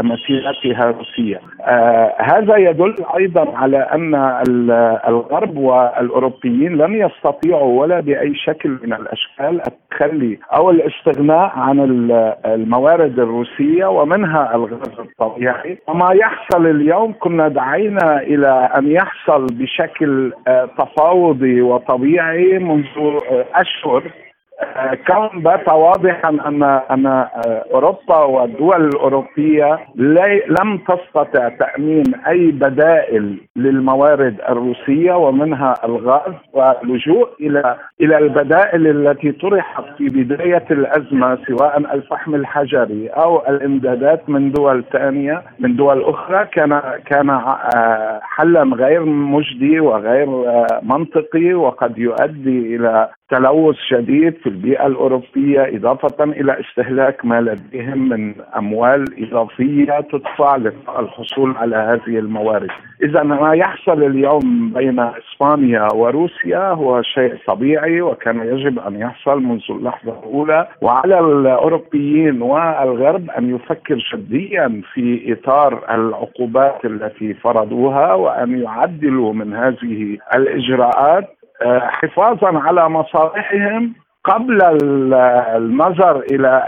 مسيرتها 0.00 0.90
روسيا. 0.90 1.40
هذا 2.18 2.56
يدل 2.56 2.96
أيضا 3.16 3.56
على 3.56 3.78
أن 3.78 4.14
الغرب 5.08 5.56
والأوروبيين 5.56 6.76
لم 6.76 6.94
يستطيعوا 6.94 7.80
ولا 7.80 8.00
بأي 8.00 8.34
شكل 8.34 8.70
من 8.82 8.92
الأشكال 8.92 9.60
التخلي 9.66 10.38
أو 10.54 10.70
الاستغناء 10.70 11.52
عن 11.56 11.80
الموارد 12.46 13.18
الروسية 13.18 13.86
ومنها 13.86 14.54
الغاز 14.66 15.00
الطبيعي 15.00 15.78
وما 15.88 16.12
يحصل 16.12 16.66
اليوم 16.66 17.14
كنا 17.20 17.48
دعينا 17.48 18.20
إلى 18.22 18.70
أن 18.78 18.90
يحصل 18.90 19.46
بشكل 19.46 20.32
تفاوضي 20.78 21.62
وطبيعي 21.62 22.58
منذ 22.58 22.84
أشهر. 23.54 24.02
كان 25.06 25.28
بات 25.42 25.68
واضحا 25.68 26.28
ان 26.28 26.62
ان 26.62 27.06
أوروبا 27.74 28.18
والدول 28.18 28.84
الأوروبية 28.84 29.78
لم 30.60 30.78
تستطع 30.78 31.48
تأمين 31.48 32.04
أي 32.28 32.50
بدائل 32.50 33.38
للموارد 33.56 34.36
الروسية 34.48 35.12
ومنها 35.12 35.74
الغاز 35.84 36.32
واللجوء 36.52 37.28
إلى 37.40 37.76
إلى 38.00 38.18
البدائل 38.18 38.86
التي 38.86 39.32
طرحت 39.32 39.84
في 39.98 40.04
بداية 40.04 40.64
الأزمة 40.70 41.38
سواء 41.48 41.78
الفحم 41.78 42.34
الحجري 42.34 43.08
أو 43.08 43.42
الإمدادات 43.48 44.30
من 44.30 44.52
دول 44.52 44.84
ثانية 44.92 45.42
من 45.58 45.76
دول 45.76 46.02
أخرى. 46.04 46.46
كان 46.52 46.80
كان 47.06 47.40
حلا 48.22 48.62
غير 48.62 49.04
مجدي 49.04 49.80
وغير 49.80 50.26
منطقي 50.82 51.54
وقد 51.54 51.98
يؤدي 51.98 52.76
إلى 52.76 53.08
تلوث 53.30 53.76
شديد 53.76 54.34
في 54.34 54.48
البيئة 54.48 54.86
الأوروبية 54.86 55.76
إضافة 55.76 56.24
إلى 56.24 56.60
استهلاك 56.60 57.24
ما 57.24 57.40
لديهم 57.40 58.08
من 58.08 58.34
أموال 58.56 59.04
إضافية 59.18 60.00
تدفع 60.12 60.56
للحصول 60.56 61.56
على 61.56 61.76
هذه 61.76 62.18
الموارد. 62.18 62.70
إذا 63.02 63.22
ما 63.22 63.54
يحصل 63.54 64.02
اليوم 64.02 64.72
بين 64.74 65.00
إسبانيا 65.00 65.88
وروسيا 65.94 66.68
هو 66.68 67.02
شيء 67.02 67.34
طبيعي 67.46 68.00
وكان 68.00 68.40
يجب 68.40 68.78
أن 68.78 68.96
يحصل 69.00 69.42
منذ 69.42 69.62
اللحظة 69.70 70.18
الأولى 70.18 70.68
وعلى 70.82 71.20
الأوروبيين 71.20 72.42
والغرب 72.42 73.30
أن 73.30 73.54
يفكر 73.54 73.98
جديا 74.14 74.82
في 74.94 75.32
إطار 75.32 75.84
العقوبات 75.90 76.84
التي 76.84 77.34
فرضوها 77.34 78.14
وأن 78.14 78.62
يعدلوا 78.62 79.32
من 79.32 79.52
هذه 79.52 80.18
الإجراءات. 80.34 81.35
حفاظا 81.62 82.58
على 82.58 82.88
مصالحهم 82.88 83.94
قبل 84.24 84.58
النظر 85.56 86.20
إلى 86.20 86.64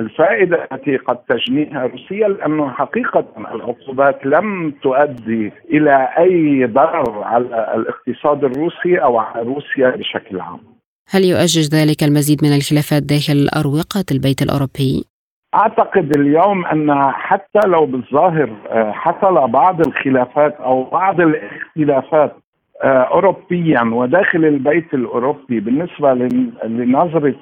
الفائدة 0.00 0.68
التي 0.72 0.96
قد 0.96 1.16
تجنيها 1.16 1.86
روسيا 1.86 2.28
لأنه 2.28 2.70
حقيقة 2.70 3.24
العقوبات 3.54 4.26
لم 4.26 4.70
تؤدي 4.82 5.52
إلى 5.70 6.08
أي 6.18 6.66
ضرر 6.66 7.22
على 7.22 7.46
الاقتصاد 7.74 8.44
الروسي 8.44 8.96
أو 8.96 9.18
على 9.18 9.42
روسيا 9.42 9.90
بشكل 9.90 10.40
عام. 10.40 10.60
هل 11.10 11.24
يؤجج 11.24 11.74
ذلك 11.74 12.02
المزيد 12.02 12.44
من 12.44 12.56
الخلافات 12.56 13.02
داخل 13.02 13.48
اروقه 13.56 14.04
البيت 14.12 14.42
الأوروبي؟ 14.42 15.04
أعتقد 15.54 16.16
اليوم 16.16 16.66
أن 16.66 17.10
حتى 17.12 17.68
لو 17.68 17.86
بالظاهر 17.86 18.50
حصل 18.92 19.48
بعض 19.48 19.86
الخلافات 19.86 20.54
أو 20.54 20.84
بعض 20.84 21.20
الاختلافات 21.20 22.36
اوروبيا 22.84 23.82
وداخل 23.82 24.44
البيت 24.44 24.94
الأوروبي 24.94 25.60
بالنسبة 25.60 26.14
لنظرة 26.64 27.34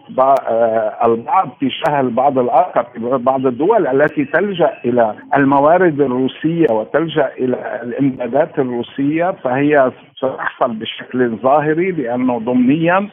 البعض 1.04 1.48
تجاه 1.60 2.00
البعض 2.00 2.38
الآخر 2.38 2.86
بعض 3.16 3.46
الدول 3.46 3.86
التي 3.86 4.24
تلجأ 4.24 4.70
إلى 4.84 5.14
الموارد 5.36 6.00
الروسية 6.00 6.66
وتلجأ 6.70 7.30
إلى 7.38 7.80
الامدادات 7.82 8.58
الروسية 8.58 9.30
فهي 9.44 9.92
ستحصل 10.16 10.74
بشكل 10.74 11.28
ظاهري 11.42 11.90
لأنه 11.90 12.38
ضمنيا 12.38 13.08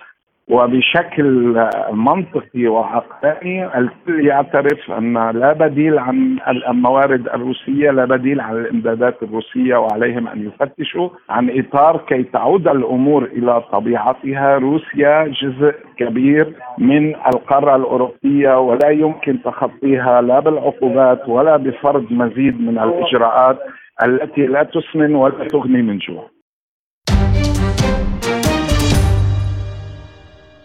وبشكل 0.50 1.56
منطقي 1.92 2.68
وعقلاني 2.68 3.78
الكل 3.78 4.28
يعترف 4.28 4.92
أن 4.92 5.14
لا 5.32 5.54
بديل 5.54 6.00
عن 6.00 6.38
الموارد 6.48 7.28
الروسية 7.28 7.92
لا 7.92 8.06
بديل 8.06 8.42
عن 8.42 8.58
الإمدادات 8.58 9.24
الروسية 9.24 9.76
وعليهم 9.76 10.28
أن 10.28 10.48
يفتشوا 10.48 11.10
عن 11.30 11.60
إطار 11.60 11.98
كي 11.98 12.24
تعود 12.24 12.68
الأمور 12.68 13.24
إلى 13.24 13.62
طبيعتها. 13.72 14.58
روسيا 14.58 15.28
جزء 15.28 15.76
كبير 15.98 16.54
من 16.78 17.16
القارة 17.16 17.76
الأوروبية 17.76 18.60
ولا 18.60 18.90
يمكن 18.90 19.42
تخطيها 19.44 20.22
لا 20.22 20.40
بالعقوبات 20.40 21.30
ولا 21.30 21.58
بفرض 21.58 22.06
مزيد 22.12 22.62
من 22.62 22.80
الإجراءات 22.80 23.58
التي 24.06 24.48
لا 24.48 24.64
تسمن 24.64 25.16
ولا 25.16 25.48
تغني 25.48 25.82
من 25.82 25.98
جوع. 25.98 26.41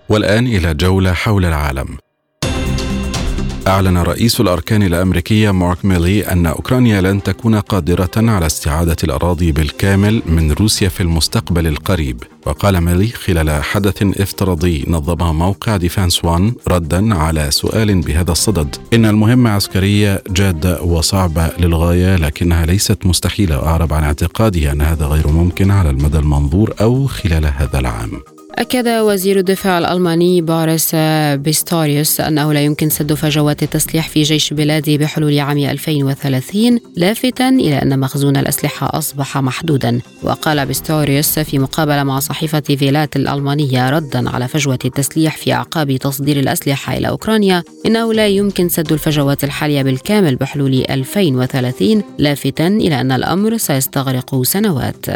والآن 0.09 0.47
إلى 0.47 0.75
جولة 0.75 1.13
حول 1.13 1.45
العالم. 1.45 1.97
أعلن 3.67 3.99
رئيس 3.99 4.41
الأركان 4.41 4.83
الأمريكية 4.83 5.51
مارك 5.51 5.85
ميلي 5.85 6.27
أن 6.27 6.47
أوكرانيا 6.47 7.01
لن 7.01 7.23
تكون 7.23 7.55
قادرة 7.55 8.11
على 8.17 8.47
استعادة 8.47 8.97
الأراضي 9.05 9.53
بالكامل 9.53 10.23
من 10.27 10.53
روسيا 10.53 10.89
في 10.89 11.01
المستقبل 11.01 11.67
القريب. 11.67 12.23
وقال 12.47 12.81
ميلي 12.81 13.09
خلال 13.09 13.65
حدث 13.65 14.03
افتراضي 14.03 14.85
نظمه 14.89 15.33
موقع 15.33 15.77
Defense 15.77 16.25
One 16.25 16.55
ردا 16.69 17.15
على 17.15 17.51
سؤال 17.51 18.01
بهذا 18.01 18.33
الصدد. 18.33 18.77
إن 18.95 19.07
المهمة 19.07 19.51
عسكرية 19.51 20.23
جادة 20.31 20.83
وصعبة 20.83 21.51
للغاية 21.59 22.17
لكنها 22.17 22.67
ليست 22.67 23.07
مستحيلة. 23.07 23.59
وأعرب 23.59 23.93
عن 23.93 24.05
اعتقاده 24.05 24.73
أن 24.73 24.81
هذا 24.81 25.07
غير 25.07 25.29
ممكن 25.29 25.71
على 25.71 25.91
المدى 25.91 26.19
المنظور 26.19 26.75
أو 26.81 27.07
خلال 27.07 27.47
هذا 27.47 27.79
العام. 27.79 28.11
أكد 28.59 28.89
وزير 28.89 29.39
الدفاع 29.39 29.79
الألماني 29.79 30.41
بوريس 30.41 30.95
بيستوريوس 31.35 32.21
أنه 32.21 32.53
لا 32.53 32.61
يمكن 32.61 32.89
سد 32.89 33.15
فجوات 33.15 33.63
التسليح 33.63 34.09
في 34.09 34.23
جيش 34.23 34.53
بلاده 34.53 34.97
بحلول 34.97 35.39
عام 35.39 35.59
2030 35.59 36.79
لافتا 36.97 37.49
إلى 37.49 37.83
أن 37.83 38.01
مخزون 38.01 38.37
الأسلحة 38.37 38.99
أصبح 38.99 39.39
محدودا. 39.39 40.01
وقال 40.23 40.67
بيستوريوس 40.67 41.39
في 41.39 41.59
مقابلة 41.59 42.05
مع 42.05 42.19
صحيفة 42.19 42.61
فيلت 42.61 43.17
الألمانية 43.17 43.91
ردا 43.91 44.31
على 44.31 44.49
فجوة 44.49 44.79
التسليح 44.85 45.37
في 45.37 45.53
أعقاب 45.53 45.97
تصدير 45.97 46.41
الأسلحة 46.41 46.97
إلى 46.97 47.09
أوكرانيا 47.09 47.63
إنه 47.87 48.13
لا 48.13 48.27
يمكن 48.27 48.69
سد 48.69 48.93
الفجوات 48.93 49.45
الحالية 49.45 49.83
بالكامل 49.83 50.37
بحلول 50.37 50.85
2030 50.91 52.03
لافتا 52.19 52.67
إلى 52.67 53.01
أن 53.01 53.13
الأمر 53.13 53.57
سيستغرق 53.57 54.43
سنوات. 54.43 55.07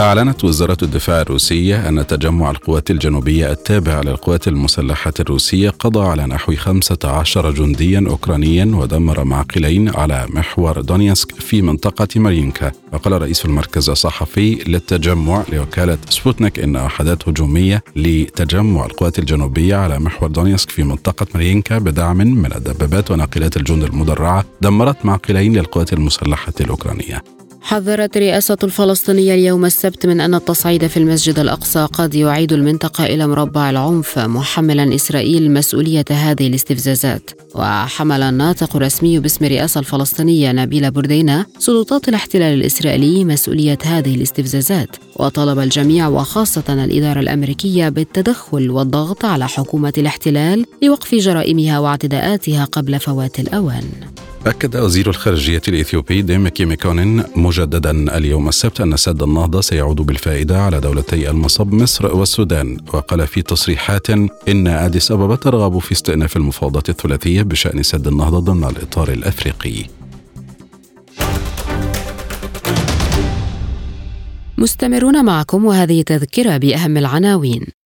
أعلنت 0.00 0.44
وزارة 0.44 0.76
الدفاع 0.82 1.20
الروسية 1.20 1.88
أن 1.88 2.06
تجمع 2.06 2.50
القوات 2.50 2.90
الجنوبية 2.90 3.52
التابع 3.52 4.00
للقوات 4.00 4.48
المسلحة 4.48 5.12
الروسية 5.20 5.70
قضى 5.70 6.00
على 6.00 6.26
نحو 6.26 6.54
15 6.56 7.50
جنديا 7.50 8.04
أوكرانيا 8.08 8.64
ودمر 8.74 9.24
معقلين 9.24 9.88
على 9.88 10.26
محور 10.28 10.80
دونيتسك 10.80 11.32
في 11.32 11.62
منطقة 11.62 12.08
مارينكا. 12.16 12.72
وقال 12.92 13.22
رئيس 13.22 13.44
المركز 13.44 13.90
الصحفي 13.90 14.54
للتجمع 14.54 15.44
لوكالة 15.52 15.98
سبوتنيك 16.08 16.58
إن 16.58 16.76
وحدات 16.76 17.28
هجومية 17.28 17.84
لتجمع 17.96 18.86
القوات 18.86 19.18
الجنوبية 19.18 19.76
على 19.76 19.98
محور 19.98 20.28
دونيتسك 20.30 20.70
في 20.70 20.82
منطقة 20.82 21.26
مارينكا 21.34 21.78
بدعم 21.78 22.16
من 22.16 22.52
الدبابات 22.52 23.10
وناقلات 23.10 23.56
الجند 23.56 23.82
المدرعة 23.84 24.44
دمرت 24.60 25.04
معقلين 25.06 25.56
للقوات 25.56 25.92
المسلحة 25.92 26.52
الأوكرانية. 26.60 27.41
حذرت 27.62 28.16
الرئاسة 28.16 28.56
الفلسطينية 28.64 29.34
اليوم 29.34 29.64
السبت 29.64 30.06
من 30.06 30.20
أن 30.20 30.34
التصعيد 30.34 30.86
في 30.86 30.96
المسجد 30.96 31.38
الأقصى 31.38 31.88
قد 31.92 32.14
يعيد 32.14 32.52
المنطقة 32.52 33.06
إلى 33.06 33.26
مربع 33.26 33.70
العنف 33.70 34.18
محملا 34.18 34.94
إسرائيل 34.94 35.52
مسؤولية 35.52 36.04
هذه 36.10 36.46
الاستفزازات. 36.46 37.30
وحمل 37.54 38.22
الناطق 38.22 38.76
الرسمي 38.76 39.18
باسم 39.18 39.44
الرئاسة 39.44 39.78
الفلسطينية 39.78 40.52
نبيل 40.52 40.90
بردينا 40.90 41.46
سلطات 41.58 42.08
الاحتلال 42.08 42.54
الإسرائيلي 42.54 43.24
مسؤولية 43.24 43.78
هذه 43.84 44.14
الاستفزازات. 44.14 44.96
وطلب 45.16 45.58
الجميع 45.58 46.08
وخاصة 46.08 46.64
الإدارة 46.68 47.20
الأمريكية 47.20 47.88
بالتدخل 47.88 48.70
والضغط 48.70 49.24
على 49.24 49.48
حكومة 49.48 49.92
الاحتلال 49.98 50.66
لوقف 50.82 51.14
جرائمها 51.14 51.78
واعتداءاتها 51.78 52.64
قبل 52.64 53.00
فوات 53.00 53.40
الأوان. 53.40 53.84
أكد 54.46 54.76
وزير 54.76 55.10
الخارجية 55.10 55.62
الإثيوبي 55.68 56.22
ديميكي 56.22 56.48
ميكونين 56.48 57.24
مجددا 57.36 58.16
اليوم 58.16 58.48
السبت 58.48 58.80
أن 58.80 58.96
سد 58.96 59.22
النهضة 59.22 59.60
سيعود 59.60 59.96
بالفائدة 59.96 60.62
على 60.62 60.80
دولتي 60.80 61.30
المصب 61.30 61.72
مصر 61.72 62.16
والسودان 62.16 62.78
وقال 62.92 63.26
في 63.26 63.42
تصريحات 63.42 64.10
إن 64.48 64.66
أديس 64.66 65.12
أبابا 65.12 65.36
ترغب 65.36 65.78
في 65.78 65.92
استئناف 65.92 66.36
المفاوضات 66.36 66.88
الثلاثية 66.88 67.42
بشأن 67.42 67.82
سد 67.82 68.06
النهضة 68.06 68.38
ضمن 68.38 68.64
الإطار 68.64 69.12
الأفريقي. 69.12 69.84
مستمرون 74.58 75.24
معكم 75.24 75.64
وهذه 75.64 76.02
تذكرة 76.02 76.56
بأهم 76.56 76.96
العناوين. 76.96 77.81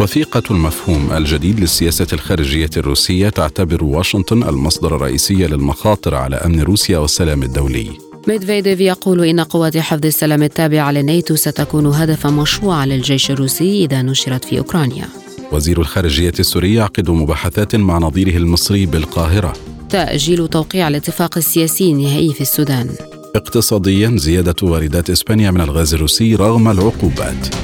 وثيقة 0.00 0.42
المفهوم 0.50 1.12
الجديد 1.12 1.60
للسياسة 1.60 2.06
الخارجية 2.12 2.70
الروسية 2.76 3.28
تعتبر 3.28 3.84
واشنطن 3.84 4.42
المصدر 4.42 4.96
الرئيسي 4.96 5.34
للمخاطر 5.34 6.14
على 6.14 6.36
أمن 6.36 6.60
روسيا 6.60 6.98
والسلام 6.98 7.42
الدولي. 7.42 7.86
ميدفيديف 8.28 8.80
يقول 8.80 9.24
إن 9.24 9.40
قوات 9.40 9.76
حفظ 9.76 10.06
السلام 10.06 10.42
التابعة 10.42 10.92
للناتو 10.92 11.36
ستكون 11.36 11.86
هدفا 11.86 12.30
مشروعا 12.30 12.86
للجيش 12.86 13.30
الروسي 13.30 13.84
إذا 13.84 14.02
نشرت 14.02 14.44
في 14.44 14.58
أوكرانيا. 14.58 15.08
وزير 15.52 15.80
الخارجية 15.80 16.32
السوري 16.38 16.74
يعقد 16.74 17.10
مباحثات 17.10 17.76
مع 17.76 17.98
نظيره 17.98 18.36
المصري 18.36 18.86
بالقاهرة. 18.86 19.52
تأجيل 19.90 20.48
توقيع 20.48 20.88
الاتفاق 20.88 21.36
السياسي 21.36 21.92
النهائي 21.92 22.32
في 22.32 22.40
السودان. 22.40 22.88
اقتصاديا 23.36 24.12
زيادة 24.16 24.56
واردات 24.62 25.10
إسبانيا 25.10 25.50
من 25.50 25.60
الغاز 25.60 25.94
الروسي 25.94 26.34
رغم 26.34 26.68
العقوبات. 26.68 27.54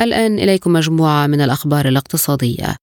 الآن 0.00 0.38
إليكم 0.38 0.72
مجموعة 0.72 1.26
من 1.26 1.40
الأخبار 1.40 1.88
الاقتصادية. 1.88 2.76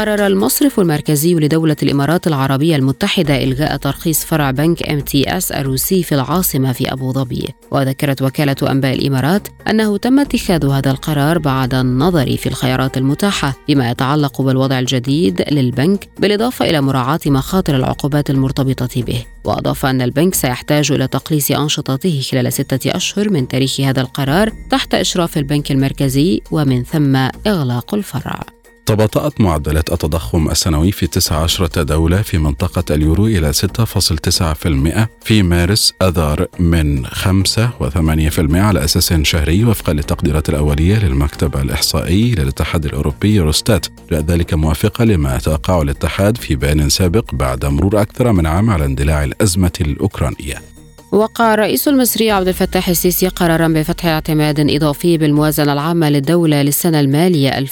قرر 0.00 0.26
المصرف 0.26 0.80
المركزي 0.80 1.34
لدولة 1.34 1.76
الإمارات 1.82 2.26
العربية 2.26 2.76
المتحدة 2.76 3.44
إلغاء 3.44 3.76
ترخيص 3.76 4.24
فرع 4.24 4.50
بنك 4.50 4.88
MTS 4.90 5.52
الروسي 5.52 6.02
في 6.02 6.14
العاصمة 6.14 6.72
في 6.72 6.92
أبو 6.92 7.12
ظبي. 7.12 7.48
وذكرت 7.70 8.22
وكالة 8.22 8.56
أنباء 8.62 8.94
الإمارات 8.94 9.48
أنه 9.68 9.96
تم 9.96 10.18
اتخاذ 10.18 10.66
هذا 10.66 10.90
القرار 10.90 11.38
بعد 11.38 11.74
النظر 11.74 12.36
في 12.36 12.48
الخيارات 12.48 12.96
المتاحة 12.96 13.56
فيما 13.66 13.90
يتعلق 13.90 14.42
بالوضع 14.42 14.78
الجديد 14.78 15.44
للبنك 15.50 16.08
بالإضافة 16.18 16.70
إلى 16.70 16.80
مراعاة 16.80 17.20
مخاطر 17.26 17.76
العقوبات 17.76 18.30
المرتبطة 18.30 19.02
به. 19.02 19.24
وأضاف 19.44 19.86
أن 19.86 20.02
البنك 20.02 20.34
سيحتاج 20.34 20.92
إلى 20.92 21.06
تقليص 21.06 21.50
أنشطته 21.50 22.20
خلال 22.30 22.52
ستة 22.52 22.96
أشهر 22.96 23.30
من 23.30 23.48
تاريخ 23.48 23.80
هذا 23.80 24.00
القرار 24.00 24.52
تحت 24.70 24.94
إشراف 24.94 25.38
البنك 25.38 25.70
المركزي 25.70 26.40
ومن 26.50 26.84
ثم 26.84 27.16
إغلاق 27.46 27.94
الفرع. 27.94 28.59
تباطأت 28.90 29.40
معدلات 29.40 29.92
التضخم 29.92 30.50
السنوي 30.50 30.92
في 30.92 31.06
19 31.06 31.66
دولة 31.66 32.22
في 32.22 32.38
منطقة 32.38 32.94
اليورو 32.94 33.26
إلى 33.26 33.52
6.9% 33.52 35.06
في 35.24 35.42
مارس 35.42 35.94
أذار 36.02 36.46
من 36.58 37.06
5 37.06 37.70
و8% 37.80 38.54
على 38.54 38.84
أساس 38.84 39.12
شهري 39.12 39.64
وفقا 39.64 39.92
للتقديرات 39.92 40.48
الأولية 40.48 40.98
للمكتب 40.98 41.56
الإحصائي 41.56 42.34
للاتحاد 42.34 42.84
الأوروبي 42.84 43.34
يوروستات. 43.34 43.86
ذلك 44.12 44.54
موافقة 44.54 45.04
لما 45.04 45.38
توقعه 45.38 45.82
الاتحاد 45.82 46.36
في 46.36 46.56
بيان 46.56 46.88
سابق 46.88 47.34
بعد 47.34 47.64
مرور 47.64 48.00
أكثر 48.00 48.32
من 48.32 48.46
عام 48.46 48.70
على 48.70 48.84
اندلاع 48.84 49.24
الأزمة 49.24 49.72
الأوكرانية. 49.80 50.79
وقع 51.12 51.54
الرئيس 51.54 51.88
المصري 51.88 52.30
عبد 52.30 52.48
الفتاح 52.48 52.88
السيسي 52.88 53.28
قرارا 53.28 53.68
بفتح 53.68 54.06
اعتماد 54.06 54.70
إضافي 54.70 55.18
بالموازنة 55.18 55.72
العامة 55.72 56.10
للدولة 56.10 56.62
للسنة 56.62 57.00
المالية 57.00 57.50
2022-2023 57.50 57.62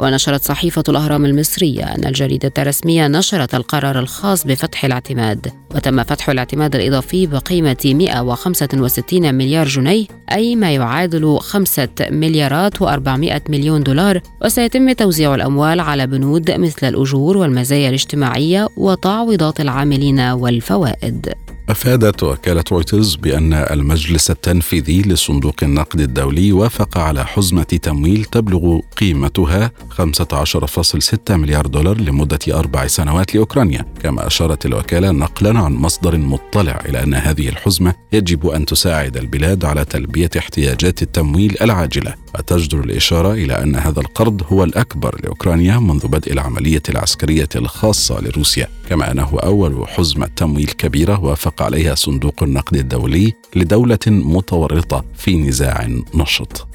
ونشرت 0.00 0.44
صحيفة 0.44 0.82
الأهرام 0.88 1.24
المصرية 1.24 1.84
أن 1.84 2.04
الجريدة 2.04 2.52
الرسميه 2.58 3.08
نشرت 3.08 3.54
القرار 3.54 3.98
الخاص 3.98 4.46
بفتح 4.46 4.84
الاعتماد. 4.84 5.52
وتم 5.74 6.02
فتح 6.02 6.30
الاعتماد 6.30 6.76
الإضافي 6.76 7.26
بقيمة 7.26 7.76
165 7.84 9.34
مليار 9.34 9.68
جنيه 9.68 10.06
أي 10.32 10.56
ما 10.56 10.74
يعادل 10.74 11.38
5 11.40 11.88
مليارات 12.10 12.76
و400 12.76 13.50
مليون 13.50 13.82
دولار. 13.82 14.20
وسيتم 14.44 14.92
توزيع 14.92 15.34
الأموال 15.34 15.80
على 15.80 16.06
بنود 16.06 16.50
مثل 16.50 16.88
الأجور 16.88 17.36
والمزايا 17.36 17.88
الاجتماعية 17.88 18.68
وتعويضات 18.76 19.60
العاملين 19.60 20.20
والفوائد. 20.40 21.34
أفادت 21.70 22.22
وكالة 22.22 22.64
رويترز 22.72 23.14
بأن 23.14 23.52
المجلس 23.52 24.30
التنفيذي 24.30 25.02
لصندوق 25.02 25.54
النقد 25.62 26.00
الدولي 26.00 26.52
وافق 26.52 26.98
على 26.98 27.26
حزمة 27.26 27.62
تمويل 27.62 28.24
تبلغ 28.24 28.80
قيمتها 28.96 29.70
15.6 29.90 31.30
مليار 31.30 31.66
دولار 31.66 32.00
لمدة 32.00 32.38
أربع 32.48 32.86
سنوات 32.86 33.34
لأوكرانيا. 33.34 33.84
كما 34.02 34.26
أشارت 34.26 34.66
الوكالة 34.66 35.10
نقلا 35.10 35.58
عن 35.58 35.72
مصدر 35.72 36.16
مطلع 36.16 36.82
إلى 36.88 37.02
أن 37.02 37.14
هذه 37.14 37.48
الحزمة 37.48 37.94
يجب 38.12 38.46
أن 38.46 38.66
تساعد 38.66 39.16
البلاد 39.16 39.64
على 39.64 39.84
تلبية 39.84 40.30
احتياجات 40.38 41.02
التمويل 41.02 41.56
العاجلة. 41.60 42.14
وتجدر 42.38 42.80
الإشارة 42.80 43.32
إلى 43.32 43.62
أن 43.62 43.76
هذا 43.76 44.00
القرض 44.00 44.42
هو 44.52 44.64
الأكبر 44.64 45.20
لأوكرانيا 45.24 45.78
منذ 45.78 46.08
بدء 46.08 46.32
العملية 46.32 46.82
العسكرية 46.88 47.48
الخاصة 47.56 48.20
لروسيا. 48.20 48.68
كما 48.88 49.10
أنه 49.10 49.38
أول 49.42 49.88
حزمة 49.88 50.26
تمويل 50.36 50.66
كبيرة 50.66 51.20
وافق 51.20 51.59
عليها 51.62 51.94
صندوق 51.94 52.42
النقد 52.42 52.76
الدولي 52.76 53.32
لدولة 53.56 53.98
متورطة 54.06 55.04
في 55.16 55.36
نزاع 55.36 55.88
نشط. 56.14 56.66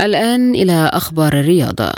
الآن 0.00 0.54
إلى 0.54 0.90
أخبار 0.92 1.32
الرياضة. 1.32 1.92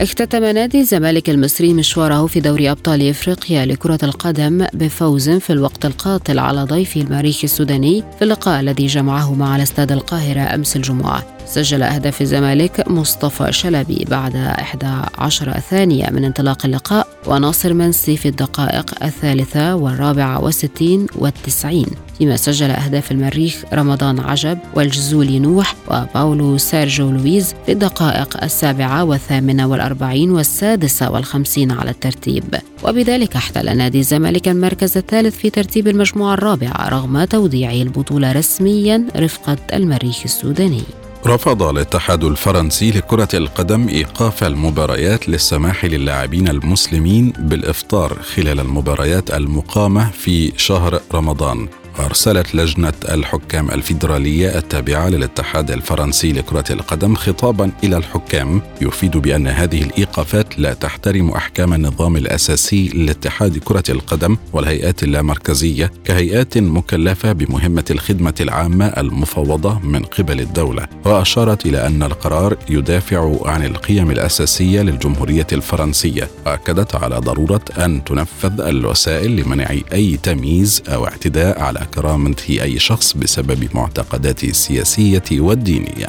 اختتم 0.00 0.44
نادي 0.44 0.80
الزمالك 0.80 1.30
المصري 1.30 1.74
مشواره 1.74 2.26
في 2.26 2.40
دوري 2.40 2.70
أبطال 2.70 3.08
إفريقيا 3.08 3.66
لكرة 3.66 3.98
القدم 4.02 4.66
بفوز 4.72 5.30
في 5.30 5.52
الوقت 5.52 5.86
القاتل 5.86 6.38
على 6.38 6.62
ضيفه 6.62 7.00
المريخ 7.00 7.40
السوداني 7.44 8.04
في 8.18 8.22
اللقاء 8.22 8.60
الذي 8.60 8.86
جمعهما 8.86 9.48
على 9.48 9.62
استاد 9.62 9.92
القاهرة 9.92 10.40
أمس 10.40 10.76
الجمعة. 10.76 11.39
سجل 11.50 11.82
أهداف 11.82 12.22
الزمالك 12.22 12.88
مصطفى 12.88 13.52
شلبي 13.52 14.06
بعد 14.10 14.36
11 14.36 15.52
ثانية 15.70 16.10
من 16.10 16.24
انطلاق 16.24 16.66
اللقاء 16.66 17.06
وناصر 17.26 17.72
منسي 17.74 18.16
في 18.16 18.28
الدقائق 18.28 19.04
الثالثة 19.04 19.76
والرابعة 19.76 20.44
والستين 20.44 21.06
والتسعين. 21.14 21.86
فيما 22.18 22.36
سجل 22.36 22.70
أهداف 22.70 23.12
المريخ 23.12 23.64
رمضان 23.72 24.20
عجب 24.20 24.58
والجزولي 24.74 25.38
نوح 25.38 25.74
وباولو 25.88 26.58
سيرجيو 26.58 27.10
لويز 27.10 27.54
في 27.66 27.72
الدقائق 27.72 28.44
السابعة 28.44 29.04
والثامنة 29.04 29.66
والأربعين 29.66 30.30
والسادسة 30.30 31.10
والخمسين 31.10 31.70
على 31.70 31.90
الترتيب. 31.90 32.54
وبذلك 32.84 33.36
احتل 33.36 33.76
نادي 33.76 33.98
الزمالك 33.98 34.48
المركز 34.48 34.96
الثالث 34.96 35.36
في 35.36 35.50
ترتيب 35.50 35.88
المجموعة 35.88 36.34
الرابعة 36.34 36.88
رغم 36.88 37.24
توديعه 37.24 37.82
البطولة 37.82 38.32
رسميا 38.32 39.06
رفقة 39.16 39.56
المريخ 39.72 40.20
السوداني. 40.24 40.82
رفض 41.26 41.62
الاتحاد 41.62 42.24
الفرنسي 42.24 42.90
لكرة 42.90 43.28
القدم 43.34 43.88
إيقاف 43.88 44.44
المباريات 44.44 45.28
للسماح 45.28 45.84
للاعبين 45.84 46.48
المسلمين 46.48 47.32
بالإفطار 47.38 48.22
خلال 48.22 48.60
المباريات 48.60 49.30
المقامة 49.30 50.10
في 50.10 50.52
شهر 50.56 51.00
رمضان. 51.14 51.68
أرسلت 52.04 52.54
لجنة 52.54 52.92
الحكام 53.08 53.70
الفيدرالية 53.70 54.58
التابعة 54.58 55.08
للاتحاد 55.08 55.70
الفرنسي 55.70 56.32
لكرة 56.32 56.64
القدم 56.70 57.14
خطابا 57.14 57.70
إلى 57.84 57.96
الحكام 57.96 58.62
يفيد 58.80 59.16
بأن 59.16 59.46
هذه 59.46 59.82
الإيقافات 59.82 60.58
لا 60.58 60.74
تحترم 60.74 61.30
أحكام 61.30 61.74
النظام 61.74 62.16
الأساسي 62.16 62.88
لاتحاد 62.88 63.58
كرة 63.58 63.82
القدم 63.88 64.36
والهيئات 64.52 65.02
اللامركزية 65.02 65.92
كهيئات 66.04 66.58
مكلفة 66.58 67.32
بمهمة 67.32 67.84
الخدمة 67.90 68.34
العامة 68.40 68.86
المفوضة 68.86 69.78
من 69.78 70.02
قبل 70.02 70.40
الدولة. 70.40 70.86
وأشارت 71.04 71.66
إلى 71.66 71.86
أن 71.86 72.02
القرار 72.02 72.56
يدافع 72.70 73.36
عن 73.44 73.64
القيم 73.64 74.10
الأساسية 74.10 74.82
للجمهورية 74.82 75.46
الفرنسية. 75.52 76.28
وأكدت 76.46 76.94
على 76.94 77.16
ضرورة 77.18 77.64
أن 77.78 78.04
تنفذ 78.04 78.60
الوسائل 78.60 79.36
لمنع 79.36 79.70
أي 79.92 80.18
تمييز 80.22 80.82
أو 80.88 81.06
اعتداء 81.06 81.60
على 81.60 81.86
كرامة 81.94 82.36
أي 82.50 82.78
شخص 82.78 83.12
بسبب 83.12 83.68
معتقداته 83.74 84.48
السياسية 84.48 85.22
والدينية. 85.32 86.06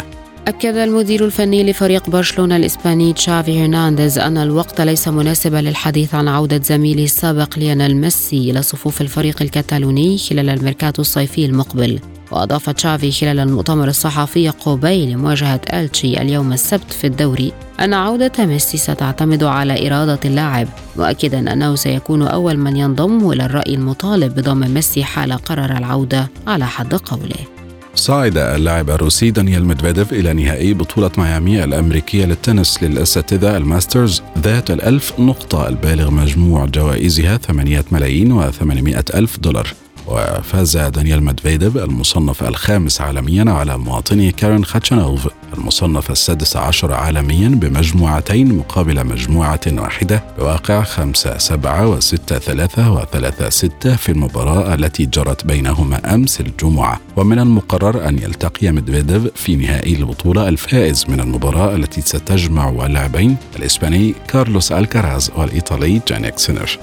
أكد 0.47 0.75
المدير 0.75 1.25
الفني 1.25 1.63
لفريق 1.63 2.09
برشلونة 2.09 2.55
الإسباني 2.55 3.13
تشافي 3.13 3.61
هرنانديز 3.63 4.19
أن 4.19 4.37
الوقت 4.37 4.81
ليس 4.81 5.07
مناسبا 5.07 5.57
للحديث 5.57 6.15
عن 6.15 6.27
عودة 6.27 6.61
زميله 6.63 7.03
السابق 7.03 7.59
ليونيل 7.59 7.97
ميسي 7.97 8.51
إلى 8.51 8.61
صفوف 8.61 9.01
الفريق 9.01 9.41
الكتالوني 9.41 10.17
خلال 10.17 10.49
الميركاتو 10.49 11.01
الصيفي 11.01 11.45
المقبل. 11.45 11.99
وأضاف 12.31 12.69
تشافي 12.69 13.11
خلال 13.11 13.39
المؤتمر 13.39 13.87
الصحفي 13.87 14.49
قبيل 14.49 15.17
مواجهة 15.17 15.61
ألتشي 15.73 16.21
اليوم 16.21 16.53
السبت 16.53 16.93
في 16.93 17.07
الدوري 17.07 17.53
أن 17.79 17.93
عودة 17.93 18.45
ميسي 18.45 18.77
ستعتمد 18.77 19.43
على 19.43 19.87
إرادة 19.87 20.19
اللاعب 20.25 20.67
مؤكدا 20.97 21.53
أنه 21.53 21.75
سيكون 21.75 22.21
أول 22.21 22.57
من 22.57 22.77
ينضم 22.77 23.31
إلى 23.31 23.45
الرأي 23.45 23.75
المطالب 23.75 24.35
بضم 24.35 24.73
ميسي 24.73 25.03
حال 25.03 25.33
قرر 25.33 25.77
العودة 25.77 26.29
على 26.47 26.65
حد 26.67 26.95
قوله. 26.95 27.61
صعد 27.95 28.37
اللاعب 28.37 28.89
الروسي 28.89 29.31
دانيال 29.31 29.65
ميدفيديف 29.65 30.13
إلى 30.13 30.33
نهائي 30.33 30.73
بطولة 30.73 31.11
ميامي 31.17 31.63
الأمريكية 31.63 32.25
للتنس 32.25 32.83
للأساتذة 32.83 33.57
الماسترز 33.57 34.21
ذات 34.39 34.71
الألف 34.71 35.19
نقطة 35.19 35.67
البالغ 35.67 36.11
مجموع 36.11 36.65
جوائزها 36.65 37.37
8 37.37 37.85
ملايين 37.91 38.41
و800 38.41 39.15
ألف 39.15 39.39
دولار. 39.39 39.67
وفاز 40.11 40.77
دانيال 40.77 41.23
مدفيديف 41.23 41.77
المصنف 41.77 42.43
الخامس 42.43 43.01
عالميا 43.01 43.51
على 43.51 43.77
مواطني 43.77 44.31
كارين 44.31 44.65
خاتشانوف 44.65 45.27
المصنف 45.57 46.11
السادس 46.11 46.57
عشر 46.57 46.93
عالميا 46.93 47.49
بمجموعتين 47.49 48.57
مقابل 48.57 49.07
مجموعة 49.07 49.59
واحدة 49.67 50.23
بواقع 50.37 50.83
خمسة 50.83 51.37
سبعة 51.37 51.87
وستة 51.87 52.39
ثلاثة 52.39 52.91
وثلاثة 52.91 53.49
ستة 53.49 53.95
في 53.95 54.11
المباراة 54.11 54.73
التي 54.73 55.05
جرت 55.05 55.45
بينهما 55.45 56.13
أمس 56.15 56.41
الجمعة. 56.41 56.99
ومن 57.15 57.39
المقرر 57.39 58.07
أن 58.07 58.19
يلتقي 58.19 58.71
مدفيديف 58.71 59.27
في 59.35 59.55
نهائي 59.55 59.95
البطولة 59.95 60.47
الفائز 60.49 61.05
من 61.09 61.19
المباراة 61.19 61.75
التي 61.75 62.01
ستجمع 62.01 62.85
اللاعبين 62.85 63.37
الإسباني 63.55 64.15
كارلوس 64.27 64.71
ألكاراز 64.71 65.31
والإيطالي 65.37 66.01
جانيك 66.07 66.39
سينر 66.39 66.79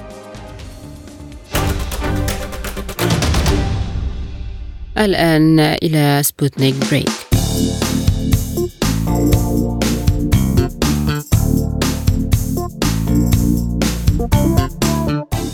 الآن 4.99 5.59
إلى 5.59 6.21
سبوتنيك 6.23 6.75
break. 6.91 7.09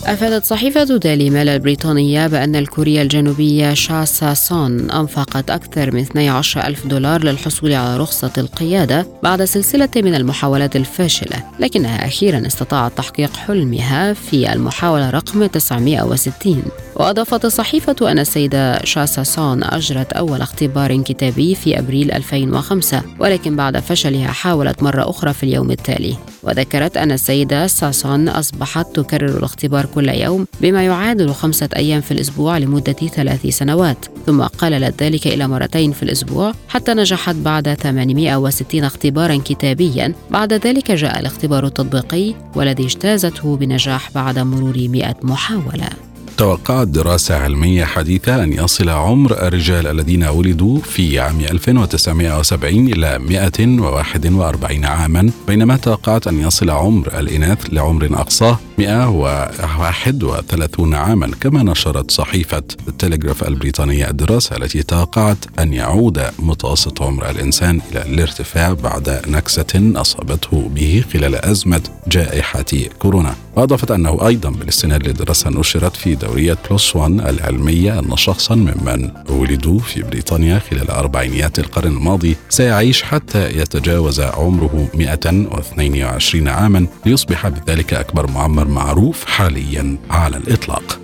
أفادت 0.06 0.46
صحيفة 0.46 0.84
دالي 0.84 1.30
ميل 1.30 1.50
البريطانية 1.50 2.28
بأن 2.28 2.56
الكورية 2.56 3.02
الجنوبية 3.02 3.74
شاسا 3.74 4.34
سون 4.34 4.92
أنفقت 4.92 5.50
أكثر 5.50 5.92
من 5.92 6.00
12 6.00 6.68
ألف 6.68 6.88
دولار 6.88 7.24
للحصول 7.24 7.74
على 7.74 7.98
رخصة 7.98 8.32
القيادة 8.38 9.08
بعد 9.24 9.44
سلسلة 9.44 9.90
من 9.96 10.16
المحاولات 10.16 10.76
الفاشلة 10.76 11.44
لكنها 11.60 12.06
أخيرا 12.08 12.48
استطاعت 12.48 12.98
تحقيق 12.98 13.36
حلمها 13.36 14.14
في 14.14 14.54
المحاولة 14.54 15.10
رقم 15.10 15.46
960 15.46 16.64
وأضافت 16.96 17.46
الصحيفة 17.46 18.12
أن 18.12 18.20
السيدة 18.20 18.86
شاسا 18.86 19.24
سون 19.24 19.64
أجرت 19.64 20.14
أول 20.14 20.42
اختبار 20.42 21.02
كتابي 21.02 21.56
في 21.56 21.80
أبريل 21.80 22.12
2005 22.12 23.02
ولكن 23.20 23.56
بعد 23.56 23.80
فشلها 23.80 24.28
حاولت 24.28 24.84
مرة 24.84 25.10
أخرى 25.10 25.34
في 25.34 25.44
اليوم 25.44 25.72
التالي. 25.72 26.16
وذكرت 26.44 26.98
أن 26.98 27.12
السيدة 27.12 27.68
ساسون 27.68 28.30
أصبحت 28.30 28.96
تكرر 28.96 29.38
الاختبار 29.38 29.86
كل 29.86 30.10
يوم 30.10 30.48
بما 30.62 30.86
يعادل 30.86 31.34
خمسة 31.34 31.70
أيام 31.76 32.02
في 32.02 32.12
الأسبوع 32.12 32.58
لمدة 32.58 32.94
ثلاث 32.94 33.48
سنوات 33.48 34.06
ثم 34.26 34.42
قللت 34.42 35.04
ذلك 35.04 35.28
إلى 35.28 35.48
مرتين 35.48 35.92
في 35.92 36.04
الأسبوع 36.04 36.54
حتى 36.68 36.94
نجحت 36.94 37.36
بعد 37.36 37.74
860 37.74 38.84
اختبارا 38.84 39.36
كتابيا. 39.46 40.14
بعد 40.32 40.54
ذلك 40.54 40.92
جاء 40.92 41.20
الاختبار 41.20 41.66
التطبيقي 41.66 42.34
والذي 42.56 42.86
اجتازته 42.86 43.58
بنجاح 43.58 44.12
بعد 44.12 44.40
مرور 44.40 44.78
100 44.78 45.16
محاولة. 45.24 46.05
توقعت 46.38 46.88
دراسة 46.88 47.36
علمية 47.36 47.86
حديثة 47.86 48.44
أن 48.44 48.54
يصل 48.54 48.90
عمر 48.90 49.48
الرجال 49.48 49.88
الذين 49.88 50.24
ولدوا 50.24 50.80
في 50.80 51.20
عام 51.20 51.40
1970 51.40 52.88
إلى 52.88 53.20
141 53.20 54.86
عاما 54.86 55.32
بينما 55.48 55.78
توقعت 55.78 56.28
أن 56.28 56.40
يصل 56.40 56.70
عمر 56.70 57.20
الإناث 57.20 57.74
لعمر 57.74 58.06
أقصاه 58.14 58.60
131 58.78 60.94
عاما 60.94 61.32
كما 61.42 61.64
نشرت 61.64 62.12
صحيفة 62.12 62.64
التلغراف 62.88 63.48
البريطانية 63.48 64.10
الدراسة 64.10 64.56
التي 64.56 64.84
توقعت 64.84 65.38
أن 65.60 65.74
يعود 65.74 66.22
متوسط 66.40 67.02
عمر 67.02 67.30
الإنسان 67.30 67.82
إلى 67.92 68.02
الارتفاع 68.02 68.74
بعد 68.74 69.22
نكسة 69.28 69.92
أصابته 69.96 70.70
به 70.76 71.04
خلال 71.14 71.36
أزمة 71.36 71.82
جائحة 72.08 72.66
كورونا. 73.00 73.36
وأضافت 73.56 73.92
أنه 73.92 74.28
أيضا 74.28 74.50
بالاستناد 74.50 75.08
لدراسة 75.08 75.50
نشرت 75.50 75.96
في 75.96 76.16
دورية 76.16 76.58
بلس 76.72 76.96
وان 76.96 77.20
العلمية 77.20 78.00
أن 78.00 78.18
شخصا 78.18 78.56
ممن 78.56 79.12
ولدوا 79.30 79.80
في 79.80 80.04
بريطانيا 80.04 80.60
خلال 80.60 80.90
أربعينيات 80.90 81.60
القرن 81.60 81.92
الماضي 81.92 82.36
سيعيش 82.50 83.04
حتى 83.04 83.58
يتجاوز 83.60 84.22
عمره 84.22 84.88
122 84.94 86.48
عاما 86.48 86.88
ليصبح 87.06 87.48
بذلك 87.48 87.94
أكبر 87.94 88.32
معمر 88.32 88.65
معروف 88.68 89.26
حاليا 89.26 89.98
على 90.10 90.38
الإطلاق. 90.38 91.00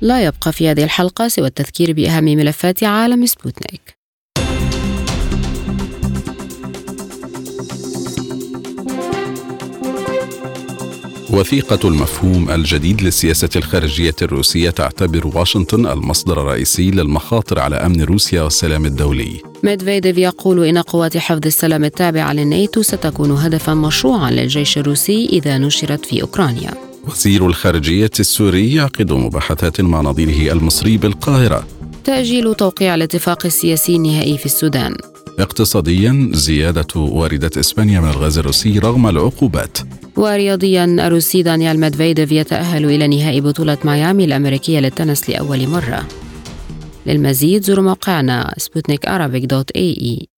لا 0.00 0.24
يبقى 0.24 0.52
في 0.52 0.70
هذه 0.70 0.84
الحلقة 0.84 1.28
سوى 1.28 1.46
التذكير 1.46 1.92
بأهم 1.92 2.24
ملفات 2.24 2.84
عالم 2.84 3.26
سبوتنيك. 3.26 4.01
وثيقة 11.32 11.88
المفهوم 11.88 12.50
الجديد 12.50 13.02
للسياسة 13.02 13.48
الخارجية 13.56 14.14
الروسية 14.22 14.70
تعتبر 14.70 15.26
واشنطن 15.34 15.86
المصدر 15.86 16.40
الرئيسي 16.40 16.90
للمخاطر 16.90 17.58
على 17.58 17.76
أمن 17.76 18.02
روسيا 18.02 18.42
والسلام 18.42 18.86
الدولي. 18.86 19.40
ميدفيديف 19.62 20.18
يقول 20.18 20.64
إن 20.64 20.78
قوات 20.78 21.16
حفظ 21.16 21.46
السلام 21.46 21.84
التابعة 21.84 22.32
للناتو 22.32 22.82
ستكون 22.82 23.30
هدفا 23.30 23.74
مشروعا 23.74 24.30
للجيش 24.30 24.78
الروسي 24.78 25.26
إذا 25.26 25.58
نشرت 25.58 26.06
في 26.06 26.22
أوكرانيا. 26.22 26.74
وزير 27.08 27.46
الخارجية 27.46 28.10
السوري 28.20 28.74
يعقد 28.74 29.12
مباحثات 29.12 29.80
مع 29.80 30.00
نظيره 30.00 30.52
المصري 30.52 30.96
بالقاهرة. 30.96 31.66
تأجيل 32.04 32.54
توقيع 32.54 32.94
الاتفاق 32.94 33.46
السياسي 33.46 33.96
النهائي 33.96 34.38
في 34.38 34.46
السودان. 34.46 34.96
اقتصاديا 35.38 36.30
زيادة 36.32 37.00
واردة 37.00 37.60
إسبانيا 37.60 38.00
من 38.00 38.08
الغاز 38.08 38.38
الروسي 38.38 38.78
رغم 38.78 39.08
العقوبات. 39.08 39.78
ورياضيا 40.16 40.84
الروسي 40.84 41.42
دانيال 41.42 41.80
ميدفيديف 41.80 42.32
يتأهل 42.32 42.84
إلى 42.84 43.08
نهائي 43.08 43.40
بطولة 43.40 43.78
ميامي 43.84 44.24
الأمريكية 44.24 44.80
للتنس 44.80 45.30
لأول 45.30 45.68
مرة. 45.68 46.08
للمزيد 47.06 47.62
زوروا 47.62 47.84
موقعنا 47.84 48.54
سبوتنيك 48.56 49.06
dot 49.44 49.70
ae. 49.70 50.31